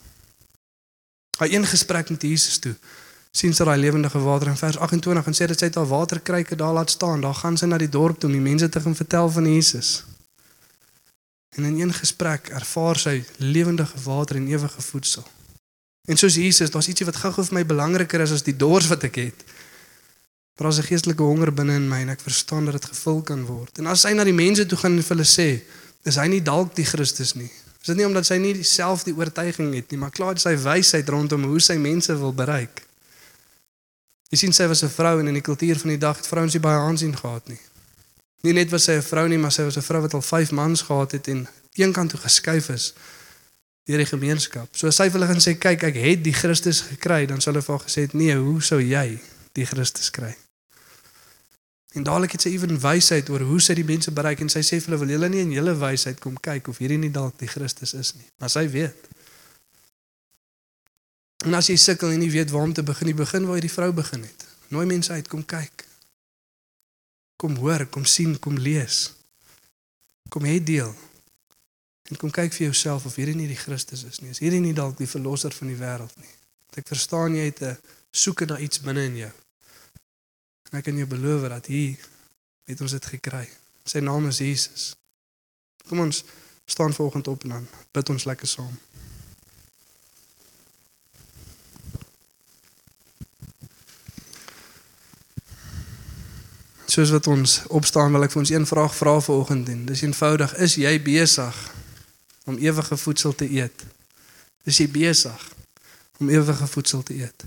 Haar 1.39 1.51
een 1.51 1.67
gesprek 1.67 2.11
met 2.11 2.23
Jesus 2.23 2.59
toe 2.59 2.75
sien 3.31 3.55
sy 3.55 3.64
daai 3.64 3.79
lewendige 3.79 4.19
water 4.19 4.49
in 4.49 4.57
vers 4.57 4.79
28 4.79 5.27
en 5.27 5.37
sê 5.37 5.47
dit 5.47 5.59
sy 5.59 5.69
het 5.69 5.77
al 5.77 5.87
waterkruike 5.87 6.57
daar 6.57 6.73
laat 6.73 6.91
staan. 6.91 7.21
Daar 7.21 7.35
gaan 7.35 7.57
sy 7.57 7.67
na 7.67 7.79
die 7.79 7.88
dorp 7.88 8.19
toe 8.19 8.31
om 8.31 8.37
die 8.37 8.45
mense 8.45 8.69
te 8.69 8.81
gaan 8.81 8.97
vertel 8.97 9.31
van 9.31 9.47
Jesus. 9.47 10.05
En 11.57 11.64
in 11.64 11.81
een 11.81 11.93
gesprek 11.93 12.49
ervaar 12.49 12.99
sy 12.99 13.25
lewendige 13.37 14.01
water 14.05 14.37
en 14.37 14.47
ewige 14.47 14.83
voedsel. 14.83 15.27
En 16.09 16.17
soos 16.17 16.35
Jesus, 16.35 16.71
daar's 16.71 16.88
ietsie 16.88 17.07
wat 17.07 17.21
gou-gou 17.21 17.45
vir 17.45 17.59
my 17.59 17.64
belangriker 17.69 18.21
is 18.25 18.33
as 18.33 18.45
die 18.47 18.57
dors 18.57 18.88
wat 18.88 19.05
ek 19.05 19.21
het. 19.21 19.45
Maar 20.57 20.69
daar's 20.69 20.79
'n 20.79 20.88
geestelike 20.91 21.23
honger 21.23 21.53
binne 21.53 21.75
in 21.75 21.88
my 21.88 22.01
en 22.01 22.09
ek 22.09 22.21
verstaan 22.21 22.64
dat 22.64 22.81
dit 22.81 22.85
gevul 22.85 23.23
kan 23.23 23.45
word. 23.45 23.79
En 23.79 23.87
as 23.87 24.01
sy 24.01 24.12
na 24.12 24.25
die 24.25 24.33
mense 24.33 24.67
toe 24.67 24.79
gaan 24.79 24.97
en 24.97 25.03
vir 25.03 25.17
hulle 25.17 25.29
sê, 25.29 25.62
is 26.05 26.17
hy 26.17 26.27
nie 26.27 26.43
dalk 26.43 26.75
die 26.75 26.85
Christus 26.85 27.35
nie. 27.35 27.51
Is 27.81 27.87
dit 27.87 27.97
nie 27.97 28.07
omdat 28.07 28.27
sy 28.27 28.37
nie 28.37 28.55
dieselfde 28.55 29.14
oortuiging 29.14 29.75
het 29.75 29.91
nie, 29.91 29.99
maar 29.99 30.11
klaar 30.11 30.38
sy 30.38 30.57
wysheid 30.57 31.09
rondom 31.09 31.45
hoe 31.45 31.61
sy 31.61 31.77
mense 31.77 32.19
wil 32.19 32.33
bereik. 32.33 32.88
Jy 34.29 34.38
sien 34.38 34.53
sy 34.53 34.67
was 34.69 34.83
'n 34.85 34.93
vrou 34.93 35.21
en 35.21 35.27
in 35.27 35.35
die 35.35 35.43
kultuur 35.43 35.79
van 35.79 35.88
die 35.88 35.99
dag 35.99 36.17
het 36.17 36.27
vrouens 36.27 36.53
nie 36.53 36.61
baie 36.61 36.79
aansien 36.79 37.17
gehad 37.17 37.49
nie. 37.49 37.61
Nie 38.43 38.53
net 38.53 38.71
was 38.71 38.85
sy 38.85 38.93
'n 38.93 39.03
vrou 39.03 39.29
nie, 39.29 39.38
maar 39.38 39.53
sy 39.53 39.62
was 39.62 39.77
'n 39.77 39.83
vrou 39.83 40.01
wat 40.01 40.14
al 40.14 40.23
5 40.23 40.51
mans 40.51 40.83
gehad 40.83 41.12
het 41.12 41.29
en 41.29 41.49
eenkant 41.75 42.11
toe 42.11 42.21
geskuif 42.21 42.69
is 42.69 42.95
deur 43.85 43.99
die 43.99 44.07
gemeenskap. 44.07 44.69
So 44.77 44.87
as 44.87 44.97
sy 44.97 45.09
hulle 45.11 45.27
gaan 45.27 45.41
sê, 45.41 45.59
"Kyk, 45.59 45.83
ek 45.83 45.95
het 45.95 46.25
die 46.25 46.33
Christus 46.33 46.81
gekry," 46.81 47.27
dan 47.27 47.41
sal 47.41 47.53
hulle 47.53 47.64
vir 47.64 47.77
haar 47.77 47.87
gesê 47.88 48.01
het, 48.01 48.12
"Nee, 48.12 48.37
hoe 48.37 48.62
sou 48.62 48.81
jy 48.81 49.21
die 49.53 49.67
Christus 49.67 50.11
kry?" 50.11 50.37
En 51.93 52.03
dadelik 52.03 52.33
het 52.33 52.43
sy 52.43 52.49
ewen 52.49 52.81
wysheid 52.81 53.31
oor 53.31 53.41
hoe 53.41 53.61
sy 53.61 53.75
die 53.75 53.85
mense 53.85 54.11
bereik 54.11 54.41
en 54.41 54.49
sy 54.49 54.61
sê 54.61 54.81
vir 54.81 54.91
hulle, 54.91 54.99
"Wil 54.99 55.09
julle 55.09 55.29
nie 55.29 55.41
in 55.41 55.51
julle 55.51 55.79
wysheid 55.79 56.21
kom 56.21 56.37
kyk 56.41 56.69
of 56.69 56.79
hierdie 56.79 56.99
nie 56.99 57.11
dalk 57.11 57.38
die 57.38 57.49
Christus 57.49 57.95
is 57.95 58.14
nie?" 58.14 58.27
Maar 58.38 58.51
sy 58.51 58.69
weet. 58.69 59.09
En 61.46 61.55
as 61.55 61.68
jy 61.70 61.77
sukkel 61.79 62.11
en 62.11 62.18
nie 62.18 62.31
weet 62.31 62.51
waar 62.51 62.66
om 62.66 62.72
te 62.74 62.83
begin, 62.83 63.12
jy 63.12 63.18
begin 63.18 63.46
waar 63.46 63.61
die 63.62 63.70
vrou 63.70 63.92
begin 63.94 64.24
het. 64.27 64.46
Nooi 64.74 64.87
mense 64.87 65.12
uit, 65.12 65.29
kom 65.29 65.44
kyk. 65.46 65.85
Kom 67.38 67.55
hoor, 67.62 67.87
kom 67.87 68.05
sien, 68.05 68.35
kom 68.42 68.59
lees. 68.59 69.12
Kom 70.29 70.44
hê 70.48 70.59
deel. 70.59 70.90
En 72.11 72.16
kom 72.16 72.33
kyk 72.35 72.53
vir 72.57 72.68
jouself 72.68 73.07
of 73.07 73.14
hierdie 73.20 73.37
nie 73.37 73.48
die 73.51 73.61
Christus 73.61 74.03
is 74.09 74.18
nie. 74.22 74.33
Is 74.33 74.42
hierdie 74.42 74.62
nie 74.64 74.74
dalk 74.77 74.96
die 74.98 75.09
verlosser 75.09 75.55
van 75.55 75.70
die 75.70 75.79
wêreld 75.79 76.14
nie? 76.18 76.35
Want 76.66 76.81
ek 76.83 76.90
verstaan 76.90 77.37
jy 77.37 77.44
het 77.51 77.62
'n 77.62 77.77
soeke 78.11 78.46
na 78.46 78.59
iets 78.59 78.81
binne 78.81 79.05
in 79.05 79.16
jou. 79.16 79.33
En 80.70 80.79
ek 80.79 80.85
kan 80.85 80.96
jou 80.96 81.07
beloof 81.07 81.48
dat 81.48 81.66
hier 81.66 81.96
het 82.64 82.81
ons 82.81 82.92
dit 82.92 83.07
gekry. 83.07 83.48
Sy 83.85 84.01
naam 84.01 84.29
is 84.29 84.38
Jesus. 84.38 84.96
Kom 85.88 86.01
ons 86.01 86.24
staan 86.64 86.92
vanoggend 86.92 87.29
op 87.29 87.42
en 87.42 87.48
dan 87.48 87.68
bid 87.92 88.09
ons 88.09 88.24
lekker 88.24 88.48
saam. 88.48 88.79
Soos 96.88 97.11
wat 97.12 97.27
ons 97.29 97.59
opstaan 97.68 98.14
wil 98.16 98.24
ek 98.24 98.33
vir 98.33 98.40
ons 98.40 98.51
een 98.51 98.64
vraag 98.66 98.94
vra 98.96 99.18
vanoggend 99.20 99.68
en 99.68 99.81
dis 99.90 100.03
eenvoudig 100.07 100.55
is 100.64 100.79
jy 100.81 100.94
besig 101.05 101.57
om 102.48 102.57
ewige 102.57 102.96
voedsel 102.96 103.35
te 103.37 103.44
eet? 103.44 103.85
Is 104.64 104.81
jy 104.81 104.87
besig 104.88 105.42
om 106.16 106.33
ewige 106.33 106.68
voedsel 106.72 107.05
te 107.05 107.18
eet? 107.18 107.44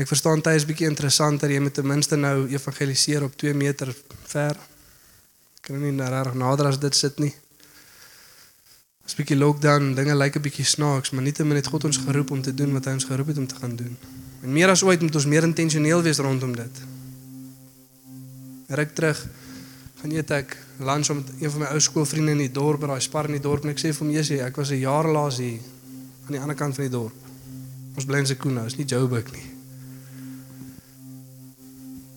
Ek 0.00 0.08
verstaan 0.08 0.40
dit 0.40 0.56
is 0.56 0.64
bietjie 0.64 0.88
interessanter 0.88 1.52
jy 1.52 1.60
moet 1.60 1.76
ten 1.76 1.88
minste 1.88 2.16
nou 2.16 2.48
evangeliseer 2.48 3.28
op 3.28 3.36
2 3.36 3.52
meter 3.52 3.92
ver. 4.32 4.56
Kan 5.60 5.84
nie 5.84 5.92
nou 5.92 6.08
reg 6.08 6.32
nader 6.32 6.72
as 6.72 6.80
dit 6.80 6.96
sit 6.96 7.20
nie. 7.20 7.34
Dis 9.04 9.20
bietjie 9.20 9.36
lockdown, 9.36 9.92
dinge 10.00 10.16
lyk 10.16 10.40
'n 10.40 10.48
bietjie 10.48 10.64
snaaks, 10.64 11.12
maar 11.12 11.28
nietemin 11.28 11.60
het 11.60 11.68
God 11.68 11.84
ons 11.84 12.00
geroep 12.08 12.30
om 12.30 12.42
te 12.42 12.54
doen 12.54 12.72
wat 12.72 12.84
hy 12.88 12.92
ons 12.92 13.04
geroep 13.04 13.26
het 13.26 13.38
om 13.38 13.46
te 13.46 13.60
gaan 13.60 13.76
doen. 13.76 13.96
En 14.42 14.52
meer 14.52 14.68
as 14.68 14.82
ooit 14.82 15.00
moet 15.00 15.14
ons 15.14 15.26
meer 15.26 15.44
intentioneel 15.44 16.02
wees 16.02 16.18
rondom 16.18 16.56
dit. 16.56 16.95
Ruk 18.66 18.94
terug 18.94 19.26
gaan 20.00 20.12
eet 20.12 20.30
ek 20.30 20.56
lunch 20.82 21.08
met 21.14 21.28
een 21.40 21.50
van 21.50 21.62
my 21.62 21.68
ou 21.72 21.80
skoolvriende 21.80 22.34
in 22.34 22.42
die 22.44 22.52
dorp, 22.52 22.82
by 22.82 22.90
daai 22.90 23.04
spar 23.04 23.30
in 23.30 23.38
die 23.38 23.42
dorp 23.42 23.64
en 23.64 23.72
ek 23.72 23.80
sê 23.80 23.92
vir 23.92 24.04
hom, 24.04 24.12
"Jessie, 24.12 24.40
ek 24.42 24.56
was 24.56 24.70
'n 24.70 24.80
jaar 24.80 25.08
laas 25.08 25.38
hier 25.38 25.60
aan 26.26 26.32
die 26.32 26.40
ander 26.40 26.56
kant 26.56 26.74
van 26.74 26.84
die 26.84 26.90
dorp. 26.90 27.14
Ons 27.94 28.04
bly 28.04 28.18
in 28.18 28.26
Sekuna, 28.26 28.64
is 28.64 28.76
nie 28.76 28.86
Joburg 28.86 29.32
nie." 29.32 29.56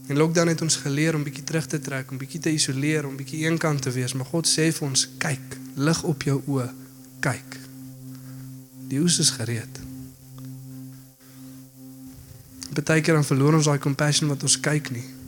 En 0.08 0.18
lockdown 0.18 0.48
het 0.48 0.62
ons 0.62 0.76
geleer 0.76 1.16
om 1.16 1.24
bietjie 1.24 1.44
terug 1.44 1.66
te 1.68 1.80
trek, 1.80 2.12
om 2.12 2.18
bietjie 2.18 2.40
te 2.40 2.52
isoleer, 2.52 3.06
om 3.06 3.16
bietjie 3.16 3.46
eenkant 3.46 3.82
te 3.82 3.92
wees, 3.92 4.14
maar 4.14 4.26
God 4.26 4.48
sê 4.48 4.74
vir 4.74 4.88
ons, 4.88 5.10
"Kyk, 5.18 5.58
lig 5.76 6.04
op 6.04 6.24
jou 6.24 6.42
oë, 6.48 6.74
kyk." 7.20 7.58
Die 8.88 9.00
oes 9.00 9.20
is 9.20 9.30
gereed. 9.30 9.80
Partykeer 12.74 13.14
dan 13.14 13.26
verloor 13.26 13.54
ons 13.54 13.66
daai 13.66 13.80
compassion 13.80 14.30
wat 14.30 14.44
ons 14.44 14.60
kyk 14.60 14.92
nie. 14.92 15.19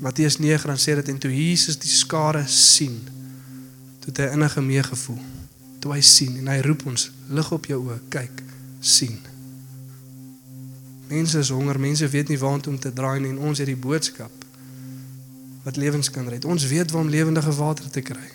Matteus 0.00 0.38
9 0.38 0.66
dan 0.66 0.78
sê 0.78 0.94
dit 0.94 1.08
en 1.08 1.18
toe 1.18 1.30
Jesus 1.30 1.78
die 1.78 1.90
skare 1.90 2.44
sien, 2.46 2.98
toe 4.00 4.10
het 4.10 4.18
hy 4.24 4.32
innige 4.34 4.62
meegevoel. 4.64 5.20
Toe 5.80 5.92
hy 5.94 6.00
sien 6.00 6.38
en 6.40 6.48
hy 6.48 6.58
roep 6.64 6.86
ons, 6.88 7.10
lig 7.28 7.50
op 7.52 7.66
jou 7.68 7.80
oë, 7.86 7.98
kyk, 8.12 8.42
sien. 8.80 9.18
Mense 11.08 11.38
is 11.38 11.52
honger, 11.52 11.78
mense 11.80 12.08
weet 12.08 12.32
nie 12.32 12.40
waantoe 12.40 12.72
om 12.72 12.80
te 12.80 12.92
draai 12.92 13.20
nie 13.20 13.34
en 13.34 13.42
ons 13.50 13.60
het 13.60 13.68
die 13.68 13.78
boodskap 13.78 14.32
wat 15.64 15.76
lewens 15.80 16.10
kan 16.12 16.28
red. 16.28 16.44
Ons 16.44 16.66
weet 16.68 16.90
waar 16.92 17.04
om 17.06 17.12
lewendige 17.12 17.52
water 17.56 17.90
te 17.90 18.02
kry. 18.04 18.26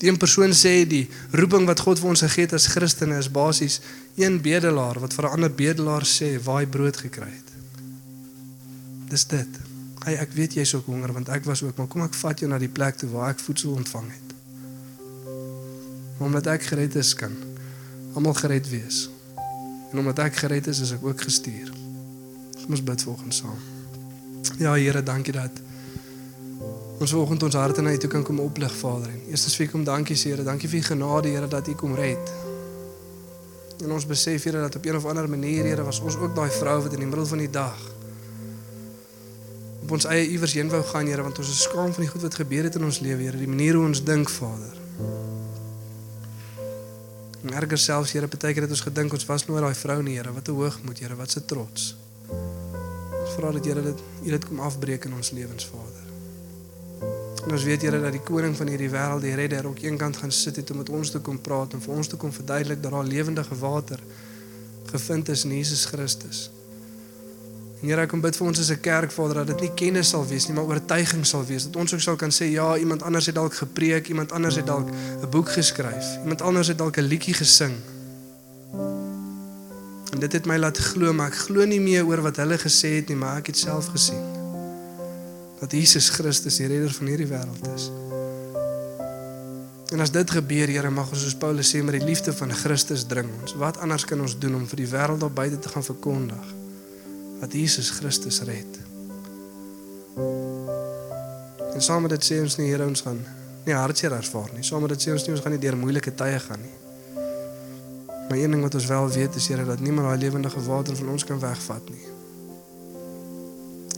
Die 0.00 0.08
een 0.08 0.16
persoon 0.16 0.54
sê 0.56 0.86
die 0.88 1.04
roeping 1.36 1.66
wat 1.68 1.82
God 1.84 2.00
vir 2.00 2.08
ons 2.14 2.24
gegee 2.24 2.46
het 2.46 2.54
as 2.56 2.70
Christene 2.72 3.18
is 3.20 3.28
basies 3.28 3.80
een 4.16 4.40
bedelaar 4.40 5.00
wat 5.02 5.12
vir 5.12 5.28
'n 5.28 5.32
ander 5.36 5.52
bedelaar 5.52 6.06
sê 6.08 6.40
waar 6.44 6.60
hy 6.64 6.66
brood 6.66 6.96
gekry 6.96 7.28
het. 7.28 7.50
Dis 9.10 9.24
dit. 9.24 9.69
Hey, 10.00 10.16
ek 10.16 10.32
weet 10.32 10.54
jy's 10.56 10.72
ook 10.74 10.86
honger 10.88 11.12
want 11.12 11.28
ek 11.28 11.44
was 11.44 11.60
ook, 11.62 11.76
maar 11.76 11.88
kom 11.92 12.06
ek 12.06 12.14
vat 12.16 12.40
jou 12.40 12.48
na 12.48 12.56
die 12.60 12.70
plek 12.72 12.96
toe 12.96 13.10
waar 13.12 13.34
ek 13.34 13.42
voedsel 13.44 13.74
ontvang 13.76 14.06
het. 14.08 14.30
Omdat 16.24 16.48
ek 16.54 16.70
gered 16.70 16.96
is 16.96 17.12
kan 17.16 17.34
almal 18.16 18.34
gered 18.38 18.68
wees. 18.72 19.10
En 19.92 20.00
omdat 20.00 20.22
ek 20.24 20.40
gered 20.40 20.70
is, 20.72 20.80
is 20.86 20.94
ek 20.96 21.04
ook 21.04 21.20
gestuur. 21.20 21.68
Kom 22.62 22.72
ons 22.78 22.84
bid 22.84 23.04
volgens 23.10 23.42
saam. 23.44 23.60
Ja 24.58 24.72
Here, 24.72 25.02
dankie 25.04 25.36
dat 25.36 25.60
ons 27.00 27.12
vanoggend 27.12 27.42
ons 27.42 27.60
harte 27.60 27.84
na 27.84 27.92
U 27.92 28.00
toe 28.00 28.10
kan 28.10 28.24
kom 28.24 28.40
oplig, 28.40 28.72
Vader. 28.80 29.12
En 29.12 29.22
eerstens 29.28 29.56
vir 29.60 29.68
kom 29.68 29.84
dankie, 29.84 30.16
Here. 30.16 30.42
Dankie 30.44 30.68
vir 30.68 30.80
U 30.80 30.82
genade, 30.82 31.28
Here, 31.28 31.48
dat 31.48 31.68
U 31.68 31.76
kom 31.76 31.94
red. 31.94 32.34
En 33.84 33.92
ons 33.92 34.06
besef, 34.06 34.48
Here, 34.48 34.64
dat 34.64 34.80
op 34.80 34.84
een 34.84 34.96
of 34.96 35.04
ander 35.04 35.28
manier, 35.28 35.64
Here, 35.64 35.84
was 35.84 36.00
ons 36.00 36.16
ook 36.16 36.34
daai 36.36 36.50
vrou 36.50 36.80
wat 36.82 36.92
in 36.96 37.04
die 37.04 37.08
middel 37.08 37.26
van 37.26 37.44
die 37.44 37.52
dag 37.52 37.99
op 39.82 39.90
ons 39.96 40.04
eie 40.04 40.28
iewers 40.28 40.52
heen 40.58 40.68
wou 40.68 40.82
gaan, 40.84 41.06
Here, 41.06 41.22
want 41.22 41.38
ons 41.38 41.50
is 41.50 41.62
skaam 41.62 41.92
van 41.92 42.04
die 42.04 42.10
goed 42.10 42.22
wat 42.22 42.34
gebeur 42.34 42.68
het 42.68 42.76
in 42.78 42.84
ons 42.84 43.00
lewe, 43.00 43.22
Here, 43.22 43.38
die 43.38 43.48
manier 43.48 43.78
hoe 43.78 43.86
ons 43.88 44.04
dink, 44.04 44.30
Vader. 44.30 44.76
En 47.40 47.54
erger 47.56 47.78
selfs, 47.78 48.12
Here, 48.12 48.28
baie 48.28 48.52
keer 48.52 48.66
het 48.68 48.76
ons 48.76 48.84
gedink 48.84 49.16
ons 49.16 49.26
was 49.26 49.46
nooit 49.48 49.64
daai 49.64 49.74
vrou 49.74 50.02
nie, 50.02 50.18
Here, 50.18 50.32
wat 50.32 50.48
'n 50.48 50.58
hoogmoed, 50.58 50.98
Here, 50.98 51.16
wat 51.16 51.36
'n 51.36 51.44
trots. 51.46 51.96
Ons 52.28 53.32
vra 53.36 53.52
dat 53.52 53.64
Here 53.64 53.82
dit 53.82 53.98
U 54.24 54.30
dit 54.30 54.44
kom 54.44 54.60
afbreek 54.60 55.04
in 55.04 55.14
ons 55.14 55.30
lewens, 55.30 55.66
Vader. 55.66 56.06
En 57.44 57.52
ons 57.52 57.64
weet 57.64 57.82
Here 57.82 58.00
dat 58.00 58.12
die 58.12 58.20
koning 58.20 58.56
van 58.56 58.66
hierdie 58.66 58.90
wêreld, 58.90 59.22
die 59.22 59.34
redder, 59.34 59.66
ook 59.66 59.78
eenkant 59.78 60.16
gaan 60.16 60.32
sit 60.32 60.56
het 60.56 60.70
om 60.70 60.76
met 60.76 60.88
ons 60.88 61.10
te 61.10 61.18
kom 61.18 61.40
praat 61.40 61.72
en 61.72 61.80
vir 61.80 61.94
ons 61.94 62.06
te 62.06 62.16
kom 62.16 62.32
verduidelik 62.32 62.82
dat 62.82 62.92
daar 62.92 63.04
lewendige 63.04 63.56
water 63.58 63.98
gevind 64.90 65.28
is 65.28 65.44
in 65.44 65.56
Jesus 65.56 65.84
Christus. 65.84 66.50
En 67.80 67.88
Here, 67.88 68.02
ek 68.04 68.10
kom 68.12 68.20
bid 68.20 68.36
vir 68.36 68.46
ons 68.46 68.58
as 68.60 68.70
'n 68.70 68.80
kerk, 68.80 69.10
Vader, 69.10 69.40
dat 69.40 69.46
dit 69.46 69.60
nie 69.60 69.74
kennis 69.74 70.08
sal 70.12 70.26
wees 70.26 70.46
nie, 70.46 70.54
maar 70.54 70.68
oortuiging 70.68 71.24
sal 71.24 71.44
wees. 71.44 71.64
Dat 71.64 71.76
ons 71.76 71.94
ook 71.94 72.00
sal 72.00 72.16
kan 72.16 72.30
sê, 72.30 72.44
ja, 72.52 72.76
iemand 72.76 73.02
anders 73.02 73.26
het 73.26 73.34
dalk 73.34 73.54
gepreek, 73.54 74.08
iemand 74.08 74.32
anders 74.32 74.56
het 74.56 74.66
dalk 74.66 74.90
'n 74.90 75.30
boek 75.30 75.48
geskryf, 75.48 76.18
iemand 76.22 76.42
anders 76.42 76.68
het 76.68 76.78
dalk 76.78 76.96
'n 76.96 77.08
liedjie 77.08 77.34
gesing. 77.34 77.74
En 80.12 80.18
dit 80.18 80.32
het 80.32 80.46
my 80.46 80.56
laat 80.56 80.78
glo, 80.78 81.12
maar 81.12 81.26
ek 81.26 81.34
glo 81.34 81.64
nie 81.64 81.80
meer 81.80 82.04
oor 82.04 82.20
wat 82.20 82.36
hulle 82.36 82.58
gesê 82.58 83.00
het 83.00 83.08
nie, 83.08 83.16
maar 83.16 83.36
ek 83.36 83.46
het 83.46 83.56
self 83.56 83.86
gesien 83.86 84.24
dat 85.60 85.72
Jesus 85.72 86.08
Christus 86.08 86.56
die 86.56 86.66
redder 86.66 86.92
van 86.92 87.06
hierdie 87.06 87.26
wêreld 87.26 87.74
is. 87.74 87.90
En 89.92 90.00
as 90.00 90.10
dit 90.10 90.30
gebeur, 90.30 90.68
Here, 90.68 90.90
mag 90.90 91.10
ons 91.10 91.22
soos 91.22 91.34
Paulus 91.34 91.74
sê 91.74 91.82
met 91.82 92.00
die 92.00 92.06
liefde 92.06 92.32
van 92.32 92.52
Christus 92.52 93.04
dring 93.04 93.28
ons. 93.40 93.54
Wat 93.54 93.78
anders 93.78 94.04
kan 94.04 94.20
ons 94.20 94.38
doen 94.38 94.54
om 94.54 94.68
vir 94.68 94.76
die 94.76 94.88
wêreld 94.88 95.20
daar 95.20 95.32
buite 95.32 95.58
te 95.58 95.68
gaan 95.68 95.84
verkondig 95.84 96.59
dat 97.40 97.52
Jesus 97.52 97.90
Christus 97.90 98.40
red? 98.48 98.78
En 101.74 101.82
saam 101.82 102.02
met 102.02 102.10
dit 102.10 102.24
sê 102.24 102.40
ons 102.42 102.56
nie 102.60 102.68
Here 102.68 102.84
ons 102.84 103.00
gaan 103.06 103.20
nie 103.64 103.74
hartseer 103.76 104.12
ervaar 104.12 104.50
nie. 104.54 104.64
Saam 104.66 104.84
met 104.84 104.92
dit 104.92 105.06
sê 105.06 105.14
ons 105.14 105.26
nie 105.26 105.34
ons 105.36 105.42
gaan 105.44 105.54
nie 105.56 105.62
deur 105.62 105.78
moeilike 105.80 106.12
tye 106.14 106.38
gaan 106.44 106.60
nie. 106.60 106.76
Maar 108.28 108.38
een 108.38 108.50
ding 108.50 108.62
wat 108.62 108.74
ons 108.74 108.86
wel 108.86 109.08
weet 109.10 109.34
is 109.34 109.48
Here 109.48 109.64
dat 109.64 109.80
niemand 109.80 110.08
daai 110.08 110.18
lewendige 110.18 110.62
water 110.62 110.96
van 110.96 111.08
ons 111.08 111.24
kan 111.24 111.40
wegvat 111.40 111.88
nie. 111.90 112.06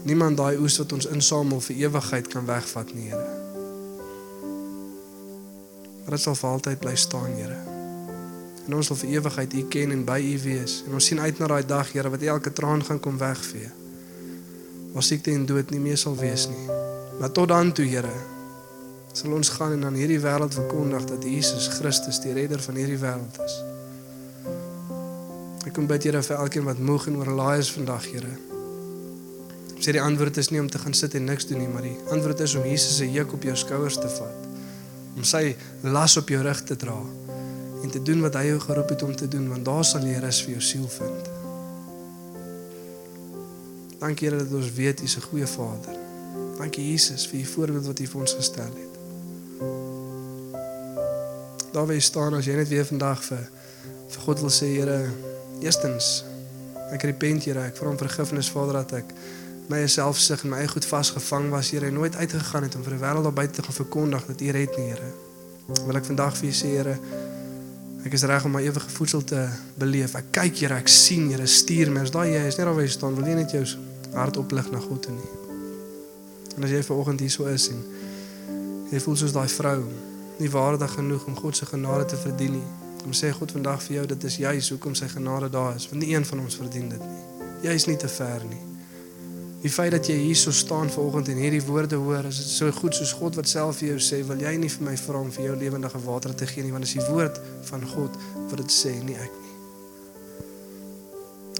Niemand 0.02 0.36
daai 0.36 0.56
oes 0.58 0.78
wat 0.78 0.92
ons 0.92 1.06
insamel 1.06 1.60
vir 1.60 1.76
ewigheid 1.76 2.26
kan 2.32 2.46
wegvat 2.46 2.94
nie, 2.94 3.10
Here. 3.10 3.28
Maar 6.02 6.16
dit 6.16 6.20
sal 6.20 6.34
vir 6.34 6.50
altyd 6.50 6.82
bly 6.82 6.96
staan, 6.96 7.38
Here. 7.38 7.71
En 8.66 8.76
ons 8.78 8.86
sal 8.86 8.98
vir 9.00 9.16
ewigheid 9.16 9.54
U 9.58 9.62
ken 9.72 9.94
en 9.94 10.04
by 10.06 10.18
U 10.22 10.34
wees. 10.44 10.82
En 10.86 10.94
ons 10.98 11.06
sien 11.10 11.18
uit 11.20 11.38
na 11.38 11.48
daai 11.50 11.64
dag, 11.66 11.88
Here, 11.92 12.10
wat 12.12 12.22
elke 12.22 12.52
traan 12.54 12.84
gaan 12.86 13.00
kom 13.02 13.18
wegvee. 13.18 13.70
Waar 14.92 15.02
siekte 15.02 15.32
en 15.34 15.46
dood 15.48 15.72
nie 15.74 15.80
meer 15.82 15.98
sal 15.98 16.14
wees 16.18 16.46
nie. 16.50 16.68
Maar 17.18 17.32
tot 17.34 17.50
dan 17.50 17.72
toe, 17.74 17.86
Here, 17.90 18.14
sal 19.12 19.34
ons 19.34 19.50
gaan 19.56 19.74
en 19.74 19.90
aan 19.90 19.98
hierdie 19.98 20.20
wêreld 20.22 20.54
verkondig 20.54 21.08
dat 21.10 21.26
Jesus 21.26 21.68
Christus 21.74 22.22
die 22.22 22.36
redder 22.36 22.62
van 22.62 22.78
hierdie 22.78 23.00
wêreld 23.02 23.42
is. 23.42 23.58
Ek 25.66 25.74
kom 25.74 25.90
bid 25.90 26.06
Here 26.06 26.22
vir 26.22 26.38
elkeen 26.38 26.66
wat 26.68 26.78
moeg 26.78 27.08
en 27.10 27.18
oorlaai 27.18 27.58
is 27.58 27.72
vandag, 27.74 28.06
Here. 28.14 28.32
Sê 29.82 29.90
die 29.96 30.02
antwoord 30.02 30.38
is 30.38 30.52
nie 30.54 30.62
om 30.62 30.70
te 30.70 30.78
gaan 30.78 30.94
sit 30.94 31.16
en 31.18 31.26
niks 31.26 31.48
doen 31.50 31.58
nie, 31.58 31.68
maar 31.68 31.82
die 31.82 31.96
antwoord 32.14 32.44
is 32.46 32.54
om 32.54 32.66
Jesus 32.68 33.00
se 33.00 33.08
juk 33.10 33.34
op 33.34 33.42
jou 33.42 33.56
skouers 33.58 33.98
te 33.98 34.06
vat. 34.20 34.46
Om 35.18 35.26
sy 35.26 35.56
las 35.82 36.14
op 36.20 36.30
jou 36.30 36.38
rug 36.46 36.62
te 36.68 36.78
dra 36.78 37.00
en 37.82 37.90
te 37.90 38.02
doen 38.02 38.20
wat 38.20 38.34
hy 38.34 38.46
jou 38.46 38.60
geroep 38.60 38.88
het 38.88 39.02
om 39.02 39.16
te 39.16 39.28
doen, 39.28 39.48
want 39.48 39.64
daar 39.64 39.84
sal 39.84 40.06
jy 40.06 40.18
rus 40.22 40.42
vir 40.44 40.56
jou 40.56 40.62
siel 40.62 40.88
vind. 40.88 41.30
Dankie 44.02 44.28
Here 44.28 44.38
dat 44.38 44.54
ons 44.54 44.72
weet 44.74 45.00
U 45.00 45.04
is 45.04 45.16
'n 45.16 45.28
goeie 45.30 45.46
Vader. 45.46 45.94
Dankie 46.58 46.90
Jesus 46.90 47.26
vir 47.26 47.40
U 47.40 47.44
voorbeeld 47.44 47.86
wat 47.86 47.98
U 47.98 48.06
vir 48.06 48.20
ons 48.20 48.34
gestel 48.34 48.72
het. 48.82 48.92
Daar 51.72 51.92
jy 51.92 52.00
staan 52.00 52.34
as 52.34 52.44
jy 52.44 52.54
net 52.54 52.68
weer 52.68 52.84
vandag 52.84 53.24
vir 53.24 53.48
vir 54.08 54.20
God 54.20 54.40
wil 54.40 54.50
sê 54.50 54.66
Here, 54.66 55.10
eerstens 55.60 56.24
ek 56.92 57.02
repent 57.02 57.44
Here, 57.44 57.60
ek 57.60 57.76
vra 57.76 57.88
om 57.88 57.98
vergifnis 57.98 58.50
Vader 58.50 58.72
dat 58.72 58.92
ek 58.92 59.14
my 59.68 59.86
selfsug 59.86 60.42
en 60.44 60.50
my 60.50 60.58
eie 60.58 60.68
goed 60.68 60.84
vasgevang 60.84 61.50
was 61.50 61.70
Here 61.70 61.86
en 61.86 61.94
nooit 61.94 62.16
uitgegaan 62.16 62.62
het 62.62 62.74
om 62.74 62.82
vir 62.82 62.96
die 62.96 63.02
wêreld 63.04 63.22
daar 63.22 63.32
buite 63.32 63.52
te 63.52 63.62
gaan 63.62 63.74
verkondig 63.74 64.26
dat 64.26 64.40
U 64.40 64.50
red 64.50 64.76
nie 64.76 64.88
Here. 64.90 65.12
Wil 65.86 65.96
ek 65.96 66.04
vandag 66.04 66.36
vir 66.36 66.48
U 66.48 66.52
sê 66.52 66.66
Here, 66.76 66.98
Ek 68.02 68.16
is 68.16 68.24
reg 68.26 68.44
om 68.44 68.50
my 68.56 68.62
ewige 68.66 68.90
voedsel 68.90 69.22
te 69.24 69.44
beleef. 69.78 70.16
Ek 70.18 70.32
kyk 70.34 70.64
Here, 70.64 70.80
ek 70.82 70.90
sien 70.90 71.28
Here, 71.30 71.46
stuur 71.46 71.92
my. 71.94 72.02
As 72.02 72.10
daai 72.10 72.32
jy 72.32 72.40
is 72.48 72.58
net 72.58 72.66
daar 72.66 72.74
waar 72.74 72.86
jy 72.86 72.94
staan, 72.96 73.14
wil 73.14 73.28
jy 73.30 73.36
net 73.38 73.54
jou 73.54 73.62
hart 74.16 74.40
oplig 74.40 74.70
na 74.72 74.80
God 74.82 75.04
toe 75.06 75.14
nie. 75.14 75.30
En 76.56 76.66
as 76.66 76.74
jy 76.74 76.82
vanoggend 76.84 77.22
hier 77.22 77.32
so 77.32 77.46
is 77.48 77.68
en 77.72 77.78
jy 78.90 79.00
voel 79.00 79.16
soos 79.22 79.32
daai 79.32 79.48
vrou, 79.48 79.86
nie 80.42 80.50
waardig 80.50 80.98
genoeg 80.98 81.28
om 81.30 81.38
God 81.38 81.56
se 81.56 81.68
genade 81.70 82.10
te 82.10 82.18
verdien 82.20 82.58
nie. 82.58 82.66
Kom 83.04 83.14
sê 83.16 83.30
God 83.34 83.54
vandag 83.54 83.80
vir 83.86 84.00
jou 84.00 84.04
dit 84.16 84.28
is 84.28 84.40
juis 84.42 84.74
hoekom 84.74 84.98
sy 84.98 85.08
genade 85.14 85.48
daar 85.54 85.78
is, 85.78 85.88
want 85.90 86.02
nie 86.02 86.12
een 86.12 86.26
van 86.26 86.42
ons 86.42 86.58
verdien 86.58 86.90
dit 86.92 87.06
nie. 87.06 87.48
Jy 87.68 87.78
is 87.78 87.88
nie 87.88 87.98
te 88.02 88.10
ver 88.10 88.44
nie. 88.50 88.71
Die 89.62 89.70
feit 89.70 89.92
dat 89.94 90.08
jy 90.10 90.16
hier 90.18 90.36
so 90.36 90.50
staan 90.50 90.90
vanoggend 90.90 91.28
en 91.30 91.38
hierdie 91.38 91.62
woorde 91.62 91.96
hoor, 92.02 92.26
is 92.26 92.40
dit 92.40 92.50
so 92.50 92.70
goed 92.74 92.96
soos 92.98 93.12
God 93.14 93.36
wat 93.38 93.46
self 93.46 93.78
vir 93.78 93.92
jou 93.92 94.00
sê, 94.02 94.18
wil 94.26 94.40
jy 94.42 94.56
nie 94.58 94.70
vir 94.72 94.88
my 94.88 94.96
vra 94.98 95.20
om 95.22 95.30
vir 95.30 95.44
jou 95.44 95.54
lewendige 95.60 96.00
water 96.02 96.34
te 96.34 96.48
gee 96.50 96.66
nie, 96.66 96.72
want 96.74 96.82
dit 96.82 96.90
is 96.90 96.98
die 96.98 97.14
woord 97.14 97.38
van 97.68 97.86
God 97.92 98.18
wat 98.50 98.58
dit 98.58 98.74
sê, 98.74 98.96
nie 99.06 99.14
ek 99.14 99.30
nie. 99.38 99.54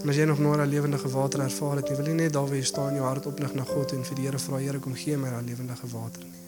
En 0.03 0.11
as 0.11 0.19
jy 0.19 0.27
nog 0.27 0.43
nooit 0.43 0.59
daai 0.59 0.67
lewendige 0.67 1.13
water 1.15 1.45
ervaar 1.47 1.79
het 1.79 1.87
nie, 1.87 1.95
wil 2.01 2.11
jy 2.11 2.17
net 2.19 2.35
daar 2.35 2.51
waar 2.51 2.59
jy 2.59 2.67
staan 2.67 2.99
jou 2.99 3.07
hart 3.07 3.31
oplig 3.31 3.55
na 3.55 3.63
God 3.71 3.95
en 3.95 4.03
vir 4.03 4.19
die 4.19 4.27
Here 4.27 4.45
vra, 4.49 4.59
Here, 4.59 4.83
kom 4.83 4.99
gee 4.99 5.15
my 5.15 5.31
daai 5.31 5.47
lewendige 5.47 5.87
water 5.95 6.27
nie. 6.27 6.43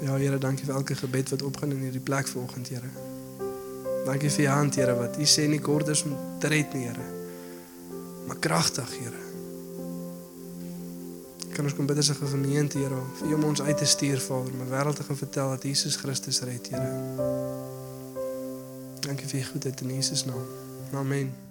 Ja, 0.00 0.16
Here, 0.16 0.40
dankie 0.40 0.64
vir 0.64 0.80
elke 0.80 0.96
gebed 0.96 1.36
wat 1.36 1.50
opgaan 1.52 1.76
in 1.76 1.90
hierdie 1.90 2.06
plek 2.08 2.32
vanoggend, 2.32 2.72
Here. 2.72 3.11
Dankie 4.04 4.30
vir 4.30 4.44
u 4.44 4.48
hand, 4.48 4.74
Here, 4.74 4.94
wat 4.98 5.18
u 5.18 5.26
sê 5.26 5.46
nie 5.48 5.60
kort 5.60 5.88
is 5.88 6.02
om 6.02 6.16
te 6.40 6.50
red 6.50 6.74
nie, 6.74 6.86
Here. 6.86 7.06
Maar 8.26 8.38
kragtig, 8.38 8.96
Here. 8.98 9.20
Kan 11.52 11.68
ons 11.68 11.76
kom 11.76 11.86
bid 11.86 11.98
as 11.98 12.10
'n 12.10 12.26
gemeente, 12.26 12.78
Here, 12.78 13.02
vir 13.18 13.28
u 13.28 13.34
om 13.34 13.44
ons 13.44 13.62
uit 13.62 13.78
te 13.78 13.86
stuur, 13.86 14.20
Vader, 14.20 14.52
om 14.52 14.58
die 14.58 14.70
wêreld 14.70 14.96
te 14.96 15.02
gaan 15.02 15.16
vertel 15.16 15.48
dat 15.48 15.62
Jesus 15.62 15.96
Christus 15.96 16.40
red, 16.40 16.68
Here. 16.68 16.90
Dankie 19.00 19.26
vir 19.26 19.40
u 19.40 19.44
goedheid 19.44 19.80
in 19.80 19.94
Jesus 19.94 20.24
naam. 20.24 20.46
Amen. 20.92 21.41